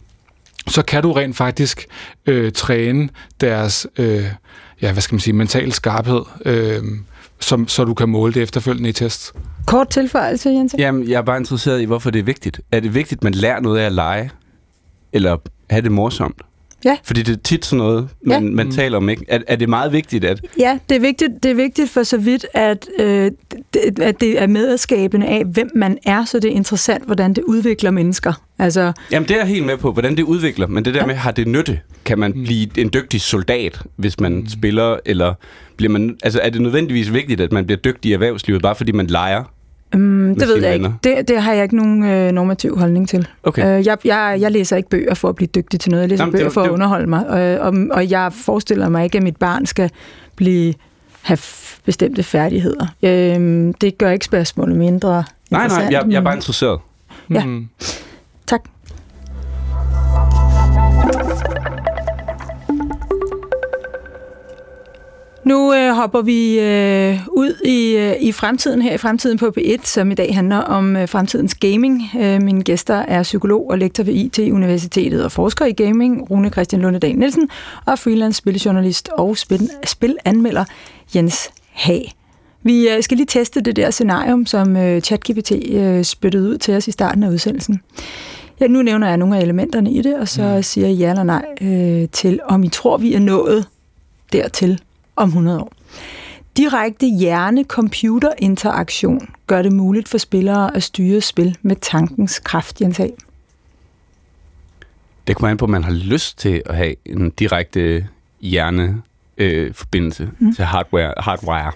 så 0.67 0.81
kan 0.81 1.03
du 1.03 1.11
rent 1.11 1.35
faktisk 1.35 1.85
øh, 2.25 2.51
træne 2.51 3.09
deres, 3.41 3.87
øh, 3.97 4.25
ja, 4.81 4.91
hvad 4.91 5.01
skal 5.01 5.15
man 5.15 5.19
sige, 5.19 5.33
mental 5.33 5.71
skarphed, 5.71 6.21
øh, 6.45 6.83
som, 7.39 7.67
så 7.67 7.83
du 7.83 7.93
kan 7.93 8.09
måle 8.09 8.33
det 8.33 8.41
efterfølgende 8.41 8.89
i 8.89 8.93
test. 8.93 9.33
Kort 9.67 9.89
tilføjelse, 9.89 10.49
Jens. 10.49 10.75
Jamen, 10.77 11.09
jeg 11.09 11.17
er 11.17 11.21
bare 11.21 11.37
interesseret 11.37 11.81
i, 11.81 11.85
hvorfor 11.85 12.11
det 12.11 12.19
er 12.19 12.23
vigtigt. 12.23 12.61
Er 12.71 12.79
det 12.79 12.93
vigtigt, 12.93 13.19
at 13.19 13.23
man 13.23 13.33
lærer 13.33 13.59
noget 13.59 13.79
af 13.79 13.85
at 13.85 13.91
lege? 13.91 14.31
Eller 15.13 15.37
have 15.69 15.81
det 15.81 15.91
morsomt? 15.91 16.41
Ja. 16.85 16.97
Fordi 17.03 17.21
det 17.21 17.33
er 17.33 17.41
tit 17.43 17.65
sådan 17.65 17.77
noget, 17.77 18.07
man, 18.25 18.43
Ja. 18.43 18.49
ja. 18.49 18.55
man 18.55 18.71
taler 18.71 18.97
om, 18.97 19.09
ikke? 19.09 19.25
Er, 19.27 19.39
er 19.47 19.55
det 19.55 19.69
meget 19.69 19.91
vigtigt, 19.91 20.25
at... 20.25 20.41
Ja, 20.59 20.79
det 20.89 20.95
er 20.95 20.99
vigtigt, 20.99 21.31
det 21.43 21.51
er 21.51 21.55
vigtigt 21.55 21.89
for 21.89 22.03
så 22.03 22.17
vidt, 22.17 22.45
at, 22.53 22.87
øh, 22.99 23.31
det, 23.73 23.99
at 24.01 24.21
det 24.21 24.41
er 24.41 24.47
medskabende 24.47 25.27
af, 25.27 25.43
hvem 25.45 25.71
man 25.75 25.97
er, 26.05 26.25
så 26.25 26.39
det 26.39 26.51
er 26.51 26.55
interessant, 26.55 27.05
hvordan 27.05 27.33
det 27.33 27.43
udvikler 27.43 27.91
mennesker. 27.91 28.33
Altså, 28.59 28.91
Jamen, 29.11 29.27
det 29.27 29.35
er 29.35 29.39
jeg 29.39 29.47
helt 29.47 29.65
med 29.65 29.77
på, 29.77 29.91
hvordan 29.91 30.17
det 30.17 30.23
udvikler. 30.23 30.67
Men 30.67 30.85
det 30.85 30.93
der 30.93 31.05
med, 31.05 31.15
har 31.15 31.31
det 31.31 31.47
nytte? 31.47 31.79
Kan 32.05 32.19
man 32.19 32.33
blive 32.33 32.79
en 32.79 32.89
dygtig 32.93 33.21
soldat, 33.21 33.79
hvis 33.95 34.19
man 34.19 34.33
mm. 34.35 34.47
spiller? 34.49 34.97
Eller 35.05 35.33
bliver 35.77 35.91
man, 35.91 36.17
altså, 36.23 36.39
er 36.43 36.49
det 36.49 36.61
nødvendigvis 36.61 37.13
vigtigt, 37.13 37.41
at 37.41 37.51
man 37.51 37.65
bliver 37.65 37.79
dygtig 37.79 38.09
i 38.09 38.13
erhvervslivet, 38.13 38.61
bare 38.61 38.75
fordi 38.75 38.91
man 38.91 39.07
leger? 39.07 39.43
Mm, 39.93 40.35
det 40.39 40.47
ved 40.47 40.63
jeg 40.63 40.73
ikke. 40.73 40.83
venner. 40.83 40.97
Det, 41.03 41.27
det 41.27 41.41
har 41.41 41.53
jeg 41.53 41.63
ikke 41.63 41.75
nogen 41.75 42.03
øh, 42.03 42.31
normativ 42.31 42.77
holdning 42.79 43.09
til. 43.09 43.27
Okay. 43.43 43.79
Øh, 43.79 43.85
jeg, 43.85 43.97
jeg, 44.05 44.37
jeg 44.39 44.51
læser 44.51 44.77
ikke 44.77 44.89
bøger 44.89 45.13
for 45.13 45.29
at 45.29 45.35
blive 45.35 45.47
dygtig 45.55 45.79
til 45.79 45.91
noget. 45.91 46.01
Jeg 46.01 46.09
læser 46.09 46.23
Jamen, 46.23 46.31
det 46.33 46.37
bøger 46.39 46.45
var- 46.45 46.51
for 46.53 46.61
at 46.61 46.65
det 46.65 46.69
var- 46.69 46.73
underholde 46.73 47.07
mig. 47.09 47.27
Og, 47.29 47.67
og, 47.67 47.73
og 47.91 48.09
jeg 48.11 48.33
forestiller 48.33 48.89
mig 48.89 49.03
ikke, 49.03 49.17
at 49.17 49.23
mit 49.23 49.37
barn 49.37 49.65
skal 49.65 49.89
blive 50.35 50.73
have 51.21 51.37
bestemte 51.85 52.23
færdigheder. 52.23 52.85
Øh, 53.03 53.73
det 53.81 53.97
gør 53.97 54.11
ikke 54.11 54.25
spørgsmålet 54.25 54.77
mindre 54.77 55.23
Nej, 55.51 55.67
nej, 55.67 55.87
jeg, 55.91 56.03
jeg 56.09 56.17
er 56.17 56.21
bare 56.23 56.35
interesseret. 56.35 56.79
Ja. 57.29 57.45
Mm. 57.45 57.67
Nu 65.45 65.73
øh, 65.73 65.95
hopper 65.95 66.21
vi 66.21 66.59
øh, 66.59 67.19
ud 67.27 67.61
i, 67.65 67.97
øh, 67.97 68.15
i 68.19 68.31
fremtiden 68.31 68.81
her 68.81 68.93
i 68.93 68.97
Fremtiden 68.97 69.37
på 69.37 69.53
P1, 69.57 69.83
som 69.83 70.11
i 70.11 70.13
dag 70.13 70.35
handler 70.35 70.57
om 70.57 70.95
øh, 70.95 71.09
fremtidens 71.09 71.55
gaming. 71.55 72.03
Øh, 72.19 72.41
mine 72.41 72.63
gæster 72.63 72.95
er 72.95 73.23
psykolog 73.23 73.69
og 73.69 73.77
lektor 73.77 74.03
ved 74.03 74.13
IT-universitetet 74.13 75.25
og 75.25 75.31
forsker 75.31 75.65
i 75.65 75.71
gaming, 75.71 76.31
Rune 76.31 76.49
Christian 76.49 76.81
Lundedal 76.81 77.15
Nielsen, 77.15 77.49
og 77.85 77.99
freelance 77.99 78.37
spiljournalist 78.37 79.09
og 79.09 79.37
spil, 79.37 79.69
spilanmelder 79.85 80.65
Jens 81.15 81.49
Hag. 81.71 82.11
Vi 82.63 82.89
øh, 82.89 83.03
skal 83.03 83.17
lige 83.17 83.27
teste 83.27 83.61
det 83.61 83.75
der 83.75 83.89
scenarium, 83.89 84.45
som 84.45 84.77
øh, 84.77 85.01
ChatGPT 85.01 85.51
øh, 85.71 86.03
spyttede 86.03 86.49
ud 86.49 86.57
til 86.57 86.73
os 86.73 86.87
i 86.87 86.91
starten 86.91 87.23
af 87.23 87.29
udsendelsen. 87.29 87.81
Ja, 88.59 88.67
nu 88.67 88.81
nævner 88.81 89.07
jeg 89.07 89.17
nogle 89.17 89.37
af 89.37 89.41
elementerne 89.41 89.91
i 89.91 90.01
det, 90.01 90.15
og 90.15 90.27
så 90.27 90.53
mm. 90.55 90.63
siger 90.63 90.87
jeg 90.87 90.97
ja 90.97 91.09
eller 91.09 91.23
nej 91.23 91.45
øh, 91.61 92.09
til, 92.09 92.39
om 92.45 92.63
I 92.63 92.69
tror, 92.69 92.97
vi 92.97 93.13
er 93.13 93.19
nået 93.19 93.65
dertil 94.33 94.79
om 95.15 95.29
100 95.29 95.61
år. 95.61 95.71
Direkte 96.57 97.05
hjerne-computer-interaktion 97.05 99.29
gør 99.47 99.61
det 99.61 99.71
muligt 99.71 100.09
for 100.09 100.17
spillere 100.17 100.75
at 100.75 100.83
styre 100.83 101.21
spil 101.21 101.57
med 101.61 101.75
tankens 101.81 102.39
kraft, 102.39 102.81
Jens 102.81 102.97
Hag. 102.97 103.13
Det 105.27 105.35
kommer 105.35 105.51
an 105.51 105.57
på, 105.57 105.65
at 105.65 105.71
man 105.71 105.83
har 105.83 105.91
lyst 105.91 106.37
til 106.37 106.61
at 106.65 106.75
have 106.75 106.95
en 107.05 107.29
direkte 107.29 108.07
hjerneforbindelse 108.41 110.29
mm. 110.39 110.55
til 110.55 110.65
hardware. 110.65 111.13
hardware. 111.17 111.71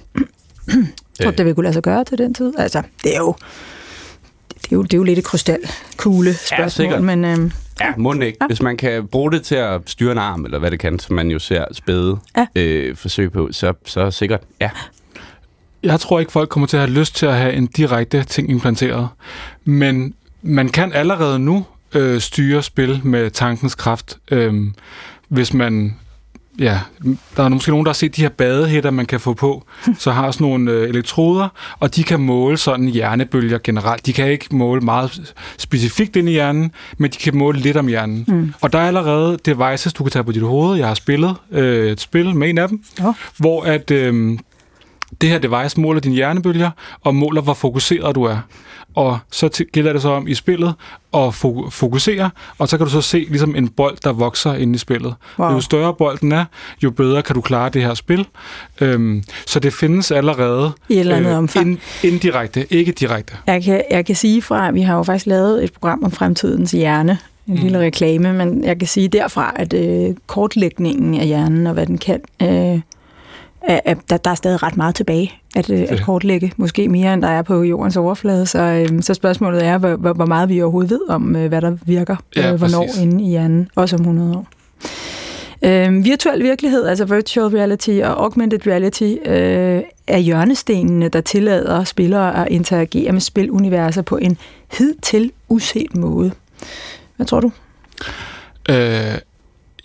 Tror 1.22 1.32
du, 1.32 1.38
det 1.38 1.46
vil 1.46 1.56
kunne 1.56 1.64
lade 1.64 1.74
sig 1.74 1.84
gøre 1.84 2.04
til 2.04 2.18
den 2.18 2.34
tid? 2.34 2.54
Altså, 2.58 2.84
det 3.04 3.16
er 3.16 3.20
jo, 3.20 3.36
det 4.62 4.72
er 4.72 4.76
jo, 4.76 4.84
det 4.84 4.94
er 4.94 4.98
jo 4.98 5.04
lidt 5.04 5.20
et 5.20 5.26
krystalkugle 5.26 6.34
spørgsmål, 6.34 6.70
sikkert. 6.70 7.04
men 7.04 7.26
øhm, 7.26 7.52
Ja, 7.82 7.94
må 7.98 8.14
ikke. 8.14 8.38
Ja. 8.42 8.48
Hvis 8.48 8.62
man 8.62 8.78
kan 8.78 9.08
bruge 9.08 9.32
det 9.32 9.44
til 9.44 9.56
at 9.56 9.82
styre 9.86 10.12
en 10.12 10.18
arm, 10.18 10.46
eller 10.46 10.60
hvad 10.60 10.72
det 10.72 10.80
kan, 10.80 11.00
som 11.00 11.16
man 11.16 11.32
jo 11.32 11.40
ser 11.40 11.66
spæde 11.72 12.18
Ja. 12.38 12.46
øh, 12.56 12.96
forsøg 12.96 13.32
på, 13.32 13.50
så, 13.52 13.74
så 13.86 14.12
sikkert, 14.12 14.40
ja. 14.62 14.70
Jeg 15.84 16.00
tror 16.00 16.20
ikke, 16.20 16.32
folk 16.32 16.50
kommer 16.50 16.68
til 16.68 16.78
at 16.78 16.82
have 16.88 17.00
lyst 17.00 17.16
til 17.16 17.26
at 17.26 17.36
have 17.38 17.54
en 17.54 17.68
direkte 17.68 18.24
ting 18.24 18.50
implanteret. 18.50 19.08
Men 19.66 20.14
man 20.42 20.70
kan 20.70 20.94
allerede 20.94 21.40
nu 21.40 21.66
øh, 21.96 22.22
styre 22.22 22.64
spil 22.64 23.02
med 23.04 23.32
tankens 23.32 23.76
kraft, 23.76 24.18
øh, 24.32 24.54
hvis 25.28 25.54
man... 25.54 25.96
Ja, 26.60 26.80
der 27.38 27.44
er 27.44 27.50
måske 27.50 27.72
nogen, 27.72 27.86
der 27.86 27.90
har 27.90 27.94
set 27.94 28.16
de 28.16 28.22
her 28.22 28.30
badehætter, 28.30 28.92
man 28.92 29.06
kan 29.06 29.20
få 29.20 29.34
på, 29.34 29.64
så 29.98 30.12
har 30.12 30.32
sådan 30.32 30.48
nogle 30.48 30.72
øh, 30.72 30.90
elektroder, 30.90 31.48
og 31.80 31.96
de 31.96 32.04
kan 32.04 32.20
måle 32.20 32.58
sådan 32.58 32.88
hjernebølger 32.88 33.58
generelt. 33.64 34.06
De 34.06 34.14
kan 34.14 34.32
ikke 34.32 34.56
måle 34.56 34.82
meget 34.82 35.36
specifikt 35.58 36.16
ind 36.16 36.30
i 36.30 36.32
hjernen, 36.32 36.72
men 36.98 37.12
de 37.12 37.18
kan 37.18 37.38
måle 37.38 37.60
lidt 37.60 37.78
om 37.78 37.88
hjernen. 37.88 38.26
Mm. 38.28 38.54
Og 38.62 38.74
der 38.74 38.80
er 38.80 38.88
allerede 38.88 39.38
devices, 39.46 39.94
du 39.94 40.04
kan 40.04 40.12
tage 40.12 40.24
på 40.24 40.32
dit 40.32 40.44
hoved. 40.44 40.78
Jeg 40.78 40.88
har 40.88 40.94
spillet 40.94 41.36
øh, 41.52 41.92
et 41.92 42.02
spil 42.02 42.36
med 42.36 42.50
en 42.50 42.58
af 42.58 42.68
dem, 42.68 42.84
Nå. 43.00 43.14
hvor 43.38 43.64
at... 43.64 43.92
Øh, 43.92 44.40
det 45.22 45.30
her 45.30 45.40
device 45.40 45.80
måler 45.80 46.00
dine 46.00 46.16
hjernebølger 46.16 46.72
og 47.02 47.16
måler, 47.16 47.42
hvor 47.42 47.54
fokuseret 47.54 48.16
du 48.16 48.24
er. 48.24 48.38
Og 48.96 49.20
så 49.32 49.48
til- 49.48 49.66
gælder 49.74 49.94
det 49.94 50.02
så 50.02 50.10
om 50.10 50.28
i 50.28 50.34
spillet 50.34 50.74
at 51.14 51.28
fo- 51.28 51.70
fokusere, 51.70 52.30
og 52.58 52.68
så 52.68 52.78
kan 52.78 52.86
du 52.86 52.92
så 52.92 53.02
se 53.02 53.26
ligesom 53.30 53.56
en 53.56 53.68
bold, 53.68 53.98
der 54.04 54.14
vokser 54.14 54.54
inde 54.54 54.76
i 54.76 54.78
spillet. 54.78 55.14
Wow. 55.40 55.52
Jo 55.52 55.60
større 55.62 55.94
bolden 55.94 56.32
er, 56.32 56.46
jo 56.84 56.92
bedre 56.92 57.22
kan 57.22 57.36
du 57.36 57.42
klare 57.42 57.70
det 57.70 57.82
her 57.82 57.94
spil. 57.94 58.28
Øhm, 58.82 59.24
så 59.48 59.60
det 59.60 59.74
findes 59.74 60.12
allerede 60.12 60.72
I 60.90 60.94
et 60.94 61.00
eller 61.00 61.16
andet 61.16 61.36
omfang. 61.36 61.68
ind, 61.68 61.78
indirekte, 62.04 62.74
ikke 62.74 62.92
direkte. 62.92 63.34
jeg 63.48 63.64
kan, 63.64 63.84
jeg 63.92 64.06
kan 64.06 64.16
sige 64.16 64.42
fra, 64.42 64.68
at 64.68 64.74
vi 64.74 64.82
har 64.82 64.96
jo 64.98 65.04
faktisk 65.04 65.26
lavet 65.26 65.64
et 65.64 65.74
program 65.74 66.04
om 66.04 66.12
fremtidens 66.12 66.72
hjerne, 66.72 67.18
en 67.48 67.54
mm. 67.56 67.62
lille 67.62 67.80
reklame, 67.80 68.34
men 68.34 68.64
jeg 68.64 68.80
kan 68.80 68.88
sige 68.88 69.08
derfra, 69.08 69.54
at 69.56 69.74
øh, 69.74 70.16
kortlægningen 70.28 71.20
af 71.22 71.28
hjernen 71.28 71.68
og 71.68 71.74
hvad 71.74 71.86
den 71.86 71.98
kan, 71.98 72.22
øh, 72.42 72.80
er, 73.62 73.94
der, 74.10 74.18
der 74.18 74.32
er 74.32 74.36
stadig 74.36 74.64
ret 74.64 74.78
meget 74.78 74.96
tilbage 74.96 75.34
at, 75.56 75.70
øh, 75.70 75.86
at 75.90 76.02
kortlægge, 76.06 76.52
måske 76.58 76.88
mere 76.90 77.14
end 77.14 77.22
der 77.22 77.28
er 77.28 77.42
på 77.42 77.64
jordens 77.64 77.98
overflade. 77.98 78.46
Så, 78.46 78.60
øh, 78.60 79.02
så 79.02 79.14
spørgsmålet 79.14 79.66
er, 79.66 79.78
hvor, 79.78 80.14
hvor 80.14 80.26
meget 80.26 80.50
vi 80.50 80.62
overhovedet 80.62 80.92
ved 80.92 81.02
om, 81.10 81.36
øh, 81.36 81.48
hvad 81.48 81.62
der 81.62 81.78
virker, 81.86 82.16
Ja, 82.36 82.52
øh, 82.52 82.58
hvornår 82.58 82.86
præcis. 82.86 83.02
inde 83.02 83.24
i 83.24 83.28
hjernen, 83.30 83.70
også 83.76 83.96
om 83.96 84.02
100 84.02 84.38
år. 84.38 84.48
Øh, 85.62 86.06
virtuel 86.06 86.44
virkelighed, 86.44 86.86
altså 86.86 87.06
virtual 87.06 87.48
reality 87.48 88.00
og 88.04 88.24
augmented 88.24 88.68
reality, 88.68 89.16
øh, 89.26 89.82
er 90.08 90.18
hjørnestenene, 90.18 91.10
der 91.10 91.22
tillader 91.22 91.84
spillere 91.84 92.46
at 92.46 92.52
interagere 92.52 93.12
med 93.12 93.22
spiluniverser 93.22 94.02
på 94.02 94.18
en 94.18 94.38
hidtil 94.78 95.32
uset 95.50 95.96
måde. 95.96 96.32
Hvad 97.16 97.26
tror 97.26 97.40
du? 97.40 97.52
Øh, 98.70 99.18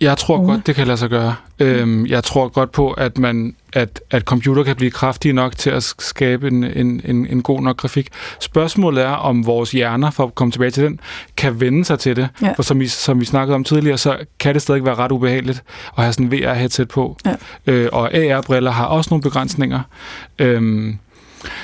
jeg 0.01 0.17
tror 0.17 0.45
godt, 0.45 0.67
det 0.67 0.75
kan 0.75 0.87
lade 0.87 0.97
sig 0.97 1.09
gøre. 1.09 1.35
Øhm, 1.59 2.05
jeg 2.05 2.23
tror 2.23 2.47
godt 2.47 2.71
på, 2.71 2.91
at 2.91 3.17
man 3.17 3.55
at, 3.73 4.01
at 4.11 4.23
computer 4.23 4.63
kan 4.63 4.75
blive 4.75 4.91
kraftige 4.91 5.33
nok 5.33 5.57
til 5.57 5.69
at 5.69 5.83
sk- 5.83 5.95
skabe 5.99 6.47
en, 6.47 6.63
en, 6.63 7.01
en, 7.05 7.27
en 7.27 7.41
god 7.43 7.61
nok 7.61 7.77
grafik. 7.77 8.07
Spørgsmålet 8.39 9.03
er, 9.03 9.09
om 9.09 9.45
vores 9.45 9.71
hjerner, 9.71 10.11
for 10.11 10.23
at 10.23 10.35
komme 10.35 10.51
tilbage 10.51 10.71
til 10.71 10.83
den, 10.83 10.99
kan 11.37 11.59
vende 11.59 11.85
sig 11.85 11.99
til 11.99 12.15
det. 12.15 12.27
Ja. 12.41 12.53
For 12.55 12.63
som 12.63 12.79
vi, 12.79 12.87
som 12.87 13.19
vi 13.19 13.25
snakkede 13.25 13.55
om 13.55 13.63
tidligere, 13.63 13.97
så 13.97 14.17
kan 14.39 14.53
det 14.53 14.61
stadig 14.61 14.85
være 14.85 14.95
ret 14.95 15.11
ubehageligt 15.11 15.63
at 15.97 16.03
have 16.03 16.13
sådan 16.13 16.25
en 16.25 16.31
VR-headset 16.33 16.85
på. 16.87 17.17
Ja. 17.25 17.35
Øh, 17.67 17.89
og 17.91 18.13
AR-briller 18.13 18.71
har 18.71 18.85
også 18.85 19.07
nogle 19.11 19.21
begrænsninger. 19.21 19.81
Øhm, 20.39 20.97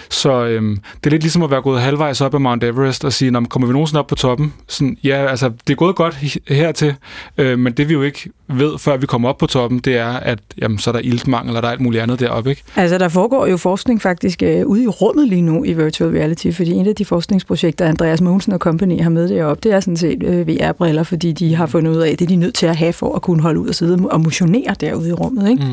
så 0.10 0.46
øhm, 0.46 0.78
det 0.96 1.06
er 1.06 1.10
lidt 1.10 1.24
ligesom 1.24 1.44
at 1.44 1.52
være 1.52 1.62
gået 1.62 1.82
halvvejs 1.82 2.22
op 2.22 2.34
ad 2.34 2.40
Mount 2.40 2.64
Everest 2.64 3.06
og 3.06 3.14
sige, 3.14 3.46
kommer 3.46 3.68
vi 3.68 3.74
nogensinde 3.74 4.00
op 4.00 4.08
på 4.08 4.16
toppen? 4.16 4.54
Sådan, 4.68 4.98
ja, 5.04 5.28
altså, 5.28 5.52
det 5.68 5.74
er 5.74 5.78
gået 5.78 5.96
godt 5.96 6.16
hertil, 6.48 6.96
øh, 7.38 7.60
men 7.60 7.74
det 7.74 7.90
vi 7.90 7.94
jo 7.94 8.02
ikke 8.02 8.30
ved, 8.58 8.78
før 8.80 8.98
vi 8.98 9.06
kommer 9.06 9.30
op 9.30 9.38
på 9.38 9.48
toppen, 9.48 9.80
det 9.80 9.98
er, 9.98 10.10
at 10.10 10.40
jamen, 10.62 10.80
så 10.80 10.90
er 10.90 10.92
der 10.92 11.00
iltmangel, 11.04 11.56
og 11.56 11.62
der 11.62 11.68
er 11.68 11.72
alt 11.72 11.82
muligt 11.82 12.04
andet 12.04 12.20
deroppe, 12.20 12.50
ikke? 12.50 12.64
Altså, 12.76 12.98
der 12.98 13.08
foregår 13.08 13.48
jo 13.48 13.58
forskning 13.58 14.02
faktisk 14.02 14.44
øh, 14.44 14.66
ude 14.66 14.84
i 14.84 14.88
rummet 14.88 15.28
lige 15.28 15.42
nu 15.42 15.64
i 15.64 15.74
virtual 15.74 16.12
reality, 16.12 16.52
fordi 16.52 16.72
en 16.72 16.88
af 16.88 16.96
de 16.96 17.06
forskningsprojekter, 17.06 17.86
Andreas 17.86 18.22
Mogensen 18.22 18.54
og 18.54 18.60
Company 18.60 19.02
har 19.02 19.10
med 19.10 19.30
deroppe, 19.30 19.62
det 19.64 19.76
er 19.76 19.80
sådan 19.80 19.98
set 19.98 20.24
øh, 20.24 20.48
VR-briller, 20.48 21.04
fordi 21.04 21.32
de 21.32 21.56
har 21.56 21.66
fundet 21.66 21.92
ud 21.92 21.98
af, 21.98 22.10
at 22.12 22.20
det 22.20 22.26
er 22.26 22.30
de 22.30 22.36
nødt 22.36 22.56
til 22.56 22.66
at 22.66 22.76
have 22.76 22.94
for 22.94 23.16
at 23.16 23.22
kunne 23.22 23.42
holde 23.42 23.60
ud 23.60 23.68
og 23.68 23.76
sidde 23.76 24.08
og 24.12 24.22
motionere 24.22 24.76
derude 24.80 25.10
i 25.10 25.14
rummet. 25.14 25.50
Ikke? 25.50 25.66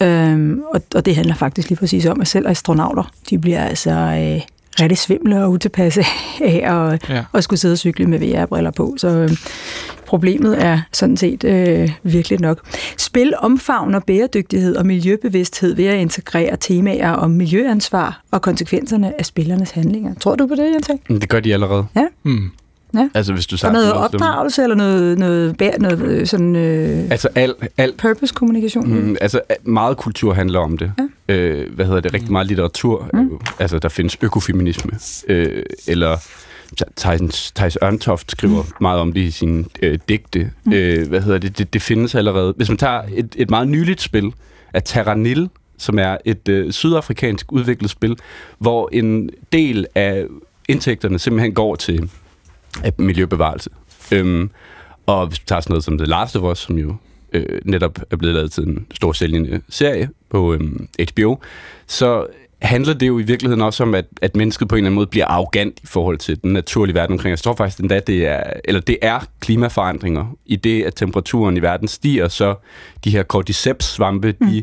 Mm. 0.00 0.06
Øhm, 0.06 0.62
og, 0.74 0.82
og 0.94 1.06
det 1.06 1.16
handler 1.16 1.34
faktisk 1.34 1.68
lige 1.68 1.78
præcis 1.78 2.06
om, 2.06 2.20
at 2.20 2.28
selv 2.28 2.48
astronauter, 2.48 3.10
de 3.30 3.38
bliver 3.38 3.64
altså 3.64 3.90
øh, 3.90 4.40
rigtig 4.82 4.98
svimle 4.98 5.44
og 5.44 5.50
utilpasse 5.50 6.00
af 6.40 6.62
at, 6.92 7.08
Ja. 7.08 7.14
ja. 7.14 7.24
at 7.34 7.44
skulle 7.44 7.60
sidde 7.60 7.72
og 7.72 7.78
cykle 7.78 8.06
med 8.06 8.18
VR-briller 8.18 8.70
på. 8.70 8.94
Så 8.98 9.08
øh, 9.08 9.30
problemet 10.06 10.62
er 10.64 10.80
sådan 10.92 11.16
set 11.16 11.44
øh, 11.44 11.90
virkelig 12.02 12.40
nok. 12.40 12.60
Spil 12.98 13.32
omfavner 13.38 14.00
bæredygtighed 14.00 14.76
og 14.76 14.86
miljøbevidsthed 14.86 15.74
ved 15.74 15.84
at 15.86 15.98
integrere 16.00 16.56
temaer 16.60 17.10
om 17.12 17.30
miljøansvar 17.30 18.22
og 18.30 18.42
konsekvenserne 18.42 19.20
af 19.20 19.26
spillernes 19.26 19.70
handlinger. 19.70 20.14
Tror 20.14 20.34
du 20.36 20.46
på 20.46 20.54
det, 20.54 20.72
Jens? 20.74 20.90
Det 21.20 21.28
gør 21.28 21.40
de 21.40 21.52
allerede. 21.54 21.86
Mm. 22.22 22.50
Altså, 23.14 23.32
hvis 23.32 23.46
du 23.46 23.56
tager 23.56 23.72
noget 23.72 23.92
opdragelse 23.92 24.62
eller 24.62 24.76
noget, 24.76 25.18
noget, 25.18 25.56
bær, 25.56 25.70
noget 25.78 26.00
øh, 26.00 26.26
sådan 26.26 26.56
øh, 26.56 27.10
Altså, 27.10 27.28
alt, 27.34 27.56
alt 27.78 27.96
purpose-kommunikation? 27.96 28.94
Mm, 28.94 29.16
altså, 29.20 29.40
meget 29.64 29.96
kultur 29.96 30.34
handler 30.34 30.60
om 30.60 30.78
det. 30.78 30.92
Ja. 31.28 31.34
Øh, 31.34 31.74
hvad 31.74 31.86
hedder 31.86 32.00
det? 32.00 32.14
Rigtig 32.14 32.32
meget 32.32 32.46
litteratur. 32.46 33.10
Mm. 33.12 33.40
Altså, 33.58 33.78
der 33.78 33.88
findes 33.88 34.16
økofeminisme. 34.22 34.92
Øh, 35.28 35.62
eller 35.88 36.16
Thijs, 36.96 37.52
Thijs 37.52 37.78
Ørntoft 37.82 38.30
skriver 38.30 38.62
mm. 38.62 38.68
meget 38.80 39.00
om 39.00 39.12
det 39.12 39.20
i 39.20 39.30
sine 39.30 39.64
øh, 39.82 39.98
digte. 40.08 40.50
Mm. 40.64 40.72
Øh, 40.72 41.08
hvad 41.08 41.20
hedder 41.20 41.38
det? 41.38 41.58
det? 41.58 41.72
Det 41.72 41.82
findes 41.82 42.14
allerede. 42.14 42.54
Hvis 42.56 42.68
man 42.68 42.78
tager 42.78 43.02
et, 43.14 43.34
et 43.36 43.50
meget 43.50 43.68
nyligt 43.68 44.00
spil 44.00 44.32
af 44.74 44.82
Terranil, 44.84 45.48
som 45.78 45.98
er 45.98 46.16
et 46.24 46.48
øh, 46.48 46.72
sydafrikansk 46.72 47.52
udviklet 47.52 47.90
spil, 47.90 48.16
hvor 48.58 48.88
en 48.92 49.30
del 49.52 49.86
af 49.94 50.26
indtægterne 50.68 51.18
simpelthen 51.18 51.54
går 51.54 51.76
til 51.76 52.10
af 52.84 52.92
miljøbevarelse. 52.98 53.70
Øhm, 54.12 54.50
og 55.06 55.26
hvis 55.26 55.40
vi 55.40 55.44
tager 55.46 55.60
sådan 55.60 55.72
noget 55.72 55.84
som 55.84 55.98
The 55.98 56.06
Last 56.06 56.36
of 56.36 56.42
Us, 56.42 56.58
som 56.58 56.78
jo 56.78 56.96
øh, 57.32 57.60
netop 57.64 57.98
er 58.10 58.16
blevet 58.16 58.34
lavet 58.34 58.52
til 58.52 58.64
en 58.64 58.86
stor 58.94 59.12
sælgende 59.12 59.60
serie 59.68 60.08
på 60.30 60.54
øhm, 60.54 60.88
HBO, 61.10 61.36
så 61.86 62.26
handler 62.62 62.94
det 62.94 63.08
jo 63.08 63.18
i 63.18 63.22
virkeligheden 63.22 63.62
også 63.62 63.82
om, 63.82 63.94
at, 63.94 64.04
at 64.22 64.36
mennesket 64.36 64.68
på 64.68 64.74
en 64.74 64.78
eller 64.78 64.86
anden 64.86 64.94
måde 64.94 65.06
bliver 65.06 65.26
arrogant 65.26 65.80
i 65.82 65.86
forhold 65.86 66.18
til 66.18 66.42
den 66.42 66.52
naturlige 66.52 66.94
verden 66.94 67.12
omkring. 67.12 67.30
Jeg 67.30 67.38
tror 67.38 67.54
faktisk 67.54 67.80
endda, 67.80 68.00
det 68.00 68.26
er, 68.26 68.42
eller 68.64 68.80
det 68.80 68.98
er 69.02 69.20
klimaforandringer. 69.40 70.36
I 70.46 70.56
det, 70.56 70.82
at 70.82 70.94
temperaturen 70.94 71.56
i 71.56 71.62
verden 71.62 71.88
stiger, 71.88 72.28
så 72.28 72.54
de 73.04 73.10
her 73.10 73.22
cordyceps-svampe, 73.22 74.34
mm. 74.40 74.46
de 74.46 74.62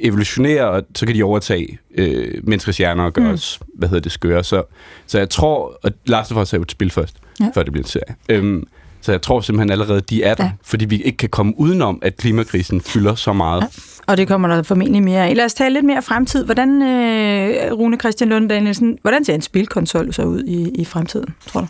evolutionerer, 0.00 0.64
og 0.64 0.82
så 0.94 1.06
kan 1.06 1.14
de 1.14 1.22
overtage 1.22 1.78
øh, 1.94 2.28
menneskers 2.42 2.76
hjerner 2.76 3.04
og 3.04 3.12
gøre 3.12 3.28
mm. 3.28 3.34
os, 3.34 3.60
hvad 3.74 3.88
hedder 3.88 4.02
det, 4.02 4.12
skøre. 4.12 4.44
Så, 4.44 4.62
så 5.06 5.18
jeg 5.18 5.30
tror, 5.30 5.78
at 5.84 5.92
Last 6.06 6.32
of 6.32 6.42
Us 6.42 6.52
er 6.52 6.58
jo 6.58 6.62
et 6.62 6.70
spil 6.70 6.90
først, 6.90 7.16
ja. 7.40 7.48
Før 7.54 7.62
det 7.62 7.72
bliver 7.72 7.84
en 7.84 7.88
serie. 7.88 8.14
Øhm, 8.28 8.64
Så 9.00 9.12
jeg 9.12 9.22
tror 9.22 9.40
simpelthen 9.40 9.70
allerede, 9.70 10.00
de 10.00 10.22
er 10.22 10.34
der, 10.34 10.44
ja. 10.44 10.50
fordi 10.64 10.84
vi 10.84 11.02
ikke 11.02 11.16
kan 11.16 11.28
komme 11.28 11.52
udenom, 11.56 11.98
at 12.02 12.16
klimakrisen 12.16 12.80
fylder 12.80 13.14
så 13.14 13.32
meget. 13.32 13.60
Ja. 13.62 13.66
Og 14.06 14.16
det 14.16 14.28
kommer 14.28 14.48
der 14.48 14.62
formentlig 14.62 15.02
mere 15.02 15.28
af. 15.28 15.36
Lad 15.36 15.44
os 15.44 15.54
tale 15.54 15.74
lidt 15.74 15.84
mere 15.84 16.02
fremtid. 16.02 16.44
Hvordan, 16.44 16.82
øh, 16.82 17.72
Rune 17.72 17.96
Christian 17.96 18.30
Lund 18.30 18.48
Danielsen, 18.48 18.98
hvordan 19.02 19.24
ser 19.24 19.34
en 19.34 19.42
spilkonsol 19.42 20.12
så 20.12 20.22
ud 20.22 20.42
i, 20.44 20.70
i 20.74 20.84
fremtiden, 20.84 21.34
tror 21.46 21.60
du? 21.60 21.66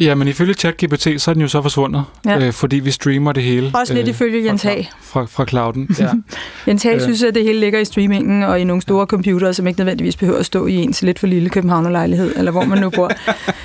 Ja, 0.00 0.14
men 0.14 0.28
ifølge 0.28 0.54
ChatGPT, 0.54 1.08
så 1.22 1.30
er 1.30 1.32
den 1.32 1.42
jo 1.42 1.48
så 1.48 1.62
forsvundet, 1.62 2.04
Ja. 2.26 2.46
øh, 2.46 2.52
fordi 2.52 2.76
vi 2.76 2.90
streamer 2.90 3.32
det 3.32 3.42
hele. 3.42 3.70
Også 3.74 3.94
lidt 3.94 4.08
ifølge 4.08 4.44
Jens 4.46 4.62
fra, 4.62 4.68
Hag. 4.70 4.90
Fra, 5.02 5.24
fra 5.24 5.46
clouden, 5.46 5.88
ja. 5.98 6.08
Jens 6.68 6.82
Hag 6.82 6.94
Øh. 6.94 7.00
synes, 7.00 7.22
at 7.22 7.34
det 7.34 7.42
hele 7.42 7.60
ligger 7.60 7.78
i 7.80 7.84
streamingen 7.84 8.42
og 8.42 8.60
i 8.60 8.64
nogle 8.64 8.82
store 8.82 9.06
computere, 9.06 9.54
som 9.54 9.66
ikke 9.66 9.80
nødvendigvis 9.80 10.16
behøver 10.16 10.38
at 10.38 10.46
stå 10.46 10.66
i 10.66 10.74
ens 10.74 11.02
lidt 11.02 11.18
for 11.18 11.26
lille 11.26 11.48
Københavnerlejlighed, 11.50 12.32
eller 12.36 12.50
hvor 12.50 12.64
man 12.64 12.78
nu 12.78 12.90
bor. 12.90 13.10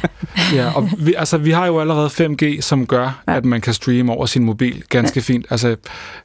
ja 0.55 0.71
og 0.75 0.89
vi, 0.97 1.13
altså, 1.17 1.37
vi 1.37 1.51
har 1.51 1.65
jo 1.67 1.79
allerede 1.79 2.07
5G, 2.07 2.61
som 2.61 2.85
gør, 2.85 3.21
ja. 3.27 3.37
at 3.37 3.45
man 3.45 3.61
kan 3.61 3.73
streame 3.73 4.11
over 4.13 4.25
sin 4.25 4.43
mobil 4.43 4.83
ganske 4.89 5.17
ja. 5.19 5.21
fint. 5.21 5.45
Altså, 5.49 5.75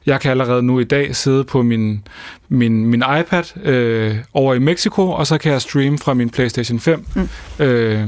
jeg 0.05 0.19
kan 0.19 0.31
allerede 0.31 0.63
nu 0.63 0.79
i 0.79 0.83
dag 0.83 1.15
sidde 1.15 1.43
på 1.43 1.61
min, 1.61 2.03
min, 2.49 2.85
min 2.85 3.03
iPad 3.19 3.65
øh, 3.65 4.15
over 4.33 4.53
i 4.53 4.59
Mexico, 4.59 5.09
og 5.09 5.27
så 5.27 5.37
kan 5.37 5.51
jeg 5.51 5.61
streame 5.61 5.97
fra 5.97 6.13
min 6.13 6.29
PlayStation 6.29 6.79
5. 6.79 7.05
Mm. 7.15 7.29
Øh, 7.59 8.03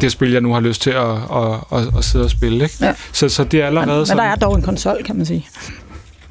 det 0.00 0.12
spil, 0.12 0.32
jeg 0.32 0.40
nu 0.40 0.52
har 0.52 0.60
lyst 0.60 0.82
til 0.82 0.90
at, 0.90 1.10
at, 1.10 1.78
at, 1.78 1.96
at 1.98 2.04
sidde 2.04 2.24
og 2.24 2.30
spille. 2.30 2.64
Ikke? 2.64 2.76
Ja. 2.80 2.94
Så, 3.12 3.28
så 3.28 3.44
det 3.44 3.62
er 3.62 3.66
allerede 3.66 3.88
Men, 3.88 3.96
men 3.96 4.06
sådan... 4.06 4.22
der 4.22 4.30
er 4.30 4.36
dog 4.36 4.56
en 4.56 4.62
konsol, 4.62 5.02
kan 5.04 5.16
man 5.16 5.26
sige. 5.26 5.48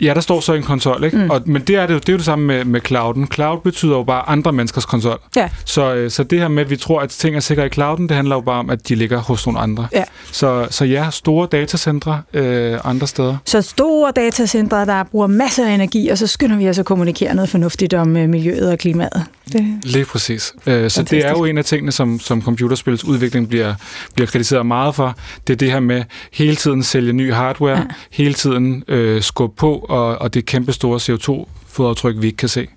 Ja, 0.01 0.13
der 0.13 0.21
står 0.21 0.39
så 0.39 0.53
en 0.53 0.63
konsol, 0.63 1.03
ikke? 1.03 1.17
Mm. 1.17 1.29
Og, 1.29 1.41
men 1.45 1.61
det 1.61 1.75
er, 1.75 1.87
det, 1.87 1.93
jo, 1.93 1.99
det 1.99 2.09
er 2.09 2.13
jo 2.13 2.17
det 2.17 2.25
samme 2.25 2.45
med, 2.45 2.65
med 2.65 2.81
clouden. 2.85 3.27
Cloud 3.27 3.61
betyder 3.63 3.95
jo 3.95 4.03
bare 4.03 4.29
andre 4.29 4.53
menneskers 4.53 4.85
konsol. 4.85 5.19
Ja. 5.35 5.49
Så, 5.65 5.93
øh, 5.93 6.11
så 6.11 6.23
det 6.23 6.39
her 6.39 6.47
med, 6.47 6.63
at 6.63 6.69
vi 6.69 6.75
tror, 6.77 7.01
at 7.01 7.09
ting 7.09 7.35
er 7.35 7.39
sikre 7.39 7.65
i 7.65 7.69
clouden, 7.69 8.09
det 8.09 8.15
handler 8.15 8.35
jo 8.35 8.41
bare 8.41 8.59
om, 8.59 8.69
at 8.69 8.89
de 8.89 8.95
ligger 8.95 9.17
hos 9.17 9.45
nogle 9.47 9.59
andre. 9.59 9.87
Ja. 9.93 10.03
Så, 10.31 10.67
så 10.69 10.85
ja, 10.85 11.09
store 11.11 11.47
datacentre 11.51 12.21
øh, 12.33 12.79
andre 12.83 13.07
steder. 13.07 13.37
Så 13.45 13.61
store 13.61 14.11
datacentre, 14.15 14.85
der 14.85 15.03
bruger 15.03 15.27
masser 15.27 15.67
af 15.67 15.73
energi, 15.73 16.09
og 16.09 16.17
så 16.17 16.27
skynder 16.27 16.57
vi 16.57 16.69
os 16.69 16.79
at 16.79 16.85
kommunikere 16.85 17.35
noget 17.35 17.49
fornuftigt 17.49 17.93
om 17.93 18.17
øh, 18.17 18.29
miljøet 18.29 18.71
og 18.71 18.77
klimaet. 18.77 19.23
Det, 19.53 19.79
Lige 19.83 20.05
præcis. 20.05 20.53
Øh, 20.65 20.89
så 20.89 21.03
det 21.03 21.25
er 21.25 21.29
jo 21.29 21.45
en 21.45 21.57
af 21.57 21.65
tingene, 21.65 21.91
som, 21.91 22.19
som 22.19 22.41
computerspillets 22.41 23.03
udvikling 23.03 23.49
bliver, 23.49 23.75
bliver 24.15 24.27
kritiseret 24.27 24.65
meget 24.65 24.95
for. 24.95 25.17
Det 25.47 25.53
er 25.53 25.57
det 25.57 25.71
her 25.71 25.79
med 25.79 26.03
hele 26.33 26.55
tiden 26.55 26.83
sælge 26.83 27.13
ny 27.13 27.33
hardware, 27.33 27.77
ja. 27.77 27.83
hele 28.11 28.33
tiden 28.33 28.83
øh, 28.87 29.21
skubbe 29.21 29.55
på, 29.55 29.85
og, 29.87 30.17
og 30.21 30.33
det 30.33 30.45
kæmpe 30.45 30.71
store 30.73 30.99
CO2-fodaftryk, 30.99 32.15
vi 32.21 32.25
ikke 32.27 32.37
kan 32.37 32.49
se. 32.49 32.67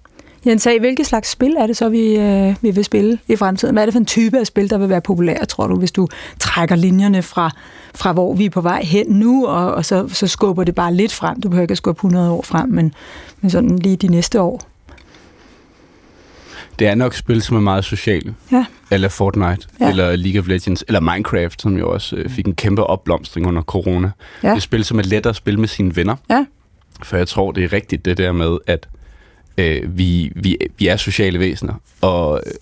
Jens 0.46 0.64
Hag, 0.64 0.80
hvilke 0.80 1.04
slags 1.04 1.30
spil 1.30 1.56
er 1.58 1.66
det 1.66 1.76
så, 1.76 1.88
vi, 1.88 2.16
øh, 2.16 2.54
vi 2.62 2.70
vil 2.70 2.84
spille 2.84 3.18
i 3.28 3.36
fremtiden? 3.36 3.74
Hvad 3.74 3.82
er 3.82 3.86
det 3.86 3.92
for 3.94 3.98
en 3.98 4.06
type 4.06 4.38
af 4.38 4.46
spil, 4.46 4.70
der 4.70 4.78
vil 4.78 4.88
være 4.88 5.00
populære, 5.00 5.44
tror 5.46 5.66
du, 5.66 5.76
hvis 5.78 5.92
du 5.92 6.08
trækker 6.38 6.76
linjerne 6.76 7.22
fra, 7.22 7.50
fra 7.94 8.12
hvor 8.12 8.34
vi 8.34 8.44
er 8.44 8.50
på 8.50 8.60
vej 8.60 8.82
hen 8.84 9.06
nu, 9.08 9.46
og, 9.46 9.74
og 9.74 9.84
så, 9.84 10.08
så 10.08 10.26
skubber 10.26 10.64
det 10.64 10.74
bare 10.74 10.94
lidt 10.94 11.12
frem? 11.12 11.40
Du 11.40 11.48
behøver 11.48 11.62
ikke 11.62 11.72
at 11.72 11.78
skubbe 11.78 11.98
100 11.98 12.30
år 12.30 12.42
frem, 12.42 12.68
men, 12.68 12.94
men 13.40 13.50
sådan 13.50 13.78
lige 13.78 13.96
de 13.96 14.08
næste 14.08 14.40
år. 14.40 14.62
Det 16.78 16.86
er 16.88 16.94
nok 16.94 17.14
spil, 17.14 17.42
som 17.42 17.56
er 17.56 17.60
meget 17.60 17.84
sociale. 17.84 18.34
Ja. 18.52 18.64
Eller 18.90 19.08
Fortnite, 19.08 19.66
Ja. 19.80 19.88
eller 19.88 20.16
League 20.16 20.40
of 20.40 20.48
Legends, 20.48 20.84
eller 20.88 21.00
Minecraft, 21.00 21.62
som 21.62 21.76
jo 21.78 21.92
også 21.92 22.16
øh, 22.16 22.30
fik 22.30 22.46
en 22.46 22.54
kæmpe 22.54 22.84
opblomstring 22.84 23.46
under 23.46 23.62
corona. 23.62 24.10
Ja. 24.42 24.48
Det 24.48 24.56
er 24.56 24.60
spil, 24.60 24.84
som 24.84 24.98
er 24.98 25.02
lettere 25.02 25.30
at 25.30 25.36
spille 25.36 25.60
med 25.60 25.68
sine 25.68 25.96
venner. 25.96 26.16
Ja. 26.30 26.44
For 27.02 27.16
jeg 27.16 27.28
tror, 27.28 27.52
det 27.52 27.64
er 27.64 27.72
rigtigt 27.72 28.04
det 28.04 28.16
der 28.16 28.32
med, 28.32 28.58
at 28.66 28.88
øh, 29.58 29.98
vi, 29.98 30.32
vi, 30.36 30.56
vi 30.78 30.86
er 30.86 30.96
sociale 30.96 31.38
væsener. 31.38 31.74
Og 32.00 32.42
øh, 32.46 32.52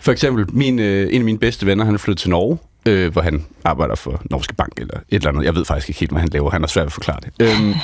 for 0.00 0.12
eksempel, 0.12 0.46
min, 0.48 0.78
øh, 0.78 1.08
en 1.12 1.20
af 1.20 1.24
mine 1.24 1.38
bedste 1.38 1.66
venner, 1.66 1.84
han 1.84 1.94
er 1.94 1.98
flyttet 1.98 2.20
til 2.20 2.30
Norge, 2.30 2.58
øh, 2.86 3.12
hvor 3.12 3.22
han 3.22 3.46
arbejder 3.64 3.94
for 3.94 4.22
Norske 4.30 4.54
Bank 4.54 4.72
eller 4.76 4.94
et 4.94 5.02
eller 5.08 5.28
andet. 5.28 5.44
Jeg 5.44 5.54
ved 5.54 5.64
faktisk 5.64 5.88
ikke 5.88 6.00
helt, 6.00 6.12
hvad 6.12 6.20
han 6.20 6.28
laver. 6.28 6.50
Han 6.50 6.62
har 6.62 6.68
svært 6.68 6.82
ved 6.82 6.86
at 6.86 6.92
forklare 6.92 7.18
det. 7.22 7.48
Øhm, 7.48 7.74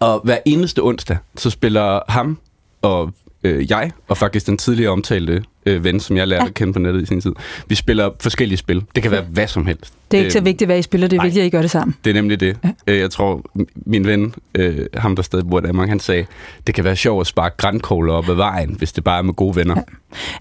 og 0.00 0.20
hver 0.24 0.38
eneste 0.46 0.82
onsdag, 0.82 1.16
så 1.36 1.50
spiller 1.50 2.00
ham 2.08 2.38
og 2.82 3.12
øh, 3.44 3.70
jeg, 3.70 3.90
og 4.08 4.16
faktisk 4.16 4.46
den 4.46 4.56
tidligere 4.58 4.90
omtalte 4.92 5.42
øh, 5.66 5.84
ven, 5.84 6.00
som 6.00 6.16
jeg 6.16 6.28
lærte 6.28 6.42
Ja. 6.42 6.48
at 6.48 6.54
kende 6.54 6.72
på 6.72 6.78
nettet 6.78 7.02
i 7.02 7.06
sin 7.06 7.20
tid, 7.20 7.32
vi 7.68 7.74
spiller 7.74 8.10
forskellige 8.20 8.58
spil. 8.58 8.82
Det 8.94 9.02
kan 9.02 9.12
være 9.12 9.22
hvad 9.30 9.46
som 9.46 9.66
helst. 9.66 9.92
Det 10.10 10.16
er 10.16 10.20
ikke 10.20 10.32
så 10.32 10.38
Øhm, 10.38 10.44
vigtigt, 10.44 10.68
hvad 10.68 10.78
I 10.78 10.82
spiller, 10.82 11.08
det 11.08 11.16
er 11.16 11.20
nej. 11.20 11.26
vigtigt, 11.26 11.42
at 11.42 11.46
I 11.46 11.50
gør 11.50 11.60
det 11.60 11.70
sammen. 11.70 11.96
det 12.04 12.10
er 12.10 12.14
nemlig 12.14 12.40
det. 12.40 12.56
Ja. 12.86 12.94
Jeg 12.98 13.10
tror, 13.10 13.42
min 13.74 14.06
ven, 14.06 14.34
øh, 14.54 14.86
ham 14.94 15.16
der 15.16 15.22
stadig 15.22 15.48
bor 15.48 15.58
i 15.58 15.62
Danmark, 15.62 15.88
han 15.88 16.00
sagde, 16.00 16.26
det 16.66 16.74
kan 16.74 16.84
være 16.84 16.96
sjovt 16.96 17.20
at 17.20 17.26
sparke 17.26 17.54
grænkogler 17.56 18.12
op 18.12 18.28
ad 18.28 18.34
vejen, 18.34 18.74
hvis 18.78 18.92
det 18.92 19.04
bare 19.04 19.18
er 19.18 19.22
med 19.22 19.34
gode 19.34 19.56
venner. 19.56 19.74
Ja. 19.76 19.82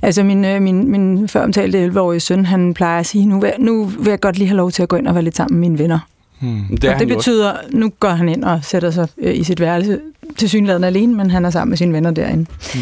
Altså 0.02 0.24
min, 0.24 0.46
øh, 0.46 0.62
min, 0.62 0.92
min 0.92 1.28
før 1.28 1.44
omtalte 1.44 1.86
11-årige 1.86 2.20
søn, 2.20 2.46
han 2.46 2.74
plejer 2.74 3.00
at 3.00 3.06
sige, 3.06 3.26
nu 3.26 3.40
vil, 3.40 3.52
nu 3.60 3.86
vil 3.86 4.10
jeg 4.10 4.20
godt 4.20 4.38
lige 4.38 4.48
have 4.48 4.58
lov 4.58 4.72
til 4.72 4.84
at 4.84 4.90
gå 4.90 4.96
ind 4.96 5.08
og 5.08 5.16
være 5.16 5.24
lidt 5.24 5.36
sammen 5.36 5.60
med 5.60 5.70
mine 5.70 5.80
venner. 5.80 6.00
Hmm. 6.40 6.78
Det, 6.82 6.90
og 6.90 7.00
det 7.00 7.10
jo 7.10 7.16
også. 7.16 7.32
betyder, 7.32 7.54
nu 7.72 7.92
går 8.00 8.10
han 8.10 8.30
ind 8.30 8.44
og 8.44 8.60
sætter 8.64 8.92
sig 8.92 9.08
øh, 9.18 9.36
i 9.36 9.44
sit 9.44 9.60
værelse 9.60 10.00
til 10.38 10.50
synligheden 10.50 10.84
alene, 10.84 11.16
men 11.16 11.32
han 11.32 11.46
er 11.46 11.50
sammen 11.50 11.70
med 11.70 11.78
sine 11.78 11.94
venner 11.94 12.12
derinde. 12.12 12.46
Mm. 12.76 12.80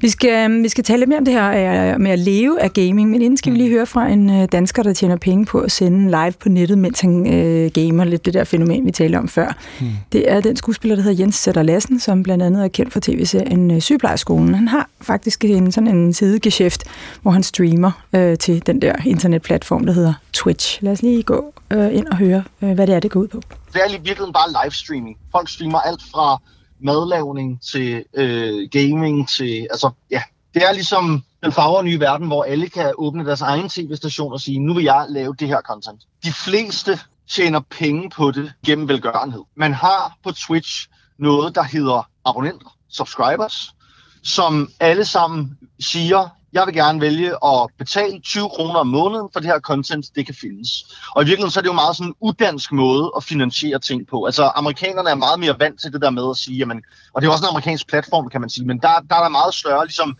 Vi, 0.00 0.08
skal, 0.08 0.50
øh, 0.50 0.62
vi 0.62 0.68
skal 0.68 0.84
tale 0.84 0.98
lidt 0.98 1.08
mere 1.08 1.18
om 1.18 1.24
det 1.24 1.34
her 1.34 1.92
øh, 1.92 2.00
med 2.00 2.10
at 2.10 2.18
leve 2.18 2.62
af 2.62 2.72
gaming, 2.72 3.10
men 3.10 3.22
inden 3.22 3.36
skal 3.36 3.52
vi 3.52 3.58
lige 3.58 3.70
høre 3.70 3.86
fra 3.86 4.08
en 4.08 4.46
dansker, 4.46 4.82
der 4.82 4.92
tjener 4.92 5.16
penge 5.16 5.46
på 5.46 5.58
at 5.58 5.72
sende 5.72 6.10
live 6.10 6.32
på 6.40 6.48
nettet, 6.48 6.78
mens 6.78 7.00
han 7.00 7.34
øh, 7.34 7.70
gamer 7.74 8.04
lidt 8.04 8.26
det 8.26 8.34
der 8.34 8.44
fænomen, 8.44 8.86
vi 8.86 8.90
talte 8.90 9.16
om 9.16 9.28
før. 9.28 9.56
Mm. 9.80 9.86
Det 10.12 10.32
er 10.32 10.40
den 10.40 10.56
skuespiller, 10.56 10.96
der 10.96 11.02
hedder 11.02 11.22
Jens 11.22 11.34
Sætter 11.34 11.62
Lassen, 11.62 12.00
som 12.00 12.22
blandt 12.22 12.44
andet 12.44 12.64
er 12.64 12.68
kendt 12.68 12.92
for 12.92 13.00
tv-serien 13.00 13.70
øh, 13.70 13.80
Sygeplejerskolen. 13.80 14.54
Han 14.54 14.68
har 14.68 14.88
faktisk 15.00 15.44
en, 15.44 15.72
sådan 15.72 15.96
en 15.96 16.12
sidegeschæft, 16.12 16.84
hvor 17.22 17.30
han 17.30 17.42
streamer 17.42 18.04
øh, 18.12 18.38
til 18.38 18.66
den 18.66 18.82
der 18.82 18.92
internetplatform, 19.06 19.86
der 19.86 19.92
hedder 19.92 20.12
Twitch. 20.32 20.82
Lad 20.82 20.92
os 20.92 21.02
lige 21.02 21.22
gå 21.22 21.52
øh, 21.72 21.94
ind 21.94 22.08
og 22.08 22.16
høre, 22.16 22.44
øh, 22.62 22.72
hvad 22.74 22.86
det 22.86 22.94
er, 22.94 23.00
det 23.00 23.10
går 23.10 23.20
ud 23.20 23.28
på. 23.28 23.42
det 23.72 23.82
er 23.82 23.88
i 23.88 23.92
virkeligheden 23.92 24.32
bare 24.32 24.64
livestreaming. 24.64 25.18
Folk 25.32 25.48
streamer 25.48 25.80
alt 25.80 26.02
fra 26.12 26.42
madlavning 26.80 27.62
til 27.62 28.04
øh, 28.14 28.68
gaming 28.72 29.28
til, 29.28 29.66
altså 29.70 29.90
ja, 30.10 30.22
det 30.54 30.62
er 30.68 30.72
ligesom 30.72 31.22
den 31.42 31.52
farver 31.52 31.82
nye 31.82 32.00
verden, 32.00 32.26
hvor 32.26 32.44
alle 32.44 32.68
kan 32.68 32.92
åbne 32.98 33.24
deres 33.24 33.40
egen 33.40 33.68
tv-station 33.68 34.32
og 34.32 34.40
sige, 34.40 34.58
nu 34.58 34.74
vil 34.74 34.84
jeg 34.84 35.06
lave 35.08 35.34
det 35.38 35.48
her 35.48 35.60
content. 35.60 36.00
De 36.24 36.32
fleste 36.32 36.98
tjener 37.30 37.60
penge 37.70 38.10
på 38.10 38.30
det 38.30 38.52
gennem 38.66 38.88
velgørenhed. 38.88 39.42
Man 39.56 39.74
har 39.74 40.16
på 40.24 40.32
Twitch 40.32 40.88
noget, 41.18 41.54
der 41.54 41.62
hedder 41.62 42.08
abonnenter, 42.24 42.76
subscribers, 42.88 43.74
som 44.22 44.70
alle 44.80 45.04
sammen 45.04 45.58
siger, 45.80 46.28
jeg 46.52 46.62
vil 46.66 46.74
gerne 46.74 47.00
vælge 47.00 47.30
at 47.44 47.70
betale 47.78 48.20
20 48.20 48.48
kroner 48.48 48.74
om 48.74 48.86
måneden 48.86 49.28
for 49.32 49.40
det 49.40 49.48
her 49.48 49.60
content, 49.60 50.06
det 50.16 50.26
kan 50.26 50.34
findes. 50.34 50.68
Og 51.14 51.22
i 51.22 51.24
virkeligheden 51.24 51.50
så 51.50 51.60
er 51.60 51.62
det 51.62 51.68
jo 51.68 51.72
meget 51.72 51.96
sådan 51.96 52.08
en 52.08 52.14
udansk 52.20 52.72
måde 52.72 53.12
at 53.16 53.24
finansiere 53.24 53.78
ting 53.78 54.06
på. 54.06 54.24
Altså 54.24 54.52
amerikanerne 54.54 55.10
er 55.10 55.14
meget 55.14 55.40
mere 55.40 55.56
vant 55.58 55.80
til 55.80 55.92
det 55.92 56.02
der 56.02 56.10
med 56.10 56.30
at 56.30 56.36
sige, 56.36 56.58
jamen, 56.58 56.82
og 57.12 57.22
det 57.22 57.28
er 57.28 57.32
også 57.32 57.44
en 57.44 57.48
amerikansk 57.48 57.88
platform, 57.88 58.28
kan 58.28 58.40
man 58.40 58.50
sige, 58.50 58.66
men 58.66 58.78
der, 58.78 58.88
der 59.10 59.16
er 59.16 59.22
der 59.22 59.28
meget 59.28 59.54
større 59.54 59.84
ligesom, 59.86 60.18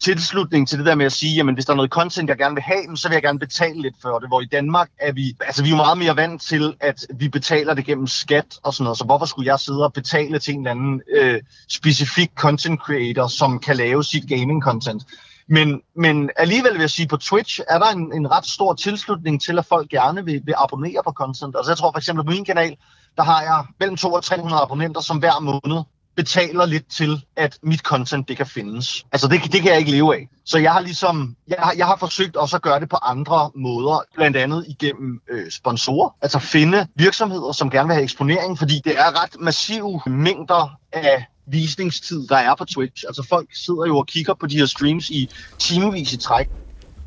tilslutning 0.00 0.68
til 0.68 0.78
det 0.78 0.86
der 0.86 0.94
med 0.94 1.06
at 1.06 1.12
sige, 1.12 1.34
jamen 1.34 1.54
hvis 1.54 1.64
der 1.66 1.72
er 1.72 1.76
noget 1.76 1.90
content, 1.90 2.28
jeg 2.28 2.38
gerne 2.38 2.54
vil 2.54 2.62
have, 2.62 2.96
så 2.96 3.08
vil 3.08 3.14
jeg 3.14 3.22
gerne 3.22 3.38
betale 3.38 3.82
lidt 3.82 3.94
for 4.02 4.18
det. 4.18 4.28
Hvor 4.28 4.40
i 4.40 4.44
Danmark 4.44 4.88
er 5.00 5.12
vi, 5.12 5.36
altså 5.40 5.62
vi 5.62 5.68
er 5.68 5.70
jo 5.70 5.76
meget 5.76 5.98
mere 5.98 6.16
vant 6.16 6.42
til, 6.42 6.74
at 6.80 7.06
vi 7.14 7.28
betaler 7.28 7.74
det 7.74 7.84
gennem 7.84 8.06
skat 8.06 8.58
og 8.62 8.74
sådan 8.74 8.84
noget. 8.84 8.98
Så 8.98 9.04
hvorfor 9.04 9.26
skulle 9.26 9.46
jeg 9.46 9.60
sidde 9.60 9.84
og 9.84 9.92
betale 9.92 10.38
til 10.38 10.54
en 10.54 10.60
eller 10.60 10.70
anden 10.70 11.02
øh, 11.16 11.40
specifik 11.68 12.30
content 12.34 12.80
creator, 12.80 13.26
som 13.26 13.58
kan 13.58 13.76
lave 13.76 14.04
sit 14.04 14.28
gaming 14.28 14.62
content? 14.62 15.02
Men, 15.50 15.82
men 15.96 16.30
alligevel 16.36 16.72
vil 16.72 16.80
jeg 16.80 16.90
sige, 16.90 17.08
på 17.08 17.16
Twitch 17.16 17.60
er 17.68 17.78
der 17.78 17.86
en, 17.86 18.12
en 18.14 18.30
ret 18.30 18.46
stor 18.46 18.74
tilslutning 18.74 19.42
til, 19.42 19.58
at 19.58 19.66
folk 19.66 19.88
gerne 19.88 20.24
vil, 20.24 20.42
vil 20.44 20.54
abonnere 20.58 21.02
på 21.04 21.12
content. 21.12 21.56
Altså 21.56 21.72
jeg 21.72 21.78
tror 21.78 21.92
for 21.92 21.98
eksempel 21.98 22.24
på 22.24 22.30
min 22.30 22.44
kanal, 22.44 22.76
der 23.16 23.22
har 23.22 23.42
jeg 23.42 23.64
mellem 23.80 23.96
200 23.96 24.18
og 24.18 24.24
300 24.24 24.62
abonnenter, 24.62 25.00
som 25.00 25.18
hver 25.18 25.40
måned 25.40 25.82
betaler 26.20 26.66
lidt 26.66 26.86
til, 26.98 27.12
at 27.36 27.58
mit 27.62 27.80
content 27.80 28.28
det 28.28 28.36
kan 28.36 28.46
findes. 28.46 29.04
Altså 29.12 29.28
det, 29.28 29.52
det 29.52 29.60
kan 29.62 29.70
jeg 29.70 29.78
ikke 29.78 29.90
leve 29.90 30.14
af. 30.14 30.28
Så 30.44 30.58
jeg 30.58 30.72
har 30.72 30.80
ligesom, 30.80 31.36
jeg, 31.48 31.56
har- 31.58 31.74
jeg 31.76 31.86
har 31.86 31.96
forsøgt 32.00 32.36
også 32.36 32.56
at 32.56 32.62
gøre 32.62 32.80
det 32.80 32.88
på 32.88 32.96
andre 33.02 33.50
måder, 33.56 34.02
blandt 34.16 34.36
andet 34.36 34.64
igennem 34.68 35.20
øh, 35.30 35.50
sponsorer. 35.50 36.08
Altså 36.22 36.38
finde 36.38 36.86
virksomheder, 36.96 37.52
som 37.52 37.70
gerne 37.70 37.86
vil 37.88 37.94
have 37.94 38.02
eksponering, 38.02 38.58
fordi 38.58 38.80
det 38.84 38.92
er 38.98 39.22
ret 39.22 39.40
massive 39.40 40.00
mængder 40.06 40.76
af 40.92 41.24
visningstid, 41.46 42.26
der 42.28 42.36
er 42.36 42.54
på 42.58 42.64
Twitch. 42.64 43.04
Altså 43.08 43.26
folk 43.28 43.48
sidder 43.64 43.86
jo 43.86 43.98
og 43.98 44.06
kigger 44.06 44.34
på 44.40 44.46
de 44.46 44.58
her 44.58 44.66
streams 44.66 45.10
i 45.10 45.30
timevis 45.58 46.12
i 46.12 46.16
træk. 46.16 46.48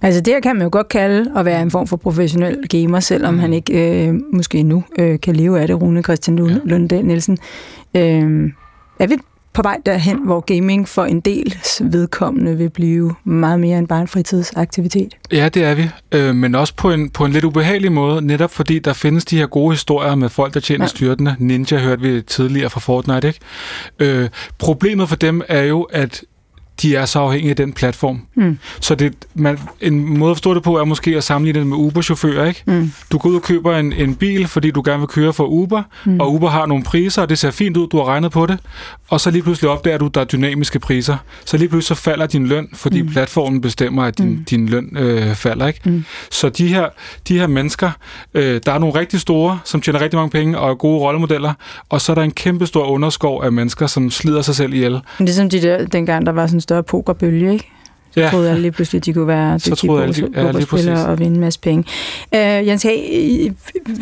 Altså 0.02 0.22
det 0.22 0.34
her 0.34 0.40
kan 0.42 0.56
man 0.56 0.64
jo 0.64 0.70
godt 0.72 0.90
kalde 0.90 1.32
at 1.40 1.46
være 1.46 1.62
en 1.62 1.72
form 1.72 1.88
for 1.88 1.98
professionel 1.98 2.68
gamer, 2.68 3.00
selvom 3.00 3.34
mm. 3.34 3.40
han 3.40 3.54
ikke 3.54 4.08
øh, 4.08 4.14
måske 4.34 4.64
nu 4.64 4.84
øh, 5.00 5.20
kan 5.20 5.36
leve 5.36 5.60
af 5.62 5.68
det, 5.68 5.82
Rune 5.82 6.04
Christian 6.04 6.38
Lund, 6.38 6.52
ja. 6.52 6.60
Lunddal 6.66 7.06
Nielsen. 7.06 7.38
Øh, 7.96 8.52
er 9.00 9.08
vi 9.08 9.16
på 9.54 9.62
vej 9.62 9.78
derhen, 9.86 10.26
hvor 10.26 10.40
gaming 10.40 10.88
for 10.90 11.06
en 11.06 11.20
del 11.20 11.58
vedkommende 11.82 12.58
vil 12.58 12.70
blive 12.70 13.16
meget 13.24 13.60
mere 13.60 13.78
end 13.80 13.88
bare 13.88 14.02
en 14.02 14.08
fritidsaktivitet? 14.08 15.18
Ja, 15.32 15.50
det 15.50 15.64
er 15.64 15.74
vi. 15.76 15.90
Øh, 16.12 16.36
men 16.36 16.56
også 16.56 16.76
på 16.76 16.92
en, 16.92 17.10
på 17.10 17.26
en 17.26 17.32
lidt 17.32 17.44
ubehagelig 17.44 17.92
måde, 17.92 18.22
netop 18.22 18.52
fordi 18.52 18.80
der 18.80 18.94
findes 18.94 19.26
de 19.26 19.38
her 19.38 19.46
gode 19.48 19.72
historier 19.74 20.16
med 20.16 20.30
folk, 20.30 20.54
der 20.54 20.60
tjener 20.60 20.84
Ja. 20.84 20.88
styrtende. 20.88 21.36
Ninja 21.40 21.78
hørte 21.78 22.02
vi 22.02 22.22
tidligere 22.22 22.70
fra 22.70 22.80
Fortnite, 22.80 23.28
ikke? 23.28 23.40
Øh, 24.00 24.30
problemet 24.60 25.10
for 25.10 25.16
dem 25.16 25.42
er 25.48 25.64
jo, 25.64 25.82
at 25.82 26.24
de 26.82 26.96
er 26.96 27.06
så 27.06 27.20
afhængige 27.20 27.50
af 27.50 27.56
den 27.56 27.74
platform. 27.74 28.22
Mm. 28.36 28.58
Så 28.80 28.96
det, 28.96 29.14
man, 29.34 29.60
en 29.82 30.18
måde 30.18 30.32
at 30.32 30.38
forstå 30.38 30.54
det 30.54 30.64
på 30.64 30.78
er 30.78 30.84
måske 30.86 31.18
at 31.18 31.24
sammenligne 31.24 31.60
det 31.60 31.68
med 31.68 31.78
Uber-chauffører. 31.78 32.48
Ikke? 32.48 32.64
Mm. 32.68 32.92
Du 33.12 33.18
går 33.18 33.30
ud 33.30 33.36
og 33.36 33.42
køber 33.42 33.78
en, 33.78 33.94
en 33.94 34.16
bil, 34.16 34.48
fordi 34.48 34.72
du 34.72 34.82
gerne 34.86 35.00
vil 35.00 35.08
køre 35.08 35.34
for 35.34 35.46
Uber, 35.46 35.84
mm. 36.06 36.20
og 36.20 36.34
Uber 36.34 36.50
har 36.50 36.66
nogle 36.66 36.84
priser, 36.84 37.22
og 37.22 37.30
det 37.30 37.40
ser 37.40 37.52
fint 37.52 37.78
ud, 37.78 37.88
du 37.88 37.98
har 37.98 38.06
regnet 38.06 38.32
på 38.32 38.46
det, 38.46 38.60
og 39.10 39.22
så 39.22 39.32
lige 39.32 39.44
pludselig 39.44 39.70
opdager 39.70 39.98
du, 39.98 40.06
at 40.06 40.16
der 40.16 40.22
er 40.22 40.26
dynamiske 40.26 40.80
priser. 40.80 41.18
Så 41.46 41.58
lige 41.58 41.70
pludselig 41.70 41.98
så 41.98 42.04
falder 42.04 42.26
din 42.26 42.48
løn, 42.48 42.70
fordi 42.74 43.02
mm. 43.02 43.10
platformen 43.10 43.62
bestemmer, 43.62 44.04
at 44.04 44.18
din, 44.18 44.30
mm. 44.30 44.46
din 44.50 44.70
løn 44.70 44.98
øh, 44.98 45.36
falder. 45.36 45.68
Ikke? 45.68 45.80
Mm. 45.86 46.06
Så 46.32 46.50
de 46.50 46.68
her, 46.68 46.90
de 47.28 47.40
her 47.40 47.48
mennesker, 47.48 47.92
øh, 48.34 48.62
der 48.66 48.72
er 48.72 48.80
nogle 48.80 49.00
rigtig 49.00 49.20
store, 49.20 49.60
som 49.66 49.82
tjener 49.82 50.02
rigtig 50.02 50.18
mange 50.18 50.30
penge 50.30 50.58
og 50.58 50.70
er 50.70 50.76
gode 50.76 51.00
rollemodeller, 51.00 51.54
og 51.90 52.02
så 52.02 52.12
er 52.12 52.16
der 52.16 52.22
en 52.22 52.32
kæmpe 52.32 52.66
stor 52.66 52.86
underskov 52.86 53.44
af 53.44 53.52
mennesker, 53.52 53.88
som 53.88 54.12
slider 54.12 54.42
sig 54.42 54.56
selv 54.56 54.74
ihjel. 54.74 54.92
Men 54.92 55.28
det 55.28 55.30
er 55.30 55.36
som 55.36 55.50
de 55.50 55.62
der, 55.62 55.86
dengang 55.86 56.26
der 56.26 56.32
var 56.32 56.48
sådan 56.48 56.62
større 56.64 56.84
pokerbølge, 56.84 57.54
ikke? 57.54 57.70
Så 58.12 58.20
ja. 58.20 58.30
troede 58.30 58.50
alle 58.50 58.62
lige 58.62 58.72
pludselig, 58.72 59.00
at 59.00 59.06
de 59.06 59.14
kunne 59.14 59.28
være 59.28 59.58
dygtige 59.58 59.88
pokerspillere 59.88 61.00
ja, 61.00 61.08
og 61.08 61.20
vinde 61.20 61.36
en 61.36 61.42
masse 61.42 61.60
penge. 61.60 61.84
Uh, 62.32 62.68
Jens 62.68 62.84
Hag, 62.84 63.54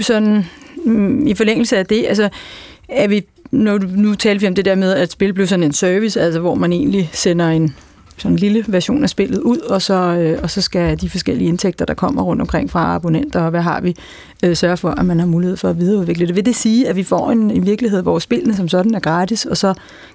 sådan, 0.02 0.46
mm, 0.86 1.28
i 1.28 1.34
forlængelse 1.34 1.78
af 1.78 1.86
det, 1.86 2.06
altså, 2.08 2.30
er 2.90 3.08
vi, 3.08 3.24
når 3.52 3.78
du, 3.78 3.88
nu 3.96 4.16
talte 4.16 4.42
vi 4.42 4.48
om 4.48 4.56
det 4.56 4.66
der 4.66 4.76
med, 4.76 4.94
at 4.94 5.12
spil 5.12 5.34
blev 5.34 5.48
sådan 5.48 5.64
en 5.64 5.74
service, 5.74 6.22
altså 6.22 6.40
hvor 6.40 6.56
man 6.56 6.74
egentlig 6.74 7.10
sender 7.14 7.50
en 7.50 7.76
sådan 8.18 8.32
en 8.32 8.40
lille 8.40 8.66
version 8.68 9.04
af 9.04 9.10
spillet 9.10 9.40
ud, 9.40 9.58
og 9.58 9.82
så, 9.82 9.94
øh, 9.94 10.40
og 10.44 10.50
så 10.50 10.62
skal 10.62 11.02
de 11.02 11.10
forskellige 11.10 11.48
indtægter, 11.48 11.86
der 11.86 11.94
kommer 11.94 12.22
rundt 12.22 12.42
omkring 12.42 12.70
fra 12.70 12.96
abonnenter, 12.96 13.42
og 13.42 13.50
hvad 13.50 13.62
har 13.62 13.82
vi, 13.82 13.96
øh, 14.44 14.56
sørge 14.56 14.78
for, 14.78 14.90
at 14.90 15.06
man 15.06 15.20
har 15.20 15.28
mulighed 15.28 15.58
for 15.58 15.70
at 15.70 15.80
videreudvikle 15.80 16.28
det. 16.28 16.36
Vil 16.36 16.46
det 16.46 16.56
sige, 16.56 16.88
at 16.88 16.96
vi 16.96 17.04
får 17.04 17.32
en, 17.32 17.52
en 17.52 17.66
virkelighed, 17.66 18.02
hvor 18.02 18.20
spillene 18.20 18.56
som 18.56 18.68
sådan 18.68 18.96
er 18.96 19.00
gratis, 19.00 19.46
og 19.46 19.58
så 19.58 19.74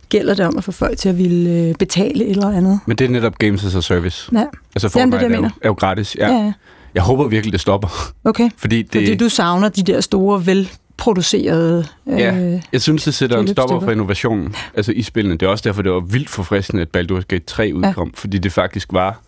gælder 0.09 0.34
det 0.34 0.47
om 0.47 0.59
at 0.59 0.64
få 0.64 0.72
folk 0.72 0.99
til 0.99 1.09
at 1.09 1.18
ville 1.18 1.51
øh, 1.51 1.74
betale 1.74 2.24
et 2.24 2.30
eller 2.30 2.51
andet? 2.51 2.80
Men 2.86 2.97
det 2.97 3.05
er 3.05 3.09
netop 3.09 3.38
Games 3.38 3.64
as 3.64 3.74
a 3.74 3.80
Service. 3.80 4.30
Ja. 4.32 4.44
Altså 4.74 4.88
Fortnite 4.88 5.16
Jamen, 5.16 5.30
det, 5.30 5.38
er, 5.38 5.42
jo, 5.42 5.51
er 5.62 5.68
jo 5.68 5.72
gratis. 5.74 6.16
Ja. 6.18 6.32
ja, 6.32 6.44
ja. 6.44 6.53
Jeg 6.94 7.03
håber 7.03 7.28
virkelig, 7.28 7.53
det 7.53 7.61
stopper. 7.61 8.12
Okay, 8.24 8.51
fordi, 8.57 8.82
det, 8.82 8.92
fordi 8.92 9.16
du 9.16 9.28
savner 9.28 9.68
de 9.68 9.82
der 9.82 10.01
store, 10.01 10.47
vel 10.47 10.70
producerede 10.97 11.86
øh, 12.07 12.18
Ja, 12.18 12.61
jeg 12.72 12.82
synes, 12.82 13.05
det 13.05 13.14
sætter 13.14 13.38
en 13.38 13.49
stopper 13.49 13.80
for 13.80 13.90
innovationen 13.90 14.55
altså 14.74 14.92
i 14.92 15.03
spillene. 15.03 15.36
Det 15.36 15.47
er 15.47 15.51
også 15.51 15.62
derfor, 15.68 15.82
det 15.82 15.92
var 15.92 16.01
vildt 16.01 16.30
forfriskende, 16.30 16.82
at 16.82 16.88
Baldur's 16.97 17.24
Gate 17.28 17.44
3 17.47 17.72
udkom, 17.74 18.09
ja. 18.09 18.12
fordi 18.14 18.38
det 18.38 18.53
faktisk 18.53 18.92
var 18.92 19.20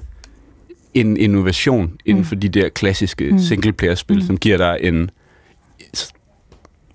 en 0.94 1.16
innovation 1.16 1.92
inden 2.04 2.22
mm. 2.22 2.26
for 2.26 2.34
de 2.34 2.48
der 2.48 2.68
klassiske 2.68 3.30
mm. 3.30 3.38
singleplayer-spil, 3.38 4.16
mm. 4.16 4.26
som 4.26 4.38
giver 4.38 4.56
dig 4.56 4.78
en 4.82 5.10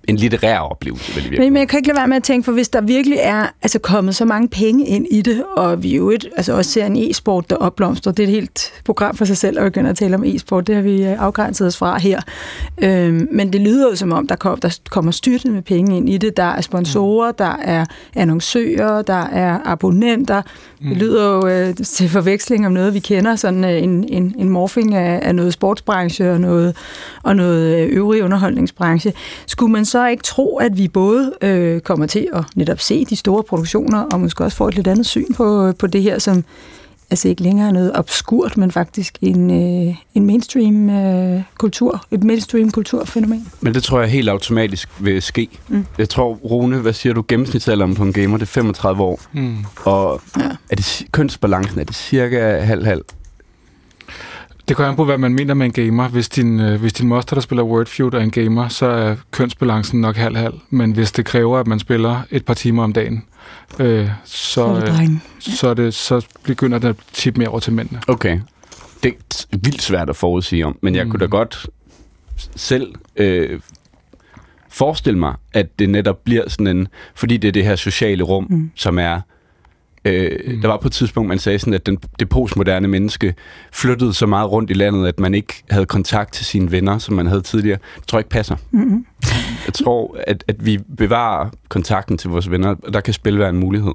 en 0.08 0.16
litterær 0.16 0.60
oplevelse. 0.60 1.16
Vel, 1.16 1.40
men, 1.40 1.54
men 1.54 1.60
jeg 1.60 1.68
kan 1.68 1.78
ikke 1.78 1.88
lade 1.88 1.98
være 1.98 2.08
med 2.08 2.18
at 2.18 2.24
tænke, 2.24 2.46
for 2.46 2.52
hvis 2.52 2.70
der 2.70 2.82
virkelig 2.82 3.18
er 3.22 3.48
altså, 3.62 3.80
kommet 3.80 4.16
så 4.16 4.26
mange 4.26 4.48
penge 4.48 4.88
ind 4.88 5.08
i 5.12 5.22
det, 5.22 5.44
og 5.58 5.84
vi 5.84 5.96
jo 5.96 6.12
et, 6.12 6.30
altså 6.38 6.54
også 6.54 6.72
ser 6.72 6.86
en 6.86 7.10
e-sport, 7.10 7.50
der 7.50 7.56
opblomstrer, 7.56 8.12
det 8.12 8.24
er 8.24 8.28
et 8.28 8.34
helt 8.34 8.74
program 8.86 9.16
for 9.16 9.26
sig 9.26 9.38
selv 9.38 9.60
at 9.60 9.64
begynde 9.64 9.90
at 9.90 9.98
tale 9.98 10.16
om 10.16 10.24
e-sport, 10.24 10.68
det 10.68 10.76
har 10.76 10.82
vi 10.82 11.04
øh, 11.04 11.24
afgrænset 11.24 11.68
os 11.68 11.78
fra 11.78 12.00
her. 12.00 12.22
Øhm, 12.84 13.28
men 13.32 13.54
det 13.54 13.62
lyder 13.62 13.90
jo 13.90 13.96
som 13.96 14.12
om, 14.12 14.28
der, 14.28 14.36
kom, 14.36 14.60
der 14.60 14.80
kommer 14.90 15.12
styrtet 15.12 15.52
med 15.52 15.62
penge 15.62 15.98
ind 15.98 16.10
i 16.10 16.18
det. 16.18 16.38
Der 16.38 16.44
er 16.44 16.62
sponsorer, 16.62 17.32
mm. 17.32 17.36
der 17.38 17.56
er 17.62 17.86
annoncører, 18.16 19.02
der 19.02 19.24
er 19.24 19.60
abonnenter. 19.66 20.42
Mm. 20.82 20.90
Det 20.90 20.98
lyder 20.98 21.26
jo 21.26 21.48
øh, 21.48 21.76
til 21.76 22.10
forveksling 22.10 22.66
om 22.66 22.72
noget, 22.72 22.94
vi 22.94 23.00
kender, 23.00 23.36
sådan 23.36 23.64
øh, 23.64 23.84
en, 23.84 24.06
en, 24.10 24.36
en 24.38 24.50
morfing 24.50 24.96
af, 24.96 25.20
af 25.22 25.36
noget 25.36 25.54
sportsbranche 25.54 26.32
og 26.32 26.42
noget, 26.42 26.76
og 27.24 27.36
noget 27.36 27.78
øh, 27.78 27.90
øvrig 27.92 28.24
underholdningsbranche. 28.24 29.14
Skulle 29.48 29.72
man 29.72 29.86
så 29.94 30.08
ikke 30.08 30.24
tro, 30.24 30.58
at 30.58 30.78
vi 30.78 30.88
både 30.88 31.34
øh, 31.42 31.82
kommer 31.82 32.06
til 32.06 32.28
at 32.34 32.44
netop 32.56 32.80
se 32.80 33.06
de 33.06 33.16
store 33.16 33.44
produktioner, 33.44 34.00
og 34.02 34.20
måske 34.20 34.44
også 34.44 34.58
få 34.58 34.68
et 34.68 34.76
lidt 34.76 34.88
andet 34.88 35.06
syn 35.06 35.34
på, 35.34 35.72
på 35.80 35.88
det 35.88 36.02
her, 36.02 36.20
som 36.20 36.44
altså 37.10 37.28
ikke 37.28 37.44
længere 37.44 37.72
noget 37.72 37.92
obskurt, 37.96 38.58
men 38.58 38.72
faktisk 38.72 39.18
en, 39.22 39.52
øh, 39.52 39.96
en 40.14 40.26
mainstream 40.26 40.90
øh, 40.90 41.42
kultur, 41.58 42.06
et 42.12 42.24
mainstream 42.24 42.72
kulturfænomen. 42.72 43.48
Men 43.62 43.74
det 43.74 43.84
tror 43.84 44.00
jeg 44.00 44.10
helt 44.10 44.30
automatisk 44.30 44.90
vil 45.00 45.22
ske. 45.22 45.48
Mm. 45.68 45.86
Jeg 45.98 46.10
tror, 46.10 46.34
Rune, 46.34 46.78
hvad 46.78 46.94
siger 46.94 47.14
du, 47.14 47.24
gennemsnitsalderen 47.28 47.96
på 47.96 48.04
en 48.04 48.14
gamer, 48.14 48.38
det 48.38 48.46
er 48.46 48.48
35 48.48 49.04
år. 49.04 49.22
Mm. 49.34 49.58
Og 49.86 50.22
ja. 50.38 50.50
er 50.70 50.76
det 50.76 51.06
kønsbalancen, 51.12 51.80
er 51.80 51.84
det 51.84 51.96
cirka 51.96 52.60
halv-halv? 52.60 53.02
Det 54.68 54.76
kommer 54.76 54.90
an 54.90 54.96
på, 54.96 55.06
hvad 55.06 55.18
man 55.18 55.34
mener 55.34 55.54
med 55.54 55.66
en 55.66 55.72
gamer. 55.72 56.08
Hvis 56.08 56.30
din, 56.30 56.60
øh, 56.60 56.80
hvis 56.80 56.94
din 56.94 57.08
moster, 57.08 57.36
der 57.36 57.42
spiller 57.42 57.64
Wordfeud, 57.64 58.14
er 58.14 58.20
en 58.20 58.32
gamer, 58.32 58.68
så 58.68 58.86
er 58.86 59.16
kønsbalancen 59.32 60.02
nok 60.02 60.16
halv-halv. 60.16 60.54
Men 60.70 60.92
hvis 60.92 61.12
det 61.12 61.26
kræver, 61.26 61.60
at 61.60 61.68
man 61.68 61.80
spiller 61.80 62.22
et 62.32 62.46
par 62.46 62.54
timer 62.54 62.84
om 62.84 62.94
dagen, 62.94 63.26
øh, 63.80 64.10
så, 64.24 64.82
så, 64.86 65.02
øh, 65.02 65.10
så, 65.40 65.74
det, 65.74 65.94
så 65.94 66.26
begynder 66.44 66.80
det 66.80 66.88
at 66.88 66.96
tippe 67.14 67.40
mere 67.40 67.50
over 67.50 67.60
til 67.60 67.74
mændene. 67.74 68.02
Okay. 68.08 68.40
Det 69.04 69.14
er 69.54 69.58
vildt 69.64 69.82
svært 69.82 70.10
at 70.10 70.16
forudsige 70.16 70.66
om, 70.66 70.78
men 70.82 70.96
jeg 70.96 71.06
mm. 71.06 71.12
kunne 71.12 71.20
da 71.20 71.26
godt 71.26 71.68
selv 72.56 72.94
øh, 73.16 73.60
forestille 74.70 75.20
mig, 75.20 75.34
at 75.54 75.80
det 75.80 75.90
netop 75.90 76.24
bliver 76.24 76.50
sådan 76.50 76.68
en... 76.68 76.88
Fordi 77.16 77.38
det 77.38 77.48
er 77.48 77.52
det 77.52 77.64
her 77.64 77.76
sociale 77.76 78.24
rum, 78.24 78.48
mm. 78.50 78.72
som 78.76 79.00
er 79.00 79.22
Øh, 80.06 80.40
mm. 80.48 80.62
Der 80.62 80.68
var 80.68 80.78
på 80.78 80.88
et 80.88 80.92
tidspunkt, 80.92 81.28
man 81.28 81.40
sagde 81.40 81.60
sådan, 81.60 81.74
at 81.74 81.86
den, 81.86 81.98
det 82.20 82.30
postmoderne 82.30 82.88
menneske 82.88 83.36
flyttede 83.72 84.14
så 84.14 84.26
meget 84.26 84.52
rundt 84.52 84.70
i 84.70 84.74
landet, 84.74 85.08
at 85.08 85.20
man 85.20 85.34
ikke 85.34 85.64
havde 85.70 85.86
kontakt 85.86 86.34
til 86.34 86.46
sine 86.46 86.72
venner, 86.72 86.98
som 86.98 87.16
man 87.16 87.28
havde 87.28 87.42
tidligere. 87.42 87.80
Det 87.96 88.08
tror 88.08 88.18
jeg 88.18 88.22
ikke 88.22 88.30
passer. 88.30 88.56
Mm-hmm. 88.72 89.06
Jeg 89.66 89.74
tror, 89.74 90.18
at, 90.28 90.44
at 90.48 90.66
vi 90.66 90.80
bevarer 90.98 91.50
kontakten 91.70 92.18
til 92.18 92.30
vores 92.30 92.52
venner, 92.52 92.76
og 92.84 92.94
der 92.94 93.02
kan 93.02 93.14
spil 93.14 93.40
være 93.40 93.50
en 93.50 93.60
mulighed. 93.60 93.92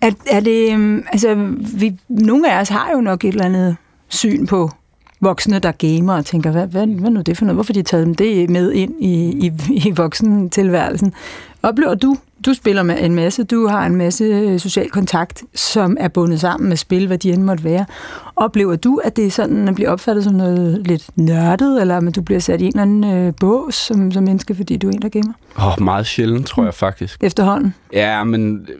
Er, 0.00 0.10
er 0.26 0.40
det, 0.40 0.72
øhm, 0.72 1.04
altså, 1.12 1.54
vi, 1.78 1.96
nogle 2.08 2.52
af 2.52 2.60
os 2.60 2.68
har 2.68 2.90
jo 2.94 3.00
nok 3.00 3.24
et 3.24 3.28
eller 3.28 3.44
andet 3.44 3.76
syn 4.08 4.46
på 4.46 4.70
voksne, 5.20 5.58
der 5.58 5.72
gamer 5.72 6.14
og 6.14 6.26
tænker, 6.26 6.50
hvad, 6.50 6.66
hvad, 6.66 6.86
hvad 6.86 7.10
nu 7.10 7.20
det 7.20 7.36
for 7.36 7.44
noget? 7.44 7.56
Hvorfor 7.56 7.72
de 7.72 7.82
taget 7.82 8.06
dem 8.06 8.14
det 8.14 8.50
med 8.50 8.72
ind 8.72 8.94
i, 9.00 9.46
i, 9.46 9.52
i 9.70 9.90
voksentilværelsen? 9.96 11.12
Oplever 11.62 11.94
du 11.94 12.16
du 12.46 12.54
spiller 12.54 12.82
med 12.82 12.96
en 13.00 13.14
masse, 13.14 13.44
du 13.44 13.66
har 13.66 13.86
en 13.86 13.96
masse 13.96 14.24
øh, 14.24 14.60
social 14.60 14.90
kontakt, 14.90 15.42
som 15.54 15.96
er 16.00 16.08
bundet 16.08 16.40
sammen 16.40 16.68
med 16.68 16.76
spil, 16.76 17.06
hvad 17.06 17.18
de 17.18 17.32
end 17.32 17.42
måtte 17.42 17.64
være. 17.64 17.86
Oplever 18.36 18.76
du, 18.76 19.00
at 19.04 19.16
det 19.16 19.26
er 19.26 19.30
sådan, 19.30 19.68
at 19.68 19.74
bliver 19.74 19.90
opfattet 19.90 20.24
som 20.24 20.34
noget 20.34 20.86
lidt 20.86 21.10
nørdet, 21.16 21.80
eller 21.80 21.96
at 21.96 22.16
du 22.16 22.22
bliver 22.22 22.40
sat 22.40 22.60
i 22.60 22.64
en 22.64 22.68
eller 22.68 22.82
anden 22.82 23.04
øh, 23.04 23.32
bås 23.40 23.74
som, 23.74 24.12
som 24.12 24.24
menneske, 24.24 24.54
fordi 24.54 24.76
du 24.76 24.88
er 24.88 24.92
en, 24.92 25.02
der 25.02 25.08
gamer? 25.08 25.32
Åh, 25.58 25.66
oh, 25.66 25.82
meget 25.82 26.06
sjældent, 26.06 26.46
tror 26.46 26.64
jeg 26.64 26.74
faktisk. 26.74 27.24
Efterhånden? 27.24 27.74
Ja, 27.92 28.24
men 28.24 28.66
øh, 28.68 28.74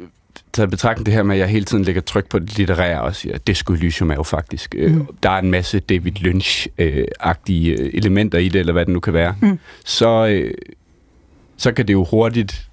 taget 0.53 0.71
betragtning 0.71 1.07
det 1.07 1.15
her 1.15 1.23
med, 1.23 1.35
at 1.35 1.41
jeg 1.41 1.49
hele 1.49 1.65
tiden 1.65 1.85
lægger 1.85 2.03
tryk 2.03 2.29
på 2.29 2.39
det 2.39 2.59
litterære 2.59 3.03
og 3.03 3.15
siger, 3.15 3.35
at 3.35 3.47
det 3.47 3.57
skulle 3.57 3.81
Elysium 3.81 4.11
er 4.11 4.15
jo 4.15 4.23
faktisk. 4.23 4.75
Mm. 4.79 5.07
Der 5.23 5.31
er 5.31 5.39
en 5.39 5.51
masse 5.51 5.81
David 5.81 6.13
Lynch-agtige 6.13 7.97
elementer 7.97 8.39
i 8.39 8.49
det, 8.49 8.59
eller 8.59 8.73
hvad 8.73 8.87
det 8.87 8.95
nu 8.95 9.01
kan 9.01 9.13
være. 9.13 9.35
Mm. 9.41 9.59
Så, 9.85 10.43
så 11.57 11.73
kan 11.73 11.89
det 11.89 11.93
jo 11.93 12.05
hurtigt 12.05 12.70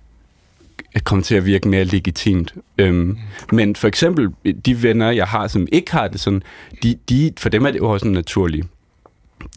at 0.98 1.04
komme 1.04 1.24
til 1.24 1.36
at 1.36 1.46
virke 1.46 1.68
mere 1.68 1.84
legitimt. 1.84 2.54
Øhm, 2.78 2.96
mm. 2.96 3.18
Men 3.52 3.76
for 3.76 3.88
eksempel, 3.88 4.30
de 4.66 4.84
venner, 4.84 5.12
jeg 5.12 5.26
har, 5.26 5.48
som 5.48 5.68
ikke 5.72 5.92
har 5.92 6.08
det 6.08 6.20
sådan, 6.20 6.44
de, 6.84 6.96
de, 7.10 7.32
for 7.38 7.50
dem 7.50 7.66
er 7.66 7.72
det 7.72 7.80
jo 7.80 7.90
også 7.90 8.06
en 8.06 8.14
naturlig 8.14 8.64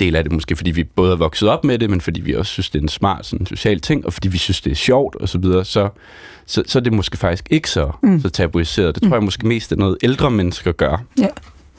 del 0.00 0.16
af 0.16 0.24
det, 0.24 0.32
måske 0.32 0.56
fordi 0.56 0.70
vi 0.70 0.84
både 0.84 1.12
er 1.12 1.16
vokset 1.16 1.48
op 1.48 1.64
med 1.64 1.78
det, 1.78 1.90
men 1.90 2.00
fordi 2.00 2.20
vi 2.20 2.34
også 2.34 2.52
synes, 2.52 2.70
det 2.70 2.78
er 2.78 2.82
en 2.82 2.88
smart 2.88 3.26
sådan, 3.26 3.46
social 3.46 3.80
ting, 3.80 4.06
og 4.06 4.12
fordi 4.12 4.28
vi 4.28 4.38
synes, 4.38 4.60
det 4.60 4.70
er 4.70 4.74
sjovt 4.74 5.16
og 5.16 5.28
så 5.28 5.38
videre, 5.38 5.64
så, 5.64 5.88
så, 6.46 6.62
så 6.66 6.78
er 6.78 6.82
det 6.82 6.92
måske 6.92 7.16
faktisk 7.16 7.48
ikke 7.50 7.70
så, 7.70 7.90
mm. 8.02 8.20
så 8.20 8.30
tabuiseret. 8.30 8.94
Det 8.94 9.02
tror 9.02 9.16
jeg 9.16 9.22
måske 9.22 9.46
mest 9.46 9.72
er 9.72 9.76
noget 9.76 9.96
ældre 10.02 10.30
mennesker 10.30 10.72
gør. 10.72 11.04
Ja. 11.18 11.26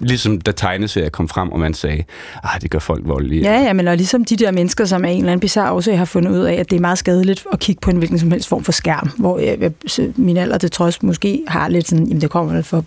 Ligesom 0.02 0.42
da 0.42 0.52
tegneserier 0.52 1.10
kom 1.10 1.28
frem, 1.28 1.52
og 1.52 1.60
man 1.60 1.74
sagde, 1.74 2.04
at 2.44 2.62
det 2.62 2.72
gør 2.72 2.80
folk 2.80 3.08
voldelige. 3.08 3.42
Ja, 3.42 3.62
ja, 3.62 3.74
men 3.74 3.88
og 3.88 3.98
ligesom 3.98 4.26
de 4.26 4.36
der 4.36 4.52
mennesker, 4.52 4.86
som 4.86 5.06
er 5.06 5.10
en 5.10 5.18
eller 5.18 5.32
anden 5.32 5.40
bizarre 5.42 5.72
årsag 5.72 5.98
har 5.98 6.06
fundet 6.06 6.32
ud 6.32 6.40
af, 6.40 6.54
at 6.54 6.70
det 6.70 6.76
er 6.76 6.82
meget 6.82 6.98
skadeligt 6.98 7.46
at 7.54 7.60
kigge 7.60 7.80
på 7.80 7.90
en 7.90 7.98
hvilken 7.98 8.20
som 8.20 8.32
helst 8.32 8.48
form 8.48 8.64
for 8.64 8.72
skærm, 8.72 9.10
hvor 9.18 9.40
jeg, 9.40 9.72
min 10.16 10.38
alder 10.38 10.58
til 10.58 10.72
trods 10.72 11.04
måske 11.04 11.44
har 11.48 11.68
lidt 11.68 11.88
sådan, 11.88 12.06
jamen 12.06 12.22
det 12.22 12.30
kommer 12.30 12.62
for 12.62 12.86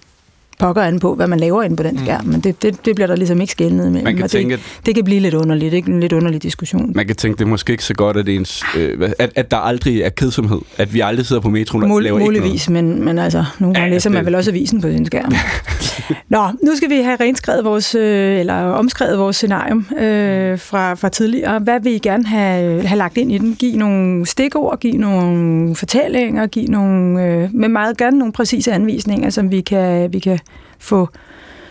pokker 0.58 0.82
an 0.82 1.00
på, 1.00 1.14
hvad 1.14 1.26
man 1.26 1.40
laver 1.40 1.62
inde 1.62 1.76
på 1.76 1.82
den 1.82 1.94
mm. 1.94 2.04
skærm, 2.04 2.26
men 2.26 2.40
det, 2.40 2.62
det, 2.62 2.84
det 2.84 2.94
bliver 2.94 3.06
der 3.06 3.16
ligesom 3.16 3.40
ikke 3.40 3.50
skældnet 3.50 3.92
med. 3.92 4.02
Man 4.02 4.16
kan 4.16 4.28
tænke, 4.28 4.56
det, 4.56 4.80
det 4.86 4.94
kan 4.94 5.04
blive 5.04 5.20
lidt 5.20 5.34
underligt, 5.34 5.74
ikke? 5.74 5.90
En 5.90 6.00
lidt 6.00 6.12
underlig 6.12 6.42
diskussion. 6.42 6.92
Man 6.94 7.06
kan 7.06 7.16
tænke, 7.16 7.38
det 7.38 7.44
er 7.44 7.48
måske 7.48 7.70
ikke 7.70 7.84
så 7.84 7.94
godt, 7.94 8.16
at, 8.16 8.28
ens, 8.28 8.64
øh, 8.76 9.10
at, 9.18 9.32
at 9.34 9.50
der 9.50 9.56
aldrig 9.56 10.00
er 10.00 10.08
kedsomhed, 10.08 10.60
at 10.78 10.94
vi 10.94 11.00
aldrig 11.00 11.26
sidder 11.26 11.42
på 11.42 11.48
metroen 11.48 11.84
og 11.84 11.90
Mul- 11.90 12.02
laver 12.02 12.18
Muligvis, 12.18 12.70
men, 12.70 13.04
men 13.04 13.18
altså, 13.18 13.44
nogle 13.58 13.74
gange 13.74 13.88
ja, 13.88 13.94
læser 13.94 14.10
det... 14.10 14.16
man 14.16 14.26
vel 14.26 14.34
også 14.34 14.50
avisen 14.50 14.80
på 14.80 14.88
sin 14.88 15.06
skærm. 15.06 15.32
Nå, 16.28 16.46
nu 16.62 16.76
skal 16.76 16.90
vi 16.90 16.96
have 16.96 17.16
renskrevet 17.20 17.64
vores, 17.64 17.94
øh, 17.94 18.40
eller 18.40 18.54
omskrevet 18.54 19.18
vores 19.18 19.36
scenarium 19.36 19.86
øh, 19.98 20.58
fra, 20.58 20.94
fra 20.94 21.08
tidligere. 21.08 21.58
Hvad 21.58 21.80
vil 21.80 21.92
I 21.92 21.98
gerne 21.98 22.26
have, 22.26 22.82
have 22.86 22.98
lagt 22.98 23.16
ind 23.16 23.32
i 23.32 23.38
den? 23.38 23.54
Giv 23.54 23.76
nogle 23.76 24.26
stikord, 24.26 24.80
giv 24.80 24.94
nogle 24.94 25.76
fortællinger, 25.76 26.46
giv 26.46 26.68
nogle, 26.68 27.24
øh, 27.24 27.48
med 27.54 27.68
meget 27.68 27.96
gerne 27.96 28.18
nogle 28.18 28.32
præcise 28.32 28.72
anvisninger, 28.72 29.30
som 29.30 29.50
vi 29.50 29.60
kan, 29.60 30.12
vi 30.12 30.18
kan 30.18 30.38
få, 30.78 31.08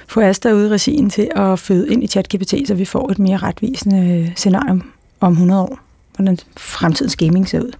få 0.07 0.21
Asta 0.21 0.53
ude 0.53 0.67
i 0.67 0.69
regien 0.69 1.09
til 1.09 1.29
at 1.35 1.59
føde 1.59 1.93
ind 1.93 2.03
i 2.03 2.07
ChatGPT, 2.07 2.53
så 2.67 2.73
vi 2.73 2.85
får 2.85 3.11
et 3.11 3.19
mere 3.19 3.37
retvisende 3.37 4.33
scenarium 4.35 4.91
om 5.19 5.31
100 5.31 5.61
år, 5.61 5.79
hvordan 6.15 6.37
fremtidens 6.57 7.15
gaming 7.15 7.49
ser 7.49 7.61
ud. 7.61 7.71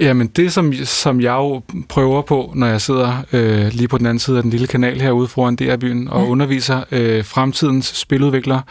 Jamen 0.00 0.26
det, 0.26 0.52
som, 0.52 0.72
som 0.74 1.20
jeg 1.20 1.32
jo 1.32 1.62
prøver 1.88 2.22
på, 2.22 2.52
når 2.54 2.66
jeg 2.66 2.80
sidder 2.80 3.24
øh, 3.32 3.72
lige 3.72 3.88
på 3.88 3.98
den 3.98 4.06
anden 4.06 4.18
side 4.18 4.36
af 4.36 4.42
den 4.42 4.50
lille 4.50 4.66
kanal 4.66 5.00
herude 5.00 5.28
foran 5.28 5.56
DR-byen 5.56 6.08
og 6.08 6.22
ja. 6.22 6.28
underviser 6.28 6.82
øh, 6.90 7.24
fremtidens 7.24 7.86
spiludviklere, 7.86 8.62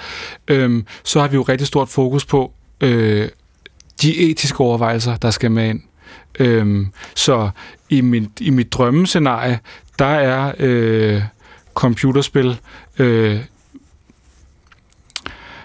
øh, 0.48 0.84
så 1.04 1.20
har 1.20 1.28
vi 1.28 1.36
jo 1.36 1.42
rigtig 1.42 1.68
stort 1.68 1.90
fokus 1.90 2.26
på 2.26 2.52
øh, 2.82 3.30
de 4.02 4.18
etiske 4.18 4.62
overvejelser, 4.62 5.16
der 5.16 5.32
skal 5.32 5.52
med 5.52 5.70
ind. 5.70 5.82
Øh, 6.40 6.86
så 7.16 7.50
i 7.90 8.02
mit, 8.02 8.30
i 8.40 8.50
mit 8.50 8.74
drømmescenarie, 8.74 9.60
der 10.00 10.06
er 10.06 10.54
øh, 10.60 11.22
computerspil 11.80 12.60
øh, 13.00 13.40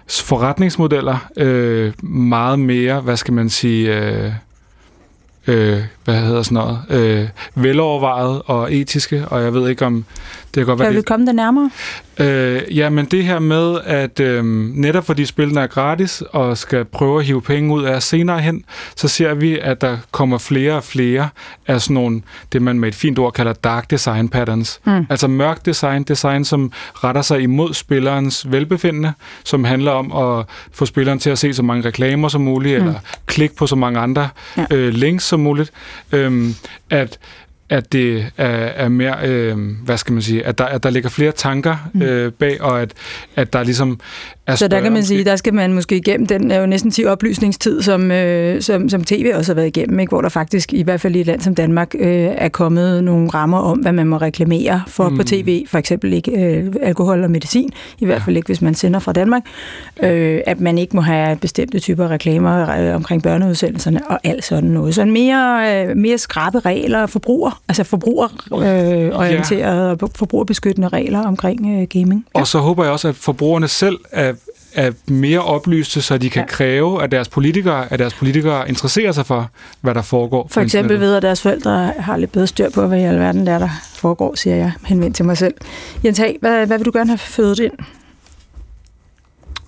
forretningsmodeller 0.08 1.30
øh, 1.36 1.92
meget 2.04 2.58
mere, 2.58 3.00
hvad 3.00 3.16
skal 3.16 3.34
man 3.34 3.50
sige... 3.50 3.96
Øh, 3.96 4.32
øh, 5.46 5.82
hvad 6.04 6.14
hedder 6.14 6.42
sådan 6.42 6.54
noget, 6.54 6.78
øh, 6.90 7.28
velovervejet 7.54 8.42
og 8.46 8.74
etiske, 8.74 9.24
og 9.28 9.42
jeg 9.42 9.54
ved 9.54 9.68
ikke 9.68 9.86
om 9.86 10.04
det 10.54 10.60
kan 10.60 10.66
godt 10.66 10.78
være... 10.78 10.88
Kan 10.88 10.96
vi 10.96 11.02
komme 11.02 11.26
det 11.26 11.34
nærmere? 11.34 11.70
Øh, 12.18 12.62
ja, 12.76 12.90
men 12.90 13.04
det 13.04 13.24
her 13.24 13.38
med, 13.38 13.78
at 13.84 14.20
øh, 14.20 14.44
netop 14.74 15.06
fordi 15.06 15.24
spillene 15.24 15.60
er 15.60 15.66
gratis 15.66 16.22
og 16.32 16.58
skal 16.58 16.84
prøve 16.84 17.18
at 17.18 17.26
hive 17.26 17.42
penge 17.42 17.74
ud 17.74 17.84
af 17.84 18.02
senere 18.02 18.40
hen, 18.40 18.64
så 18.96 19.08
ser 19.08 19.34
vi, 19.34 19.58
at 19.58 19.80
der 19.80 19.96
kommer 20.10 20.38
flere 20.38 20.74
og 20.74 20.84
flere 20.84 21.28
af 21.66 21.80
sådan 21.80 21.94
nogle, 21.94 22.22
det 22.52 22.62
man 22.62 22.80
med 22.80 22.88
et 22.88 22.94
fint 22.94 23.18
ord 23.18 23.32
kalder 23.32 23.52
dark 23.52 23.90
design 23.90 24.28
patterns. 24.28 24.80
Mm. 24.84 25.06
Altså 25.10 25.28
mørk 25.28 25.66
design, 25.66 26.02
design, 26.02 26.44
som 26.44 26.72
retter 26.94 27.22
sig 27.22 27.40
imod 27.40 27.74
spillerens 27.74 28.52
velbefindende, 28.52 29.12
som 29.44 29.64
handler 29.64 29.92
om 29.92 30.12
at 30.12 30.46
få 30.72 30.86
spilleren 30.86 31.18
til 31.18 31.30
at 31.30 31.38
se 31.38 31.54
så 31.54 31.62
mange 31.62 31.88
reklamer 31.88 32.28
som 32.28 32.40
muligt, 32.40 32.82
mm. 32.82 32.88
eller 32.88 33.00
klikke 33.26 33.56
på 33.56 33.66
så 33.66 33.76
mange 33.76 34.00
andre 34.00 34.28
ja. 34.56 34.66
øh, 34.70 34.88
links 34.88 35.24
som 35.24 35.40
muligt. 35.40 35.72
Øh, 36.12 36.50
at 36.90 37.18
at 37.68 37.92
det 37.92 38.30
er, 38.36 38.46
er 38.48 38.88
mere, 38.88 39.16
øh, 39.28 39.58
hvad 39.84 39.96
skal 39.96 40.12
man 40.12 40.22
sige, 40.22 40.46
at 40.46 40.58
der, 40.58 40.64
at 40.64 40.82
der 40.82 40.90
ligger 40.90 41.08
flere 41.08 41.32
tanker 41.32 41.76
mm. 41.92 42.02
øh, 42.02 42.32
bag, 42.32 42.60
og 42.62 42.82
at, 42.82 42.92
at 43.36 43.52
der 43.52 43.62
ligesom 43.62 44.00
Så 44.56 44.68
der 44.68 44.80
kan 44.80 44.92
man 44.92 45.04
sige, 45.04 45.24
der 45.24 45.36
skal 45.36 45.54
man 45.54 45.72
måske 45.72 45.96
igennem 45.96 46.26
den 46.26 46.50
er 46.50 46.60
jo 46.60 46.66
næsten 46.66 46.90
10 46.90 47.04
oplysningstid, 47.04 47.82
som, 47.82 48.10
øh, 48.10 48.62
som, 48.62 48.88
som 48.88 49.04
tv 49.04 49.32
også 49.34 49.52
har 49.52 49.54
været 49.54 49.66
igennem, 49.66 50.00
ikke? 50.00 50.10
hvor 50.10 50.20
der 50.20 50.28
faktisk, 50.28 50.72
i 50.72 50.82
hvert 50.82 51.00
fald 51.00 51.16
i 51.16 51.20
et 51.20 51.26
land 51.26 51.40
som 51.40 51.54
Danmark, 51.54 51.94
øh, 51.98 52.30
er 52.36 52.48
kommet 52.48 53.04
nogle 53.04 53.28
rammer 53.28 53.58
om, 53.58 53.78
hvad 53.78 53.92
man 53.92 54.06
må 54.06 54.16
reklamere 54.16 54.82
for 54.86 55.08
mm. 55.08 55.16
på 55.16 55.22
tv, 55.22 55.66
for 55.66 55.78
eksempel 55.78 56.12
ikke 56.12 56.30
øh, 56.30 56.72
alkohol 56.82 57.24
og 57.24 57.30
medicin, 57.30 57.70
i 57.98 58.04
hvert 58.04 58.22
fald 58.22 58.36
ikke, 58.36 58.46
hvis 58.46 58.62
man 58.62 58.74
sender 58.74 59.00
fra 59.00 59.12
Danmark, 59.12 59.42
øh, 60.02 60.40
at 60.46 60.60
man 60.60 60.78
ikke 60.78 60.96
må 60.96 61.02
have 61.02 61.36
bestemte 61.36 61.78
typer 61.78 62.10
reklamer 62.10 62.80
øh, 62.80 62.94
omkring 62.94 63.22
børneudsendelserne 63.22 64.10
og 64.10 64.20
alt 64.24 64.44
sådan 64.44 64.70
noget. 64.70 64.94
Så 64.94 65.02
en 65.02 65.12
mere, 65.12 65.86
øh, 65.86 65.96
mere 65.96 66.18
skrabe 66.18 66.58
regler, 66.58 67.06
forbruger, 67.06 67.60
altså 67.68 67.84
forbrugerorienterede 67.84 69.54
øh, 69.54 69.60
ja. 69.60 70.04
og 70.04 70.10
forbrugerbeskyttende 70.14 70.88
regler 70.88 71.26
omkring 71.26 71.80
øh, 71.80 71.88
gaming. 71.88 72.26
Ja. 72.34 72.40
Og 72.40 72.46
så 72.46 72.58
håber 72.58 72.84
jeg 72.84 72.92
også, 72.92 73.08
at 73.08 73.16
forbrugerne 73.16 73.68
selv 73.68 73.98
er 74.12 74.33
er 74.74 74.90
mere 75.06 75.40
oplyste, 75.40 76.02
så 76.02 76.18
de 76.18 76.30
kan 76.30 76.42
ja. 76.42 76.46
kræve, 76.46 77.02
at 77.02 77.10
deres 77.10 77.28
politikere, 77.28 77.92
at 77.92 77.98
deres 77.98 78.14
politikere 78.14 78.68
interesserer 78.68 79.12
sig 79.12 79.26
for, 79.26 79.50
hvad 79.80 79.94
der 79.94 80.02
foregår. 80.02 80.48
For 80.50 80.60
eksempel 80.60 81.00
ved, 81.00 81.14
at 81.14 81.22
deres 81.22 81.42
forældre 81.42 81.92
har 81.98 82.16
lidt 82.16 82.32
bedre 82.32 82.46
styr 82.46 82.70
på, 82.70 82.86
hvad 82.86 82.98
i 82.98 83.02
alverden 83.02 83.46
der, 83.46 83.58
der 83.58 83.68
foregår, 83.94 84.34
siger 84.34 84.56
jeg 84.56 84.72
henvendt 84.86 85.16
til 85.16 85.24
mig 85.24 85.38
selv. 85.38 85.54
Jens 86.04 86.18
Hag, 86.18 86.36
hvad, 86.40 86.66
hvad 86.66 86.78
vil 86.78 86.84
du 86.84 86.92
gerne 86.94 87.10
have 87.10 87.18
født 87.18 87.58
ind? 87.58 87.72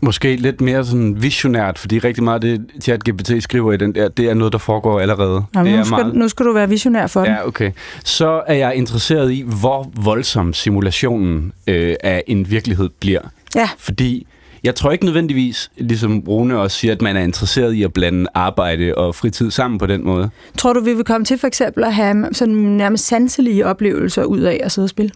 Måske 0.00 0.36
lidt 0.36 0.60
mere 0.60 0.84
sådan 0.84 1.22
visionært, 1.22 1.78
fordi 1.78 1.98
rigtig 1.98 2.24
meget 2.24 2.34
af 2.34 2.40
det, 2.40 2.82
ChatGPT 2.82 3.42
skriver 3.42 3.72
i 3.72 3.76
den 3.76 3.94
der, 3.94 4.08
det 4.08 4.30
er 4.30 4.34
noget, 4.34 4.52
der 4.52 4.58
foregår 4.58 5.00
allerede. 5.00 5.44
Jamen, 5.54 5.72
det 5.72 5.78
nu, 5.78 5.84
skal, 5.84 5.90
meget... 5.90 6.14
nu 6.14 6.28
skal 6.28 6.46
du 6.46 6.52
være 6.52 6.68
visionær 6.68 7.06
for 7.06 7.20
det. 7.20 7.28
Ja, 7.28 7.46
okay. 7.46 7.72
Så 8.04 8.42
er 8.46 8.54
jeg 8.54 8.74
interesseret 8.74 9.32
i, 9.32 9.44
hvor 9.46 9.92
voldsom 9.94 10.52
simulationen 10.52 11.52
øh, 11.66 11.94
af 12.00 12.24
en 12.26 12.50
virkelighed 12.50 12.88
bliver. 13.00 13.20
Ja. 13.54 13.68
Fordi 13.78 14.26
jeg 14.64 14.74
tror 14.74 14.92
ikke 14.92 15.04
nødvendigvis, 15.04 15.70
ligesom 15.76 16.24
Rune 16.28 16.58
også 16.58 16.76
siger, 16.76 16.92
at 16.92 17.02
man 17.02 17.16
er 17.16 17.20
interesseret 17.20 17.72
i 17.72 17.82
at 17.82 17.92
blande 17.92 18.26
arbejde 18.34 18.94
og 18.94 19.14
fritid 19.14 19.50
sammen 19.50 19.78
på 19.78 19.86
den 19.86 20.04
måde. 20.04 20.30
Tror 20.58 20.72
du, 20.72 20.80
vi 20.80 20.94
vil 20.94 21.04
komme 21.04 21.24
til 21.24 21.38
for 21.38 21.46
eksempel 21.46 21.84
at 21.84 21.94
have 21.94 22.28
sådan 22.32 22.54
nærmest 22.54 23.06
sanselige 23.06 23.66
oplevelser 23.66 24.24
ud 24.24 24.40
af 24.40 24.60
at 24.62 24.72
sidde 24.72 24.86
og 24.86 24.90
spille? 24.90 25.10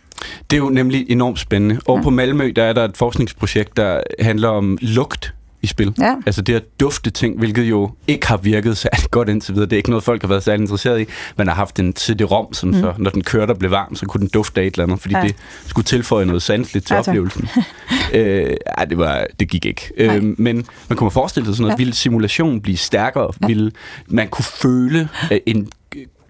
Det 0.50 0.56
er 0.56 0.60
jo 0.60 0.68
nemlig 0.68 1.10
enormt 1.10 1.38
spændende. 1.38 1.80
Og 1.86 1.96
ja. 1.96 2.02
på 2.02 2.10
Malmø, 2.10 2.52
der 2.56 2.64
er 2.64 2.72
der 2.72 2.84
et 2.84 2.96
forskningsprojekt, 2.96 3.76
der 3.76 4.00
handler 4.18 4.48
om 4.48 4.78
lugt 4.80 5.34
i 5.62 5.66
spil. 5.66 5.94
Ja. 5.98 6.14
Altså 6.26 6.42
det 6.42 6.54
at 6.54 6.62
dufte 6.80 7.10
ting, 7.10 7.38
hvilket 7.38 7.62
jo 7.62 7.90
ikke 8.06 8.26
har 8.26 8.36
virket 8.36 8.76
særlig 8.76 9.10
godt 9.10 9.28
indtil 9.28 9.54
videre. 9.54 9.66
Det 9.66 9.72
er 9.72 9.76
ikke 9.76 9.90
noget, 9.90 10.04
folk 10.04 10.22
har 10.22 10.28
været 10.28 10.42
særlig 10.42 10.60
interesseret 10.60 11.00
i. 11.00 11.04
Man 11.36 11.46
har 11.48 11.54
haft 11.54 11.78
en 11.78 11.92
CD-ROM, 11.96 12.52
som 12.52 12.68
mm. 12.68 12.80
så, 12.80 12.92
når 12.98 13.10
den 13.10 13.24
kørte 13.24 13.50
og 13.50 13.58
blev 13.58 13.70
varm, 13.70 13.94
så 13.94 14.06
kunne 14.06 14.20
den 14.20 14.28
dufte 14.28 14.60
af 14.60 14.66
et 14.66 14.74
eller 14.74 14.84
andet, 14.84 15.00
fordi 15.00 15.14
ja. 15.14 15.22
det 15.22 15.34
skulle 15.66 15.84
tilføje 15.84 16.26
noget 16.26 16.42
sanseligt 16.42 16.86
til 16.86 16.94
ja, 16.94 17.00
oplevelsen. 17.00 17.48
øh, 18.14 18.56
ja, 18.78 18.84
det, 18.84 18.98
var, 18.98 19.26
det 19.40 19.48
gik 19.48 19.66
ikke. 19.66 19.90
Øh, 19.96 20.34
men 20.38 20.66
man 20.88 20.96
kunne 20.96 21.10
forestille 21.10 21.46
sig 21.46 21.54
sådan 21.54 21.62
noget. 21.62 21.72
Ja. 21.72 21.76
Ville 21.76 21.94
simulationen 21.94 22.60
blive 22.60 22.76
stærkere? 22.76 23.32
Ja. 23.42 23.46
Ville 23.46 23.72
man 24.06 24.28
kunne 24.28 24.44
føle 24.44 25.08
en 25.46 25.68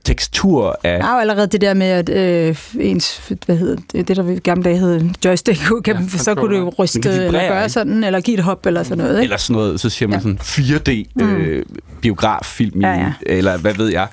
tekstur 0.04 0.78
af... 0.84 0.98
Der 0.98 1.08
er 1.08 1.14
jo 1.14 1.20
allerede 1.20 1.46
det 1.46 1.60
der 1.60 1.74
med, 1.74 1.86
at 1.86 2.08
øh, 2.08 2.56
ens, 2.80 3.32
hvad 3.46 3.56
hedder 3.56 3.76
det, 3.92 4.08
det 4.08 4.16
der 4.16 4.28
i 4.28 4.38
gamle 4.38 4.64
dage 4.64 4.76
hed 4.76 5.10
joystick, 5.24 5.60
kan, 5.84 5.96
ja, 6.12 6.18
så 6.18 6.34
kunne 6.34 6.56
du 6.56 6.68
ryste 6.68 7.10
eller 7.10 7.48
gøre 7.48 7.68
sådan, 7.68 8.04
eller 8.04 8.20
give 8.20 8.38
et 8.38 8.44
hop 8.44 8.66
eller 8.66 8.82
sådan 8.82 8.98
noget. 8.98 9.14
Ikke? 9.14 9.22
Eller 9.22 9.36
sådan 9.36 9.60
noget, 9.60 9.80
så 9.80 9.90
siger 9.90 10.08
man 10.08 10.18
ja. 10.18 10.22
sådan 10.22 10.38
4D 10.40 11.10
mm. 11.14 11.36
øh, 11.36 11.64
biograffilm, 12.00 12.80
ja, 12.80 12.92
ja. 12.92 13.12
eller 13.26 13.58
hvad 13.58 13.74
ved 13.74 13.88
jeg. 13.88 14.06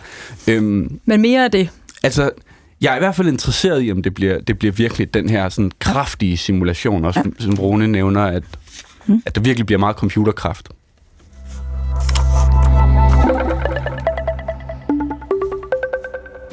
Øhm, 0.48 1.00
Men 1.06 1.22
mere 1.22 1.44
af 1.44 1.52
det. 1.52 1.70
Altså, 2.04 2.30
jeg 2.82 2.92
er 2.92 2.96
i 2.96 3.00
hvert 3.00 3.16
fald 3.16 3.28
interesseret 3.28 3.84
i, 3.84 3.92
om 3.92 4.04
det 4.04 4.14
bliver, 4.14 4.40
det 4.40 4.60
bliver 4.60 4.72
virkelig 4.72 5.14
den 5.14 5.30
her 5.30 5.50
sådan 5.50 5.72
kraftige 5.80 6.38
simulation, 6.38 7.06
også 7.06 7.22
ja. 7.26 7.44
som 7.44 7.54
Rune 7.54 7.88
nævner, 7.88 8.22
at, 8.22 8.44
mm. 9.06 9.22
at 9.26 9.36
der 9.36 9.42
virkelig 9.42 9.66
bliver 9.66 9.80
meget 9.80 9.96
computerkraft. 9.96 10.70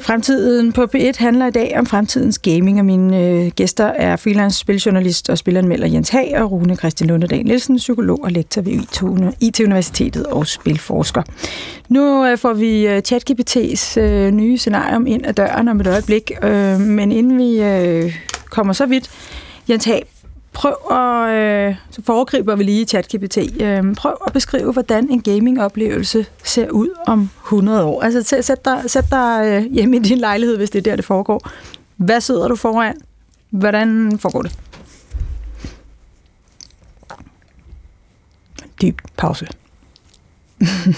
Fremtiden 0.05 0.73
på 0.73 0.87
P1 0.95 1.13
handler 1.17 1.47
i 1.47 1.51
dag 1.51 1.75
om 1.77 1.85
fremtidens 1.85 2.39
gaming, 2.39 2.79
og 2.79 2.85
mine 2.85 3.21
øh, 3.21 3.47
gæster 3.47 3.85
er 3.85 4.15
freelance 4.15 4.59
spiljournalist 4.59 5.29
og 5.29 5.37
spilanmelder 5.37 5.87
Jens 5.87 6.09
Hag 6.09 6.41
og 6.41 6.51
Rune 6.51 6.75
Christian 6.75 7.07
Lundedal 7.07 7.45
Nielsen, 7.45 7.77
psykolog 7.77 8.23
og 8.23 8.31
lektor 8.31 8.61
ved 8.61 8.73
IT-universitetet 9.41 10.25
og 10.25 10.47
spilforsker. 10.47 11.23
Nu 11.89 12.25
øh, 12.25 12.37
får 12.37 12.53
vi 12.53 12.87
øh, 12.87 13.01
ChatGPT's 13.11 13.99
øh, 13.99 14.31
nye 14.31 14.57
scenarium 14.57 15.07
ind 15.07 15.25
ad 15.25 15.33
døren 15.33 15.67
om 15.67 15.79
et 15.79 15.87
øjeblik, 15.87 16.31
øh, 16.43 16.79
men 16.79 17.11
inden 17.11 17.37
vi 17.37 17.61
øh, 17.61 18.15
kommer 18.49 18.73
så 18.73 18.85
vidt, 18.85 19.09
Jens 19.69 19.85
Hag, 19.85 20.05
prøv 20.55 20.75
at, 20.91 21.29
øh, 21.29 21.75
så 21.89 22.01
foregriber 22.05 22.55
vi 22.55 22.63
lige 22.63 22.85
ChatGPT, 22.85 23.37
øh, 23.61 23.95
prøv 23.95 24.17
at 24.27 24.33
beskrive, 24.33 24.71
hvordan 24.71 25.09
en 25.09 25.21
gamingoplevelse 25.21 26.25
ser 26.43 26.69
ud 26.69 26.89
om 27.07 27.29
100 27.43 27.83
år. 27.83 28.01
Altså 28.01 28.41
sæt 28.41 28.65
dig, 28.65 28.83
sæt 28.87 29.05
dig 29.11 29.41
øh, 29.45 29.73
hjemme 29.73 29.95
i 29.97 29.99
din 29.99 30.17
lejlighed, 30.17 30.57
hvis 30.57 30.69
det 30.69 30.79
er 30.79 30.83
der, 30.83 30.95
det 30.95 31.05
foregår. 31.05 31.49
Hvad 31.95 32.21
sidder 32.21 32.47
du 32.47 32.55
foran? 32.55 32.97
Hvordan 33.49 34.19
foregår 34.19 34.41
det? 34.41 34.59
Dyb 38.81 39.01
pause. 39.17 39.47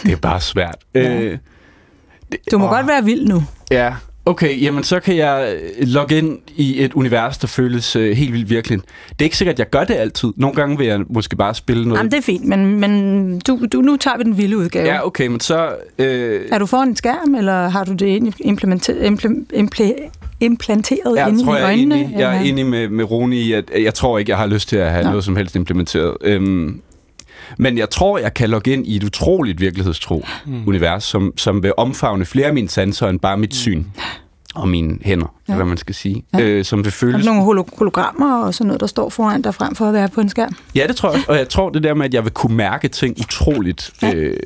det 0.03 0.12
er 0.12 0.18
bare 0.22 0.41
svært. 0.41 0.78
Ja. 0.93 1.22
Øh, 1.22 1.38
det, 2.32 2.39
du 2.51 2.58
må 2.58 2.66
åh. 2.66 2.72
godt 2.72 2.88
være 2.88 3.03
vild 3.03 3.28
nu. 3.28 3.43
Ja, 3.72 3.95
Okay, 4.28 4.61
jamen 4.61 4.84
så 4.84 4.99
kan 4.99 5.17
jeg 5.17 5.55
øh, 5.80 5.88
logge 5.88 6.17
ind 6.17 6.38
i 6.55 6.84
et 6.84 6.93
univers, 6.93 7.38
der 7.38 7.47
føles 7.47 7.95
uh, 7.95 8.01
helt 8.01 8.34
vildt 8.34 8.49
virkeligt. 8.49 8.82
Det 9.09 9.21
er 9.21 9.23
ikke 9.23 9.38
sikkert, 9.38 9.53
at 9.53 9.59
jeg 9.59 9.69
gør 9.69 9.84
det 9.84 9.93
altid. 9.93 10.30
Nogle 10.36 10.55
gange 10.55 10.78
vil 10.78 10.88
jeg 10.88 10.99
måske 11.09 11.36
bare 11.36 11.55
spille 11.55 11.86
noget. 11.86 11.97
Jamen, 11.97 12.11
det 12.11 12.17
er 12.17 12.21
fint, 12.21 12.45
men, 12.45 12.80
men 12.80 13.39
du, 13.39 13.59
du, 13.73 13.82
nu 13.82 13.97
tager 13.97 14.17
vi 14.17 14.23
den 14.23 14.38
vilde 14.38 14.57
udgave. 14.57 14.88
Ja, 14.88 15.05
okay, 15.05 15.28
men 15.28 15.39
så... 15.39 15.67
Uh... 15.99 16.05
Er 16.05 16.57
du 16.59 16.65
foran 16.65 16.88
en 16.88 16.95
skærm, 16.95 17.36
eller 17.36 17.69
har 17.69 17.84
du 17.84 17.93
det 17.93 18.34
implementeret, 18.39 19.05
imple, 19.05 19.30
imple, 19.53 19.93
implanteret 20.39 21.15
ja, 21.15 21.28
inde 21.28 21.43
tror, 21.43 21.57
i 21.57 21.61
øjnene? 21.61 21.95
Jeg 21.95 22.01
er 22.01 22.05
enig, 22.05 22.19
jeg 22.19 22.38
er 22.38 22.41
enig 22.41 22.65
med, 22.65 22.89
med 22.89 23.11
Rune 23.11 23.36
i, 23.36 23.53
at 23.53 23.69
jeg 23.84 23.93
tror 23.93 24.17
ikke, 24.17 24.30
jeg 24.30 24.38
har 24.38 24.47
lyst 24.47 24.69
til 24.69 24.78
at 24.78 24.91
have 24.91 25.03
Nå. 25.03 25.09
noget 25.09 25.23
som 25.23 25.36
helst 25.36 25.55
implementeret. 25.55 26.38
Um, 26.38 26.82
men 27.58 27.78
jeg 27.78 27.89
tror, 27.89 28.18
jeg 28.18 28.34
kan 28.34 28.50
logge 28.50 28.74
ind 28.74 28.88
i 28.88 28.95
et 28.95 29.04
utroligt 29.04 29.62
virkelighedstro 29.62 30.26
mm. 30.45 30.68
univers, 30.68 31.04
som, 31.04 31.34
som 31.38 31.64
vil 31.64 31.74
omfavne 31.78 32.26
flere 32.26 32.48
af 32.48 32.54
mine 32.54 32.70
sanser 32.70 33.08
end 33.08 33.20
bare 33.20 33.38
mit 33.38 33.50
mm. 33.50 33.54
syn 33.54 33.86
og 34.56 34.70
mine 34.70 34.98
hænder, 35.02 35.36
ja. 35.50 35.56
hvad 35.56 35.66
man 35.66 35.78
skal 35.78 35.95
sige, 35.95 36.24
ja. 36.34 36.41
øh, 36.41 36.66
som 36.66 36.84
vil 36.84 36.91
føles... 36.91 37.28
Er 37.28 37.32
nogle 37.32 37.68
hologrammer 37.78 38.45
og 38.45 38.54
sådan 38.54 38.68
noget, 38.68 38.82
der 38.82 38.88
står 38.88 39.10
foran 39.10 39.41
dig 39.41 39.56
frem 39.56 39.76
for 39.76 39.86
at 39.86 39.93
være 39.93 40.10
på 40.10 40.22
en 40.22 40.30
skærm? 40.30 40.56
Ja, 40.76 40.88
det 40.88 40.95
tror 40.95 41.12
jeg. 41.12 41.24
Og 41.28 41.38
jeg 41.38 41.50
tror 41.50 41.70
det 41.70 41.84
der 41.84 41.93
med, 41.93 42.06
at 42.06 42.14
jeg 42.14 42.24
vil 42.24 42.32
kunne 42.32 42.58
mærke 42.58 42.88
ting 42.88 43.20
utroligt, 43.20 43.91
ja. 44.02 44.14
øh, 44.14 44.38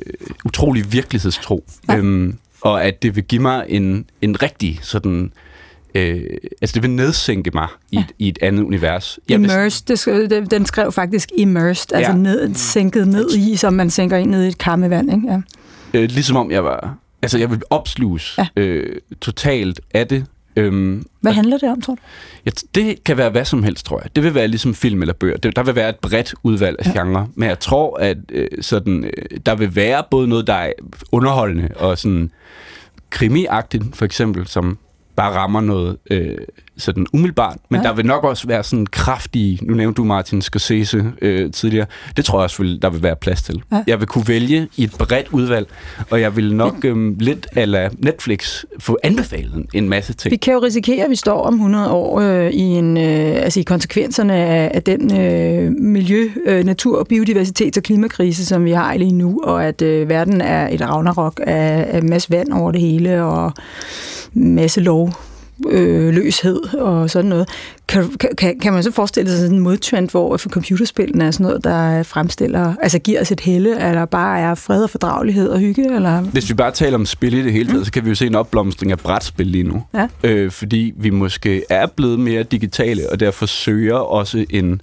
utrolig 0.44 0.92
virkelighedstro. 0.92 1.64
Ja. 1.88 1.96
Øhm, 1.96 2.38
og 2.60 2.84
at 2.84 3.02
det 3.02 3.16
vil 3.16 3.24
give 3.24 3.42
mig 3.42 3.64
en, 3.68 4.06
en 4.22 4.42
rigtig 4.42 4.78
sådan 4.82 5.32
Øh, 5.94 6.20
altså 6.62 6.74
det 6.74 6.82
vil 6.82 6.90
nedsænke 6.90 7.50
mig 7.54 7.68
i, 7.90 7.96
ja. 7.96 8.00
et, 8.00 8.12
i 8.18 8.28
et 8.28 8.38
andet 8.42 8.62
univers. 8.62 9.18
Immersed, 9.28 10.28
det, 10.28 10.50
den 10.50 10.66
skrev 10.66 10.92
faktisk 10.92 11.28
immersed, 11.38 11.92
altså 11.92 12.12
ja. 12.12 12.16
ned, 12.16 12.54
sænket 12.54 13.08
ned 13.08 13.30
i, 13.30 13.56
som 13.56 13.72
man 13.72 13.90
sænker 13.90 14.16
ind 14.16 14.30
ned 14.30 14.44
i 14.44 14.48
et 14.48 14.58
karmevand, 14.58 15.12
ikke? 15.12 15.28
Ja. 15.28 15.40
Øh, 15.94 16.08
ligesom 16.10 16.36
om 16.36 16.50
jeg 16.50 16.64
var 16.64 16.98
altså, 17.22 17.38
jeg 17.38 17.50
vil 17.50 17.62
opsluges 17.70 18.38
ja. 18.38 18.46
øh, 18.56 19.00
totalt 19.20 19.80
af 19.94 20.08
det. 20.08 20.26
Øhm, 20.56 21.06
Hvad 21.20 21.32
handler 21.32 21.58
det 21.58 21.70
om, 21.70 21.80
tror 21.80 21.94
du? 21.94 22.00
Ja, 22.46 22.50
det 22.74 23.04
kan 23.04 23.16
være 23.16 23.30
hvad 23.30 23.44
som 23.44 23.62
helst, 23.62 23.86
tror 23.86 24.00
jeg. 24.00 24.16
Det 24.16 24.24
vil 24.24 24.34
være 24.34 24.48
ligesom 24.48 24.74
film 24.74 25.02
eller 25.02 25.14
bøger. 25.14 25.36
Det, 25.36 25.56
der 25.56 25.62
vil 25.62 25.74
være 25.74 25.88
et 25.88 25.96
bredt 25.96 26.34
udvalg 26.42 26.76
af 26.78 26.86
ja. 26.86 27.00
genre. 27.00 27.28
Men 27.34 27.48
jeg 27.48 27.58
tror, 27.58 27.96
at 27.96 28.16
øh, 28.32 28.48
sådan, 28.60 29.04
øh, 29.04 29.38
der 29.46 29.54
vil 29.54 29.76
være 29.76 30.02
både 30.10 30.28
noget, 30.28 30.46
der 30.46 30.54
er 30.54 30.72
underholdende 31.12 31.68
og 31.76 31.98
sådan 31.98 32.30
krimiagtigt, 33.10 33.84
for 33.94 34.04
eksempel, 34.04 34.46
som 34.46 34.78
bare 35.16 35.34
rammer 35.34 35.60
noget 35.60 35.98
øh, 36.10 36.38
sådan 36.76 37.06
umiddelbart. 37.12 37.56
Men 37.68 37.80
ja. 37.80 37.88
der 37.88 37.94
vil 37.94 38.06
nok 38.06 38.24
også 38.24 38.46
være 38.46 38.62
sådan 38.62 38.86
kraftige, 38.86 39.58
nu 39.62 39.74
nævnte 39.74 39.96
du 39.96 40.04
Martin 40.04 40.42
Scorsese 40.42 41.12
øh, 41.22 41.52
tidligere, 41.52 41.86
det 42.16 42.24
tror 42.24 42.38
jeg 42.38 42.42
også, 42.42 42.62
vil, 42.62 42.82
der 42.82 42.90
vil 42.90 43.02
være 43.02 43.16
plads 43.16 43.42
til. 43.42 43.62
Ja. 43.72 43.82
Jeg 43.86 44.00
vil 44.00 44.08
kunne 44.08 44.28
vælge 44.28 44.68
i 44.76 44.84
et 44.84 44.92
bredt 44.98 45.28
udvalg, 45.32 45.68
og 46.10 46.20
jeg 46.20 46.36
vil 46.36 46.54
nok 46.54 46.84
øh, 46.84 47.20
lidt 47.20 47.46
ala 47.56 47.88
Netflix 47.98 48.64
få 48.78 48.98
anbefalet 49.02 49.66
en 49.74 49.88
masse 49.88 50.12
ting. 50.12 50.32
Vi 50.32 50.36
kan 50.36 50.54
jo 50.54 50.60
risikere, 50.60 51.04
at 51.04 51.10
vi 51.10 51.16
står 51.16 51.42
om 51.42 51.54
100 51.54 51.90
år 51.90 52.20
øh, 52.20 52.50
i, 52.50 52.60
en, 52.60 52.96
øh, 52.96 53.42
altså 53.42 53.60
i 53.60 53.62
konsekvenserne 53.62 54.34
af, 54.34 54.70
af 54.74 54.82
den 54.82 55.20
øh, 55.20 55.72
miljø, 55.72 56.30
øh, 56.46 56.64
natur, 56.64 57.04
biodiversitet 57.04 57.76
og 57.76 57.82
klimakrise, 57.82 58.46
som 58.46 58.64
vi 58.64 58.72
har 58.72 58.96
lige 58.96 59.12
nu, 59.12 59.40
og 59.44 59.64
at 59.64 59.82
øh, 59.82 60.08
verden 60.08 60.40
er 60.40 60.68
et 60.68 60.80
ragnarok 60.80 61.40
af, 61.46 61.86
af 61.88 62.02
masse 62.02 62.30
vand 62.30 62.52
over 62.52 62.72
det 62.72 62.80
hele, 62.80 63.24
og 63.24 63.52
masse 64.34 64.80
lov 64.80 65.12
øh, 65.68 66.14
løshed 66.14 66.74
og 66.74 67.10
sådan 67.10 67.28
noget. 67.28 67.48
Kan, 67.88 68.10
kan, 68.38 68.58
kan 68.58 68.72
man 68.72 68.82
så 68.82 68.90
forestille 68.90 69.30
sig 69.30 69.38
sådan 69.38 69.56
en 69.56 69.62
modtrend, 69.62 70.10
hvor 70.10 70.36
for 70.36 70.48
computerspillene 70.48 71.24
er 71.24 71.30
sådan 71.30 71.46
noget, 71.46 71.64
der 71.64 72.02
fremstiller, 72.02 72.74
altså 72.82 72.98
giver 72.98 73.20
os 73.20 73.32
et 73.32 73.40
helle, 73.40 73.88
eller 73.88 74.04
bare 74.04 74.40
er 74.40 74.54
fred 74.54 74.84
og 74.84 74.90
fordragelighed 74.90 75.48
og 75.48 75.58
hygge? 75.58 75.94
Eller? 75.94 76.20
Hvis 76.20 76.48
vi 76.48 76.54
bare 76.54 76.70
taler 76.70 76.98
om 76.98 77.06
spil 77.06 77.34
i 77.34 77.42
det 77.42 77.52
hele 77.52 77.68
taget, 77.68 77.78
mm. 77.78 77.84
så 77.84 77.92
kan 77.92 78.04
vi 78.04 78.08
jo 78.08 78.14
se 78.14 78.26
en 78.26 78.34
opblomstring 78.34 78.92
af 78.92 78.98
brætspil 78.98 79.46
lige 79.46 79.64
nu. 79.64 79.82
Ja. 79.94 80.08
Øh, 80.24 80.50
fordi 80.50 80.92
vi 80.96 81.10
måske 81.10 81.64
er 81.70 81.86
blevet 81.86 82.20
mere 82.20 82.42
digitale, 82.42 83.10
og 83.12 83.20
derfor 83.20 83.46
søger 83.46 83.96
også 83.96 84.44
en 84.50 84.80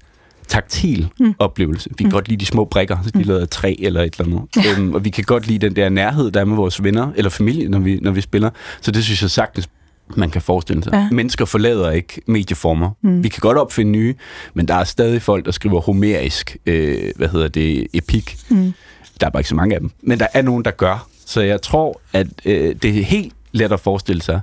taktil 0.49 1.09
mm. 1.19 1.33
oplevelse. 1.39 1.89
Vi 1.89 1.95
kan 1.97 2.05
mm. 2.05 2.11
godt 2.11 2.27
lide 2.27 2.39
de 2.39 2.45
små 2.45 2.65
brikker, 2.65 2.97
så 3.03 3.11
de 3.11 3.17
mm. 3.17 3.23
lavet 3.23 3.41
af 3.41 3.47
træ 3.47 3.75
eller 3.79 4.01
et 4.01 4.15
eller 4.19 4.37
andet. 4.37 4.65
Ja. 4.65 4.71
Øhm, 4.71 4.93
og 4.93 5.05
vi 5.05 5.09
kan 5.09 5.23
godt 5.23 5.47
lide 5.47 5.59
den 5.59 5.75
der 5.75 5.89
nærhed, 5.89 6.31
der 6.31 6.41
er 6.41 6.45
med 6.45 6.55
vores 6.55 6.83
venner 6.83 7.11
eller 7.15 7.29
familie, 7.29 7.69
når 7.69 7.79
vi, 7.79 7.99
når 8.01 8.11
vi 8.11 8.21
spiller. 8.21 8.49
Så 8.81 8.91
det 8.91 9.03
synes 9.03 9.21
jeg 9.21 9.29
sagtens 9.29 9.69
man 10.15 10.29
kan 10.29 10.41
forestille 10.41 10.83
sig. 10.83 10.93
Ja. 10.93 11.07
Mennesker 11.11 11.45
forlader 11.45 11.91
ikke 11.91 12.21
medieformer. 12.25 12.89
Mm. 13.01 13.23
Vi 13.23 13.29
kan 13.29 13.39
godt 13.41 13.57
opfinde 13.57 13.91
nye, 13.91 14.15
men 14.53 14.67
der 14.67 14.73
er 14.73 14.83
stadig 14.83 15.21
folk, 15.21 15.45
der 15.45 15.51
skriver 15.51 15.81
homerisk, 15.81 16.57
øh, 16.65 17.11
hvad 17.15 17.27
hedder 17.27 17.47
det, 17.47 17.87
epik. 17.93 18.37
Mm. 18.49 18.73
Der 19.21 19.27
er 19.27 19.31
bare 19.31 19.39
ikke 19.39 19.49
så 19.49 19.55
mange 19.55 19.75
af 19.75 19.81
dem. 19.81 19.91
Men 20.01 20.19
der 20.19 20.27
er 20.33 20.41
nogen, 20.41 20.65
der 20.65 20.71
gør. 20.71 21.07
Så 21.25 21.41
jeg 21.41 21.61
tror, 21.61 22.01
at 22.13 22.27
øh, 22.45 22.75
det 22.83 22.99
er 22.99 23.03
helt 23.03 23.33
let 23.51 23.71
at 23.71 23.79
forestille 23.79 24.21
sig, 24.21 24.41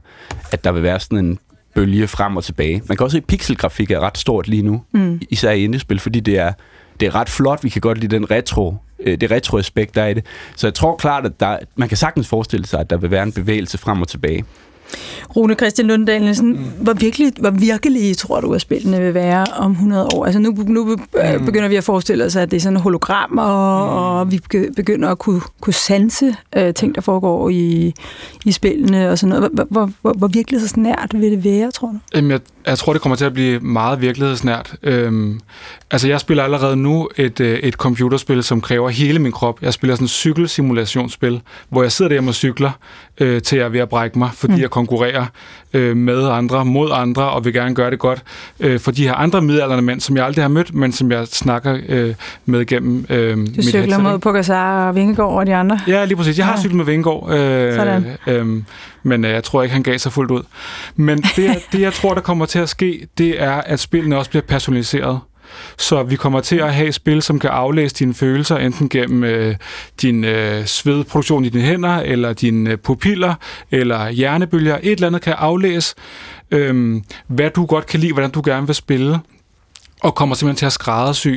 at 0.53 0.65
der 0.65 0.73
vil 0.73 0.83
være 0.83 1.01
sådan 1.01 1.19
en 1.19 1.39
bølge 1.75 2.09
frem 2.09 2.37
og 2.37 2.45
tilbage. 2.45 2.83
Man 2.89 2.97
kan 2.97 3.05
også 3.05 3.15
se, 3.15 3.19
at 3.19 3.25
pixelgrafik 3.25 3.91
er 3.91 4.01
ret 4.01 4.19
stort 4.19 4.49
lige 4.49 4.63
nu, 4.63 4.83
mm. 4.93 5.21
især 5.31 5.51
i 5.51 5.65
indespil, 5.65 5.99
fordi 5.99 6.21
det 6.21 6.39
er, 6.39 6.53
det 7.01 7.07
er 7.07 7.15
ret 7.15 7.29
flot. 7.29 7.65
Vi 7.65 7.69
kan 7.69 7.81
godt 7.81 7.99
lide 7.99 8.17
den 8.17 8.31
retro, 8.31 8.77
øh, 9.01 9.21
det 9.21 9.31
retro-aspekt, 9.31 9.95
der 9.95 10.03
er 10.03 10.09
i 10.09 10.15
det. 10.15 10.25
Så 10.57 10.67
jeg 10.67 10.75
tror 10.75 10.97
klart, 10.97 11.27
at 11.27 11.41
der, 11.41 11.59
man 11.77 11.89
kan 11.89 11.97
sagtens 11.97 12.29
forestille 12.29 12.67
sig, 12.67 12.81
at 12.81 12.91
der 12.91 12.97
vil 12.97 13.11
være 13.11 13.23
en 13.23 13.33
bevægelse 13.33 13.79
frem 13.79 14.03
og 14.03 14.09
tilbage. 14.09 14.45
Rune 15.37 15.55
Christian 15.55 15.89
Lunddal 15.89 16.23
Nielsen, 16.23 16.49
mm. 16.49 16.65
hvor, 16.81 16.93
virkelig, 16.93 17.33
hvor 17.41 17.51
virkelig 17.51 18.17
tror 18.17 18.41
du, 18.41 18.55
at 18.55 18.61
spillene 18.61 19.01
vil 19.01 19.15
være 19.15 19.45
om 19.57 19.73
100 19.73 20.09
år? 20.15 20.25
Altså 20.25 20.41
nu, 20.41 20.55
nu 20.67 20.85
mm. 20.85 21.45
begynder 21.45 21.69
vi 21.69 21.77
at 21.77 21.85
forestille 21.85 22.25
os, 22.25 22.37
at 22.37 22.51
det 22.51 22.57
er 22.57 22.61
sådan 22.61 22.79
hologram, 22.79 23.39
og, 23.39 23.87
mm. 23.87 23.93
og 23.93 24.33
vi 24.33 24.41
begynder 24.77 25.09
at 25.09 25.19
kunne, 25.19 25.41
kunne 25.61 25.75
sanse 25.75 26.35
uh, 26.57 26.63
ting, 26.77 26.95
der 26.95 27.01
foregår 27.01 27.49
i, 27.49 27.95
i 28.45 28.53
spillene 28.53 29.11
og 29.11 29.19
sådan 29.19 29.37
noget. 29.37 29.51
Hvor, 29.53 29.67
hvor, 29.71 29.91
hvor, 30.03 30.13
hvor 30.13 30.29
virkelighedsnært 30.29 31.11
vil 31.15 31.31
det 31.31 31.45
være, 31.45 31.71
tror 31.71 31.89
du? 31.89 31.99
Jamen, 32.15 32.31
jeg, 32.31 32.41
jeg 32.67 32.79
tror, 32.79 32.93
det 32.93 33.03
kommer 33.03 33.17
til 33.17 33.25
at 33.25 33.33
blive 33.33 33.61
meget 33.61 34.01
virkelighedsnært. 34.01 34.77
Øhm, 34.83 35.41
altså, 35.91 36.09
jeg 36.09 36.21
spiller 36.21 36.45
allerede 36.45 36.77
nu 36.77 37.09
et, 37.17 37.41
øh, 37.41 37.59
et 37.59 37.75
computerspil, 37.75 38.43
som 38.43 38.61
kræver 38.61 38.89
hele 38.89 39.19
min 39.19 39.33
krop. 39.33 39.63
Jeg 39.63 39.73
spiller 39.73 39.95
sådan 39.95 40.05
et 40.05 40.11
cykelsimulationsspil, 40.11 41.41
hvor 41.69 41.83
jeg 41.83 41.93
sidder 41.93 42.21
der 42.21 42.29
og 42.29 42.35
cykler, 42.35 42.71
øh, 43.21 43.43
til 43.43 43.59
jeg 43.59 43.65
er 43.65 43.69
ved 43.69 43.81
at 43.81 43.89
brække 43.89 44.19
mig, 44.19 44.31
fordi 44.35 44.55
mm. 44.55 44.61
jeg 44.61 44.69
konkurrerer 44.77 45.27
øh, 45.73 45.97
med 45.97 46.29
andre, 46.29 46.65
mod 46.65 46.91
andre, 46.93 47.31
og 47.31 47.45
vil 47.45 47.53
gerne 47.53 47.75
gøre 47.75 47.91
det 47.91 47.99
godt 47.99 48.23
øh, 48.61 48.81
for 48.81 48.91
de 48.91 49.03
her 49.03 49.15
andre 49.15 49.43
midalderne 49.43 49.83
mænd, 49.83 50.01
som 50.01 50.17
jeg 50.17 50.25
aldrig 50.25 50.45
har 50.45 50.49
mødt, 50.49 50.75
men 50.75 50.93
som 50.93 51.13
jeg 51.13 51.27
snakker 51.27 51.79
øh, 51.89 52.15
med 52.47 52.67
gennem 52.67 53.07
øh, 53.09 53.37
Du 53.37 53.63
cykler 53.63 53.81
headset, 53.81 54.03
mod 54.03 54.19
Pogacar 54.19 54.89
og 54.89 54.95
Vingegaard 54.95 55.33
og 55.33 55.47
de 55.47 55.55
andre? 55.55 55.81
Ja, 55.87 56.05
lige 56.05 56.17
præcis. 56.17 56.39
Jeg 56.39 56.47
har 56.47 56.53
ja. 56.53 56.61
cyklet 56.61 56.77
med 56.77 56.85
Vingegaard. 56.85 57.31
Øh, 57.31 57.75
Sådan. 57.75 58.05
Øh, 58.27 58.63
men 59.03 59.25
øh, 59.25 59.31
jeg 59.31 59.45
tror 59.45 59.63
ikke, 59.63 59.73
han 59.73 59.83
gav 59.83 59.99
sig 59.99 60.13
fuldt 60.13 60.31
ud. 60.31 60.43
Men 60.97 61.19
det, 61.19 61.51
det, 61.73 61.81
jeg 61.81 61.93
tror, 61.93 62.15
der 62.15 62.21
kommer 62.21 62.47
til 62.47 62.59
at 62.59 62.69
ske, 62.69 63.07
det 63.19 63.43
er, 63.43 63.53
at 63.53 63.81
spillene 63.81 64.19
også 64.19 64.31
bliver 64.31 64.43
personaliseret. 64.49 65.21
Så 65.79 66.03
vi 66.03 66.17
kommer 66.17 66.41
til 66.41 66.57
at 66.57 66.75
have 66.75 66.93
spil, 66.93 67.23
som 67.23 67.39
kan 67.39 67.51
aflæse 67.51 67.95
dine 67.95 68.15
følelser, 68.15 68.57
enten 68.57 68.89
gennem 68.89 69.25
øh, 69.25 69.57
din 70.03 70.25
øh, 70.25 70.67
svedproduktion 70.67 71.45
i 71.45 71.49
dine 71.49 71.65
hænder, 71.65 71.97
eller 71.97 72.33
dine 72.33 72.71
øh, 72.71 72.79
pupiller, 72.79 73.35
eller 73.71 74.11
hjernebølger. 74.11 74.79
Et 74.83 74.93
eller 74.93 75.07
andet 75.07 75.23
kan 75.23 75.35
aflæse, 75.39 75.95
øh, 76.51 76.97
hvad 77.27 77.51
du 77.51 77.67
godt 77.67 77.87
kan 77.87 78.01
lide, 78.01 78.13
hvordan 78.13 78.31
du 78.31 78.43
gerne 78.45 78.67
vil 78.67 78.75
spille, 78.75 79.21
og 80.03 80.15
kommer 80.15 80.35
simpelthen 80.35 80.57
til 80.57 80.67
at 80.67 80.73
skræddersy 80.73 81.29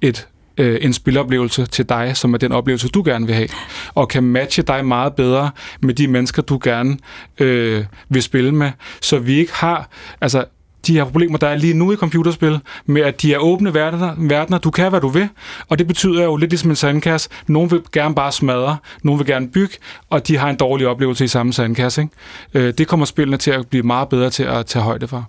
et 0.00 0.28
øh, 0.58 0.78
en 0.80 0.92
spiloplevelse 0.92 1.66
til 1.66 1.88
dig, 1.88 2.16
som 2.16 2.34
er 2.34 2.38
den 2.38 2.52
oplevelse, 2.52 2.88
du 2.88 3.02
gerne 3.06 3.26
vil 3.26 3.34
have, 3.34 3.48
og 3.94 4.08
kan 4.08 4.22
matche 4.22 4.62
dig 4.62 4.86
meget 4.86 5.14
bedre 5.14 5.50
med 5.82 5.94
de 5.94 6.08
mennesker, 6.08 6.42
du 6.42 6.60
gerne 6.64 6.98
øh, 7.40 7.84
vil 8.08 8.22
spille 8.22 8.52
med, 8.52 8.70
så 9.00 9.18
vi 9.18 9.34
ikke 9.38 9.54
har, 9.54 9.88
altså 10.20 10.44
de 10.86 10.92
her 10.92 11.04
problemer, 11.04 11.38
der 11.38 11.48
er 11.48 11.56
lige 11.56 11.74
nu 11.74 11.92
i 11.92 11.96
computerspil, 11.96 12.58
med 12.86 13.02
at 13.02 13.22
de 13.22 13.34
er 13.34 13.38
åbne 13.38 13.74
verdener, 13.74 14.14
verdener, 14.18 14.58
du 14.58 14.70
kan, 14.70 14.90
hvad 14.90 15.00
du 15.00 15.08
vil, 15.08 15.28
og 15.68 15.78
det 15.78 15.86
betyder 15.86 16.24
jo 16.24 16.36
lidt 16.36 16.50
ligesom 16.50 16.70
en 16.70 16.76
sandkasse. 16.76 17.28
Nogen 17.46 17.70
vil 17.70 17.80
gerne 17.92 18.14
bare 18.14 18.32
smadre, 18.32 18.76
nogen 19.02 19.18
vil 19.18 19.26
gerne 19.26 19.48
bygge, 19.48 19.74
og 20.10 20.28
de 20.28 20.36
har 20.36 20.50
en 20.50 20.56
dårlig 20.56 20.86
oplevelse 20.86 21.24
i 21.24 21.28
samme 21.28 21.52
sandkasse. 21.52 22.02
Ikke? 22.02 22.66
Øh, 22.66 22.74
det 22.78 22.88
kommer 22.88 23.06
spillene 23.06 23.36
til 23.36 23.50
at 23.50 23.66
blive 23.66 23.82
meget 23.82 24.08
bedre 24.08 24.30
til 24.30 24.42
at 24.42 24.66
tage 24.66 24.82
højde 24.82 25.08
for. 25.08 25.28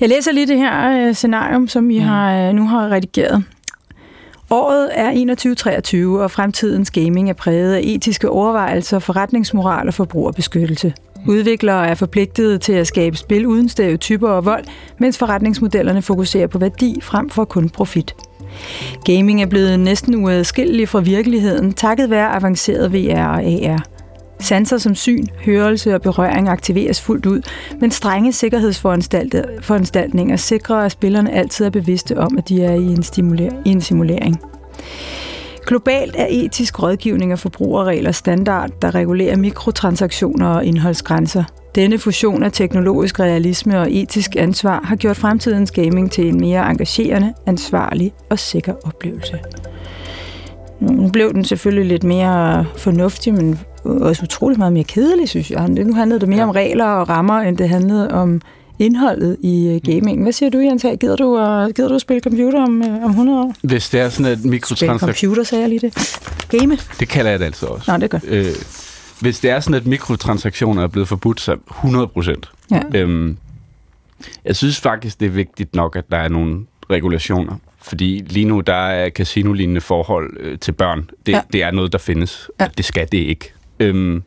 Jeg 0.00 0.08
læser 0.08 0.32
lige 0.32 0.46
det 0.46 0.58
her 0.58 1.06
øh, 1.08 1.14
scenarium, 1.14 1.68
som 1.68 1.90
I 1.90 1.98
mm. 1.98 2.04
har, 2.04 2.48
øh, 2.48 2.54
nu 2.54 2.68
har 2.68 2.88
redigeret. 2.88 3.44
Året 4.50 4.90
er 4.92 5.10
2123, 5.10 6.22
og 6.22 6.30
fremtidens 6.30 6.90
gaming 6.90 7.30
er 7.30 7.34
præget 7.34 7.74
af 7.74 7.80
etiske 7.84 8.30
overvejelser, 8.30 8.98
forretningsmoral 8.98 9.88
og 9.88 9.94
forbrugerbeskyttelse. 9.94 10.94
Udviklere 11.26 11.88
er 11.88 11.94
forpligtet 11.94 12.60
til 12.60 12.72
at 12.72 12.86
skabe 12.86 13.16
spil 13.16 13.46
uden 13.46 13.68
stereotyper 13.68 14.28
og 14.28 14.44
vold, 14.44 14.64
mens 14.98 15.18
forretningsmodellerne 15.18 16.02
fokuserer 16.02 16.46
på 16.46 16.58
værdi 16.58 16.98
frem 17.02 17.30
for 17.30 17.44
kun 17.44 17.68
profit. 17.68 18.14
Gaming 19.04 19.42
er 19.42 19.46
blevet 19.46 19.80
næsten 19.80 20.24
uadskillelig 20.24 20.88
fra 20.88 21.00
virkeligheden, 21.00 21.72
takket 21.72 22.10
være 22.10 22.34
avanceret 22.34 22.92
VR 22.92 23.26
og 23.26 23.42
AR. 23.42 23.82
Sanser 24.40 24.78
som 24.78 24.94
syn, 24.94 25.26
hørelse 25.44 25.94
og 25.94 26.02
berøring 26.02 26.48
aktiveres 26.48 27.00
fuldt 27.00 27.26
ud, 27.26 27.40
men 27.80 27.90
strenge 27.90 28.32
sikkerhedsforanstaltninger 28.32 30.36
sikrer, 30.36 30.76
at 30.76 30.92
spillerne 30.92 31.32
altid 31.32 31.66
er 31.66 31.70
bevidste 31.70 32.18
om, 32.18 32.38
at 32.38 32.48
de 32.48 32.64
er 32.64 32.74
i 32.74 32.84
en, 32.84 33.04
i 33.64 33.70
en 33.70 33.80
simulering. 33.80 34.40
Globalt 35.66 36.14
er 36.18 36.26
etisk 36.30 36.82
rådgivning 36.82 37.32
og 37.32 37.38
forbrugerregler 37.38 38.12
standard, 38.12 38.70
der 38.82 38.94
regulerer 38.94 39.36
mikrotransaktioner 39.36 40.48
og 40.48 40.64
indholdsgrænser. 40.64 41.44
Denne 41.74 41.98
fusion 41.98 42.42
af 42.42 42.52
teknologisk 42.52 43.20
realisme 43.20 43.80
og 43.80 43.92
etisk 43.92 44.36
ansvar 44.36 44.80
har 44.84 44.96
gjort 44.96 45.16
fremtidens 45.16 45.70
gaming 45.70 46.10
til 46.10 46.28
en 46.28 46.40
mere 46.40 46.70
engagerende, 46.70 47.34
ansvarlig 47.46 48.12
og 48.30 48.38
sikker 48.38 48.74
oplevelse. 48.84 49.38
Nu 50.80 51.08
blev 51.08 51.32
den 51.32 51.44
selvfølgelig 51.44 51.86
lidt 51.88 52.04
mere 52.04 52.66
fornuftig, 52.76 53.34
men 53.34 53.60
også 53.84 54.22
utrolig 54.22 54.58
meget 54.58 54.72
mere 54.72 54.84
kedelig, 54.84 55.28
synes 55.28 55.50
jeg. 55.50 55.68
Nu 55.68 55.94
handlede 55.94 56.20
det 56.20 56.28
mere 56.28 56.38
ja. 56.38 56.44
om 56.44 56.50
regler 56.50 56.86
og 56.86 57.08
rammer, 57.08 57.40
end 57.40 57.58
det 57.58 57.68
handlede 57.68 58.10
om 58.10 58.40
indholdet 58.78 59.36
i 59.40 59.68
øh, 59.68 59.94
gaming. 59.94 60.22
Hvad 60.22 60.32
siger 60.32 60.50
du, 60.50 60.58
Jens? 60.58 60.86
Gider 61.00 61.16
du, 61.16 61.24
uh, 61.24 61.70
gider 61.74 61.88
du 61.88 61.94
at 61.94 62.00
spille 62.00 62.20
computer 62.20 62.62
om, 62.62 62.80
uh, 62.80 63.04
om 63.04 63.10
100 63.10 63.40
år? 63.40 63.54
Hvis 63.62 63.90
det 63.90 64.00
er 64.00 64.08
sådan 64.08 64.32
et 64.32 64.44
mikrotransaktion... 64.44 64.98
Spille 64.98 65.14
computer, 65.14 65.42
sagde 65.42 65.62
jeg 65.62 65.68
lige 65.68 65.80
det. 65.80 66.20
Game? 66.48 66.78
Det 67.00 67.08
kalder 67.08 67.30
jeg 67.30 67.40
det 67.40 67.46
altså 67.46 67.66
også. 67.66 67.92
Nå, 67.92 67.98
det 67.98 68.10
godt. 68.10 68.24
Øh, 68.28 68.46
hvis 69.20 69.40
det 69.40 69.50
er 69.50 69.60
sådan, 69.60 69.74
at 69.74 69.86
mikrotransaktioner 69.86 70.82
er 70.82 70.86
blevet 70.86 71.08
forbudt, 71.08 71.40
så 71.40 71.56
100 71.70 72.06
procent. 72.06 72.50
Ja. 72.70 72.82
Øhm, 72.94 73.36
jeg 74.44 74.56
synes 74.56 74.80
faktisk, 74.80 75.20
det 75.20 75.26
er 75.26 75.30
vigtigt 75.30 75.74
nok, 75.74 75.96
at 75.96 76.04
der 76.10 76.16
er 76.16 76.28
nogle 76.28 76.66
regulationer. 76.90 77.56
Fordi 77.82 78.24
lige 78.26 78.44
nu, 78.44 78.60
der 78.60 78.74
er 78.74 79.10
casino-lignende 79.10 79.80
forhold 79.80 80.36
øh, 80.40 80.58
til 80.58 80.72
børn. 80.72 81.10
Det, 81.26 81.32
ja. 81.32 81.40
det 81.52 81.62
er 81.62 81.70
noget, 81.70 81.92
der 81.92 81.98
findes. 81.98 82.50
Ja. 82.60 82.66
Det 82.76 82.84
skal 82.84 83.08
det 83.12 83.18
ikke. 83.18 83.52
Øhm, 83.80 84.22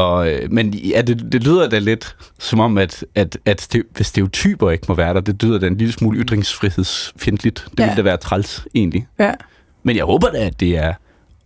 og, 0.00 0.30
øh, 0.30 0.52
men 0.52 0.74
ja, 0.74 1.02
det, 1.02 1.32
det 1.32 1.44
lyder 1.44 1.68
da 1.68 1.78
lidt 1.78 2.16
som 2.38 2.60
om, 2.60 2.78
at, 2.78 3.04
at, 3.14 3.38
at 3.44 3.78
stereotyper 4.00 4.70
ikke 4.70 4.84
må 4.88 4.94
være 4.94 5.14
der, 5.14 5.20
det 5.20 5.42
lyder 5.42 5.58
da 5.58 5.66
en 5.66 5.76
lille 5.76 5.92
smule 5.92 6.18
ytringsfrihedsfjendtligt. 6.18 7.66
Det 7.70 7.80
ja. 7.80 7.84
ville 7.84 7.96
da 7.96 8.02
være 8.02 8.16
træls, 8.16 8.66
egentlig. 8.74 9.06
Ja. 9.18 9.32
Men 9.82 9.96
jeg 9.96 10.04
håber 10.04 10.28
da, 10.30 10.38
at 10.38 10.60
det 10.60 10.78
er 10.78 10.92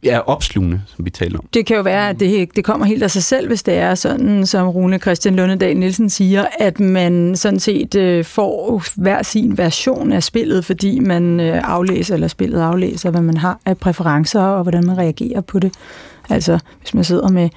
ja, 0.04 0.18
opslugende, 0.18 0.82
som 0.96 1.04
vi 1.04 1.10
taler 1.10 1.38
om. 1.38 1.48
Det 1.54 1.66
kan 1.66 1.76
jo 1.76 1.82
være, 1.82 2.08
at 2.08 2.20
det, 2.20 2.56
det 2.56 2.64
kommer 2.64 2.86
helt 2.86 3.02
af 3.02 3.10
sig 3.10 3.22
selv, 3.22 3.46
hvis 3.46 3.62
det 3.62 3.74
er 3.74 3.94
sådan, 3.94 4.46
som 4.46 4.68
Rune 4.68 4.98
Christian 4.98 5.36
Lundedal 5.36 5.76
Nielsen 5.76 6.10
siger, 6.10 6.44
at 6.58 6.80
man 6.80 7.36
sådan 7.36 7.60
set 7.60 7.94
øh, 7.94 8.24
får 8.24 8.82
hver 8.96 9.22
sin 9.22 9.58
version 9.58 10.12
af 10.12 10.22
spillet, 10.22 10.64
fordi 10.64 10.98
man 10.98 11.40
øh, 11.40 11.60
aflæser, 11.64 12.14
eller 12.14 12.28
spillet 12.28 12.60
aflæser, 12.60 13.10
hvad 13.10 13.22
man 13.22 13.36
har 13.36 13.58
af 13.66 13.78
præferencer, 13.78 14.40
og 14.40 14.62
hvordan 14.62 14.86
man 14.86 14.98
reagerer 14.98 15.40
på 15.40 15.58
det. 15.58 15.72
Altså, 16.30 16.58
hvis 16.80 16.94
man 16.94 17.04
sidder 17.04 17.28
med 17.28 17.48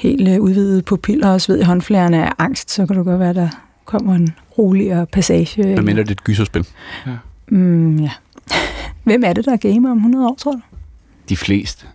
helt 0.00 0.28
øh, 0.28 0.40
udvidede 0.40 0.82
pupiller 0.82 1.28
og 1.28 1.40
sved 1.40 1.58
i 1.58 1.62
håndflærene 1.62 2.26
af 2.26 2.32
angst, 2.38 2.70
så 2.70 2.86
kan 2.86 2.96
det 2.96 3.04
godt 3.04 3.20
være, 3.20 3.30
at 3.30 3.36
der 3.36 3.48
kommer 3.84 4.14
en 4.14 4.28
roligere 4.58 5.06
passage. 5.06 5.62
Hvad 5.74 5.82
mindre 5.82 6.02
det 6.02 6.08
er 6.08 6.12
et 6.12 6.24
gyserspil? 6.24 6.66
Mm, 7.48 7.96
ja. 7.98 8.10
Hvem 9.04 9.22
er 9.26 9.32
det, 9.32 9.44
der 9.44 9.52
er 9.52 9.56
gamer 9.56 9.90
om 9.90 9.96
100 9.96 10.26
år, 10.28 10.34
tror 10.34 10.52
du? 10.52 10.60
De 11.28 11.36
fleste. 11.36 11.86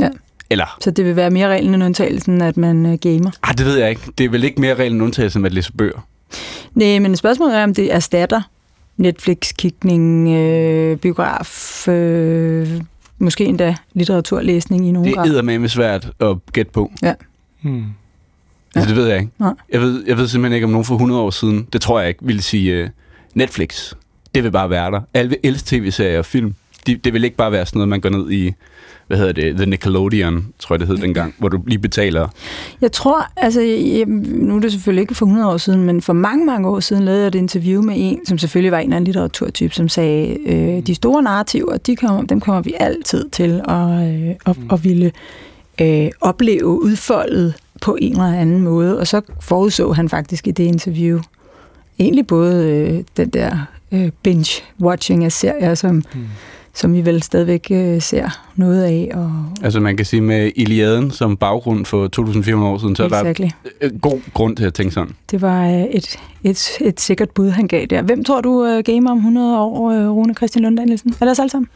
Ja. 0.00 0.08
Eller, 0.50 0.76
Så 0.80 0.90
det 0.90 1.04
vil 1.04 1.16
være 1.16 1.30
mere 1.30 1.48
reglen 1.48 1.74
end 1.74 1.84
undtagelsen, 1.84 2.42
at 2.42 2.56
man 2.56 2.86
øh, 2.86 2.98
gamer. 2.98 3.30
ah, 3.42 3.58
det 3.58 3.66
ved 3.66 3.78
jeg 3.78 3.90
ikke. 3.90 4.02
Det 4.18 4.24
er 4.24 4.28
vel 4.30 4.44
ikke 4.44 4.60
mere 4.60 4.74
regel 4.74 4.92
end 4.92 5.02
undtagelse, 5.02 5.38
end 5.38 5.46
at 5.46 5.52
læse 5.52 5.72
bøger. 5.72 6.06
Nej, 6.74 6.98
men 6.98 7.16
spørgsmålet 7.16 7.56
er, 7.58 7.64
om 7.64 7.74
det 7.74 7.94
erstatter 7.94 8.40
Netflix-kigning, 8.96 10.28
øh, 10.28 10.96
biograf, 10.96 11.88
øh, 11.88 12.80
måske 13.18 13.44
endda 13.44 13.76
litteraturlæsning 13.94 14.88
i 14.88 14.92
nogen 14.92 15.08
Det 15.08 15.14
grad. 15.16 15.30
er 15.30 15.42
med 15.42 15.68
svært 15.68 16.10
at 16.20 16.36
gætte 16.52 16.72
på. 16.72 16.92
Hmm. 17.62 17.84
Altså, 18.74 18.88
det 18.88 18.96
ved 18.96 19.06
jeg 19.06 19.18
ikke. 19.18 19.32
Nej. 19.38 19.54
Jeg 19.72 19.80
ved, 19.80 20.04
jeg 20.06 20.16
ved 20.16 20.28
simpelthen 20.28 20.54
ikke, 20.54 20.64
om 20.64 20.70
nogen 20.70 20.84
for 20.84 20.94
100 20.94 21.20
år 21.20 21.30
siden, 21.30 21.66
det 21.72 21.80
tror 21.80 22.00
jeg 22.00 22.08
ikke, 22.08 22.20
ville 22.22 22.42
sige 22.42 22.82
uh, 22.82 22.88
Netflix. 23.34 23.92
Det 24.34 24.44
vil 24.44 24.50
bare 24.50 24.70
være 24.70 24.90
der. 24.90 25.00
Alle 25.14 25.36
elske 25.42 25.66
tv-serier 25.66 26.18
og 26.18 26.24
film. 26.24 26.54
De, 26.86 26.96
det 26.96 27.12
vil 27.12 27.24
ikke 27.24 27.36
bare 27.36 27.52
være 27.52 27.66
sådan 27.66 27.78
noget, 27.78 27.88
man 27.88 28.00
går 28.00 28.08
ned 28.08 28.30
i, 28.30 28.52
hvad 29.06 29.18
hedder 29.18 29.32
det, 29.32 29.56
The 29.56 29.66
Nickelodeon, 29.66 30.46
tror 30.58 30.74
jeg 30.74 30.80
det 30.80 30.88
hed 30.88 30.96
dengang, 30.96 31.34
hvor 31.38 31.48
du 31.48 31.62
lige 31.66 31.78
betaler. 31.78 32.28
Jeg 32.80 32.92
tror, 32.92 33.26
altså, 33.36 33.60
jeg, 33.60 34.04
nu 34.06 34.56
er 34.56 34.60
det 34.60 34.72
selvfølgelig 34.72 35.00
ikke 35.00 35.14
for 35.14 35.26
100 35.26 35.52
år 35.52 35.56
siden, 35.56 35.82
men 35.82 36.02
for 36.02 36.12
mange, 36.12 36.46
mange 36.46 36.68
år 36.68 36.80
siden 36.80 37.04
lavede 37.04 37.20
jeg 37.20 37.28
et 37.28 37.34
interview 37.34 37.82
med 37.82 37.94
en, 37.96 38.26
som 38.26 38.38
selvfølgelig 38.38 38.72
var 38.72 38.78
en 38.78 38.92
anden 38.92 39.04
litteraturtype, 39.04 39.74
som 39.74 39.88
sagde, 39.88 40.38
øh, 40.46 40.86
de 40.86 40.94
store 40.94 41.22
narrativer, 41.22 41.76
de 41.76 41.96
kommer, 41.96 42.22
dem 42.22 42.40
kommer 42.40 42.62
vi 42.62 42.74
altid 42.80 43.28
til 43.28 43.60
at, 43.68 44.14
øh, 44.14 44.34
at, 44.46 44.56
at 44.72 44.84
ville 44.84 45.12
øh, 45.80 46.10
opleve 46.20 46.66
udfoldet 46.66 47.54
på 47.82 47.96
en 48.00 48.12
eller 48.12 48.24
anden 48.24 48.60
måde. 48.60 48.98
Og 48.98 49.06
så 49.06 49.20
forudså 49.40 49.92
han 49.92 50.08
faktisk 50.08 50.46
i 50.46 50.50
det 50.50 50.64
interview 50.64 51.20
egentlig 51.98 52.26
både 52.26 52.68
øh, 52.68 53.04
den 53.16 53.28
der 53.30 53.66
øh, 53.92 54.10
binge-watching 54.28 55.24
af 55.24 55.32
serier, 55.32 55.74
som, 55.74 55.94
mm. 55.94 56.26
som 56.74 56.94
vi 56.94 57.04
vel 57.04 57.22
stadigvæk 57.22 57.66
øh, 57.70 58.02
ser 58.02 58.40
noget 58.56 58.82
af. 58.84 59.10
Og, 59.14 59.32
Altså 59.62 59.80
man 59.80 59.96
kan 59.96 60.06
sige 60.06 60.20
med 60.20 60.52
Iliaden 60.56 61.10
som 61.10 61.36
baggrund 61.36 61.84
for 61.84 62.08
2400 62.08 62.72
år 62.72 62.78
siden, 62.78 62.96
så 62.96 63.02
er 63.02 63.06
exactly. 63.06 63.44
der 63.44 63.70
øh, 63.80 64.00
god 64.00 64.20
grund 64.34 64.56
til 64.56 64.64
at 64.64 64.74
tænke 64.74 64.94
sådan. 64.94 65.14
Det 65.30 65.42
var 65.42 65.66
øh, 65.66 65.82
et, 65.82 66.18
et, 66.44 66.68
et 66.80 67.00
sikkert 67.00 67.30
bud, 67.30 67.50
han 67.50 67.68
gav 67.68 67.86
der. 67.86 68.02
Hvem 68.02 68.24
tror 68.24 68.40
du 68.40 68.64
øh, 68.64 68.84
gamer 68.84 69.10
om 69.10 69.16
100 69.16 69.58
år, 69.58 69.90
øh, 69.90 70.10
Rune 70.10 70.34
Christian 70.34 70.62
Lund 70.62 70.76
Danielsen? 70.76 71.14
Er 71.20 71.24
det 71.24 71.30
os 71.30 71.38
alle 71.38 71.50
sammen? 71.50 71.68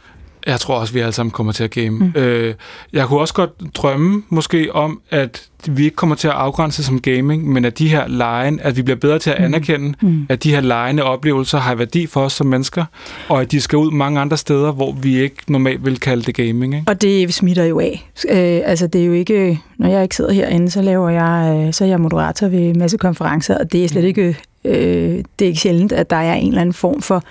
Jeg 0.45 0.59
tror 0.59 0.79
også, 0.79 0.93
vi 0.93 0.99
alle 0.99 1.11
sammen 1.11 1.31
kommer 1.31 1.53
til 1.53 1.63
at 1.63 1.71
game. 1.71 1.89
Mm. 1.89 2.13
Øh, 2.15 2.53
jeg 2.93 3.07
kunne 3.07 3.19
også 3.19 3.33
godt 3.33 3.51
drømme 3.75 4.23
måske 4.29 4.75
om, 4.75 5.01
at 5.09 5.49
vi 5.67 5.83
ikke 5.83 5.95
kommer 5.95 6.15
til 6.15 6.27
at 6.27 6.33
afgrænse 6.33 6.83
som 6.83 7.01
gaming, 7.01 7.53
men 7.53 7.65
at 7.65 7.77
de 7.79 7.89
her 7.89 8.07
lege, 8.07 8.57
at 8.61 8.77
vi 8.77 8.81
bliver 8.81 8.97
bedre 8.97 9.19
til 9.19 9.29
at 9.29 9.35
anerkende, 9.35 9.93
mm. 10.01 10.25
at 10.29 10.43
de 10.43 10.51
her 10.51 10.61
legende 10.61 11.03
oplevelser 11.03 11.57
har 11.57 11.75
værdi 11.75 12.07
for 12.07 12.21
os 12.21 12.33
som 12.33 12.47
mennesker, 12.47 12.85
og 13.29 13.41
at 13.41 13.51
de 13.51 13.61
skal 13.61 13.77
ud 13.77 13.91
mange 13.91 14.19
andre 14.19 14.37
steder, 14.37 14.71
hvor 14.71 14.91
vi 14.91 15.21
ikke 15.21 15.35
normalt 15.47 15.85
vil 15.85 15.99
kalde 15.99 16.23
det 16.23 16.35
gaming. 16.35 16.75
Ikke? 16.75 16.85
Og 16.87 17.01
det 17.01 17.33
smitter 17.33 17.63
jo 17.63 17.79
af. 17.79 18.09
Øh, 18.29 18.61
altså 18.65 18.87
det 18.87 19.01
er 19.01 19.05
jo 19.05 19.13
ikke, 19.13 19.59
når 19.77 19.89
jeg 19.89 20.03
ikke 20.03 20.15
sidder 20.15 20.33
herinde, 20.33 20.71
så 20.71 20.81
laver 20.81 21.09
jeg, 21.09 21.65
øh, 21.67 21.73
så 21.73 21.83
er 21.83 21.87
jeg 21.87 22.01
moderator 22.01 22.47
ved 22.47 22.59
en 22.59 22.79
masse 22.79 22.97
konferencer, 22.97 23.57
og 23.57 23.71
det 23.71 23.83
er 23.83 23.87
slet 23.87 24.03
ikke, 24.03 24.37
øh, 24.65 25.23
det 25.39 25.45
er 25.45 25.45
ikke 25.45 25.59
sjældent, 25.59 25.91
at 25.91 26.09
der 26.09 26.15
er 26.15 26.33
en 26.33 26.47
eller 26.47 26.61
anden 26.61 26.73
form 26.73 27.01
for 27.01 27.23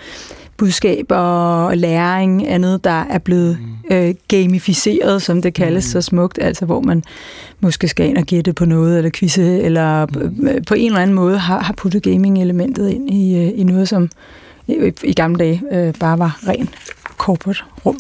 budskab 0.57 1.07
og 1.09 1.77
læring, 1.77 2.49
andet, 2.49 2.85
der 2.85 3.05
er 3.11 3.19
blevet 3.19 3.59
øh, 3.91 4.15
gamificeret, 4.29 5.23
som 5.23 5.43
det 5.43 5.55
kaldes 5.55 5.87
mm. 5.87 5.91
så 5.91 6.01
smukt, 6.01 6.39
altså 6.43 6.65
hvor 6.67 6.81
man 6.81 7.03
måske 7.61 7.89
skal 7.89 8.07
ind 8.07 8.19
og 8.19 8.25
gætte 8.25 8.53
på 8.53 8.65
noget, 8.65 8.99
eller 8.99 9.11
quizze, 9.15 9.63
eller 9.63 10.07
mm. 10.07 10.65
på 10.67 10.75
en 10.75 10.87
eller 10.87 11.01
anden 11.01 11.15
måde 11.15 11.39
har, 11.39 11.61
har 11.61 11.73
puttet 11.73 12.03
gaming-elementet 12.03 12.91
ind 12.91 13.11
i, 13.11 13.37
øh, 13.37 13.53
i 13.61 13.65
noget, 13.65 13.89
som 13.89 14.11
i, 14.67 14.93
i 15.05 15.13
gamle 15.13 15.39
dage 15.39 15.63
øh, 15.73 15.95
bare 16.01 16.19
var 16.19 16.39
ren 16.49 16.69
corporate 17.19 17.61
rum. 17.87 17.99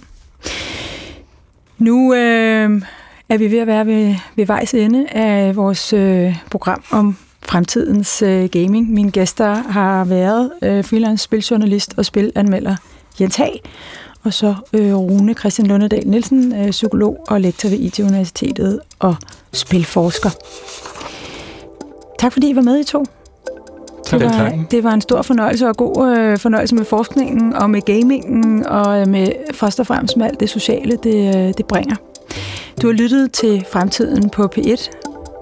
Nu 1.79 2.15
øh, 2.15 2.83
er 3.29 3.39
vi 3.39 3.51
ved 3.51 3.59
at 3.59 3.67
være 3.67 3.87
ved, 3.87 4.15
ved 4.37 4.47
vejs 4.47 4.75
ende 4.75 5.09
af 5.09 5.57
vores 5.57 5.93
øh, 5.93 6.37
program 6.51 6.83
om 6.91 7.17
fremtidens 7.49 8.23
øh, 8.23 8.49
gaming. 8.49 8.91
Mine 8.91 9.11
gæster 9.11 9.55
har 9.55 10.05
været 10.05 10.51
øh, 10.63 10.85
freelance 10.85 11.25
spiljournalist 11.25 11.95
og 11.97 12.05
spilanmelder 12.05 12.77
Jens 13.21 13.37
Hag, 13.37 13.63
og 14.23 14.33
så 14.33 14.55
øh, 14.73 14.97
Rune 14.97 15.35
Christian 15.35 15.67
Lundedal 15.69 16.09
Nielsen, 16.09 16.55
øh, 16.55 16.71
psykolog 16.71 17.25
og 17.29 17.41
lektor 17.41 17.69
ved 17.69 17.79
IT-universitetet 17.79 18.81
og 18.99 19.17
spilforsker. 19.53 20.31
Tak 22.19 22.33
fordi 22.33 22.51
I 22.51 22.57
var 22.57 22.63
med 22.63 22.81
i 22.81 22.85
to. 22.85 23.05
Det 24.11 24.21
var, 24.21 24.53
det 24.71 24.85
var 24.85 24.93
en 24.93 25.01
stor 25.01 25.23
fornøjelse 25.23 25.69
og 25.69 25.77
god 25.77 26.17
øh, 26.17 26.39
fornøjelse 26.39 26.75
med 26.75 26.85
forskningen 26.85 27.53
og 27.53 27.71
med 27.71 27.83
gamingen 27.83 28.67
og 28.67 29.01
øh, 29.01 29.09
med 29.09 29.29
først 29.55 29.81
og 29.81 29.87
fremmest 29.87 30.17
med 30.17 30.27
alt 30.27 30.41
det 30.41 30.51
sociale, 30.51 30.99
det, 31.03 31.37
øh, 31.37 31.55
det 31.59 31.67
bringer. 31.67 31.97
Du 32.83 32.87
har 32.87 32.95
lyttet 32.95 33.33
til 33.33 33.67
Fremtiden 33.73 34.31
på 34.31 34.49
P1. 34.59 34.91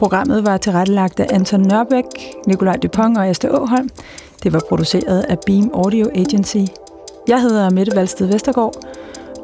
Programmet 0.02 0.46
var 0.46 0.56
tilrettelagt 0.56 1.20
af 1.20 1.26
Anton 1.34 1.60
Nørbæk, 1.60 2.04
Nikolaj 2.46 2.76
Dupont 2.76 3.18
og 3.18 3.30
Esther 3.30 3.50
Åholm. 3.50 3.88
Det 4.42 4.52
var 4.52 4.60
produceret 4.68 5.20
af 5.20 5.38
Beam 5.46 5.70
Audio 5.74 6.10
Agency. 6.14 6.72
Jeg 7.28 7.42
hedder 7.42 7.70
Mette 7.70 7.96
Valsted 7.96 8.26
Vestergaard, 8.26 8.74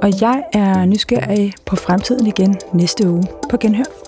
og 0.02 0.20
jeg 0.20 0.42
er 0.52 0.84
nysgerrig 0.84 1.52
på 1.66 1.76
fremtiden 1.76 2.26
igen 2.26 2.56
næste 2.72 3.08
uge 3.08 3.24
på 3.50 3.56
Genhør. 3.56 4.07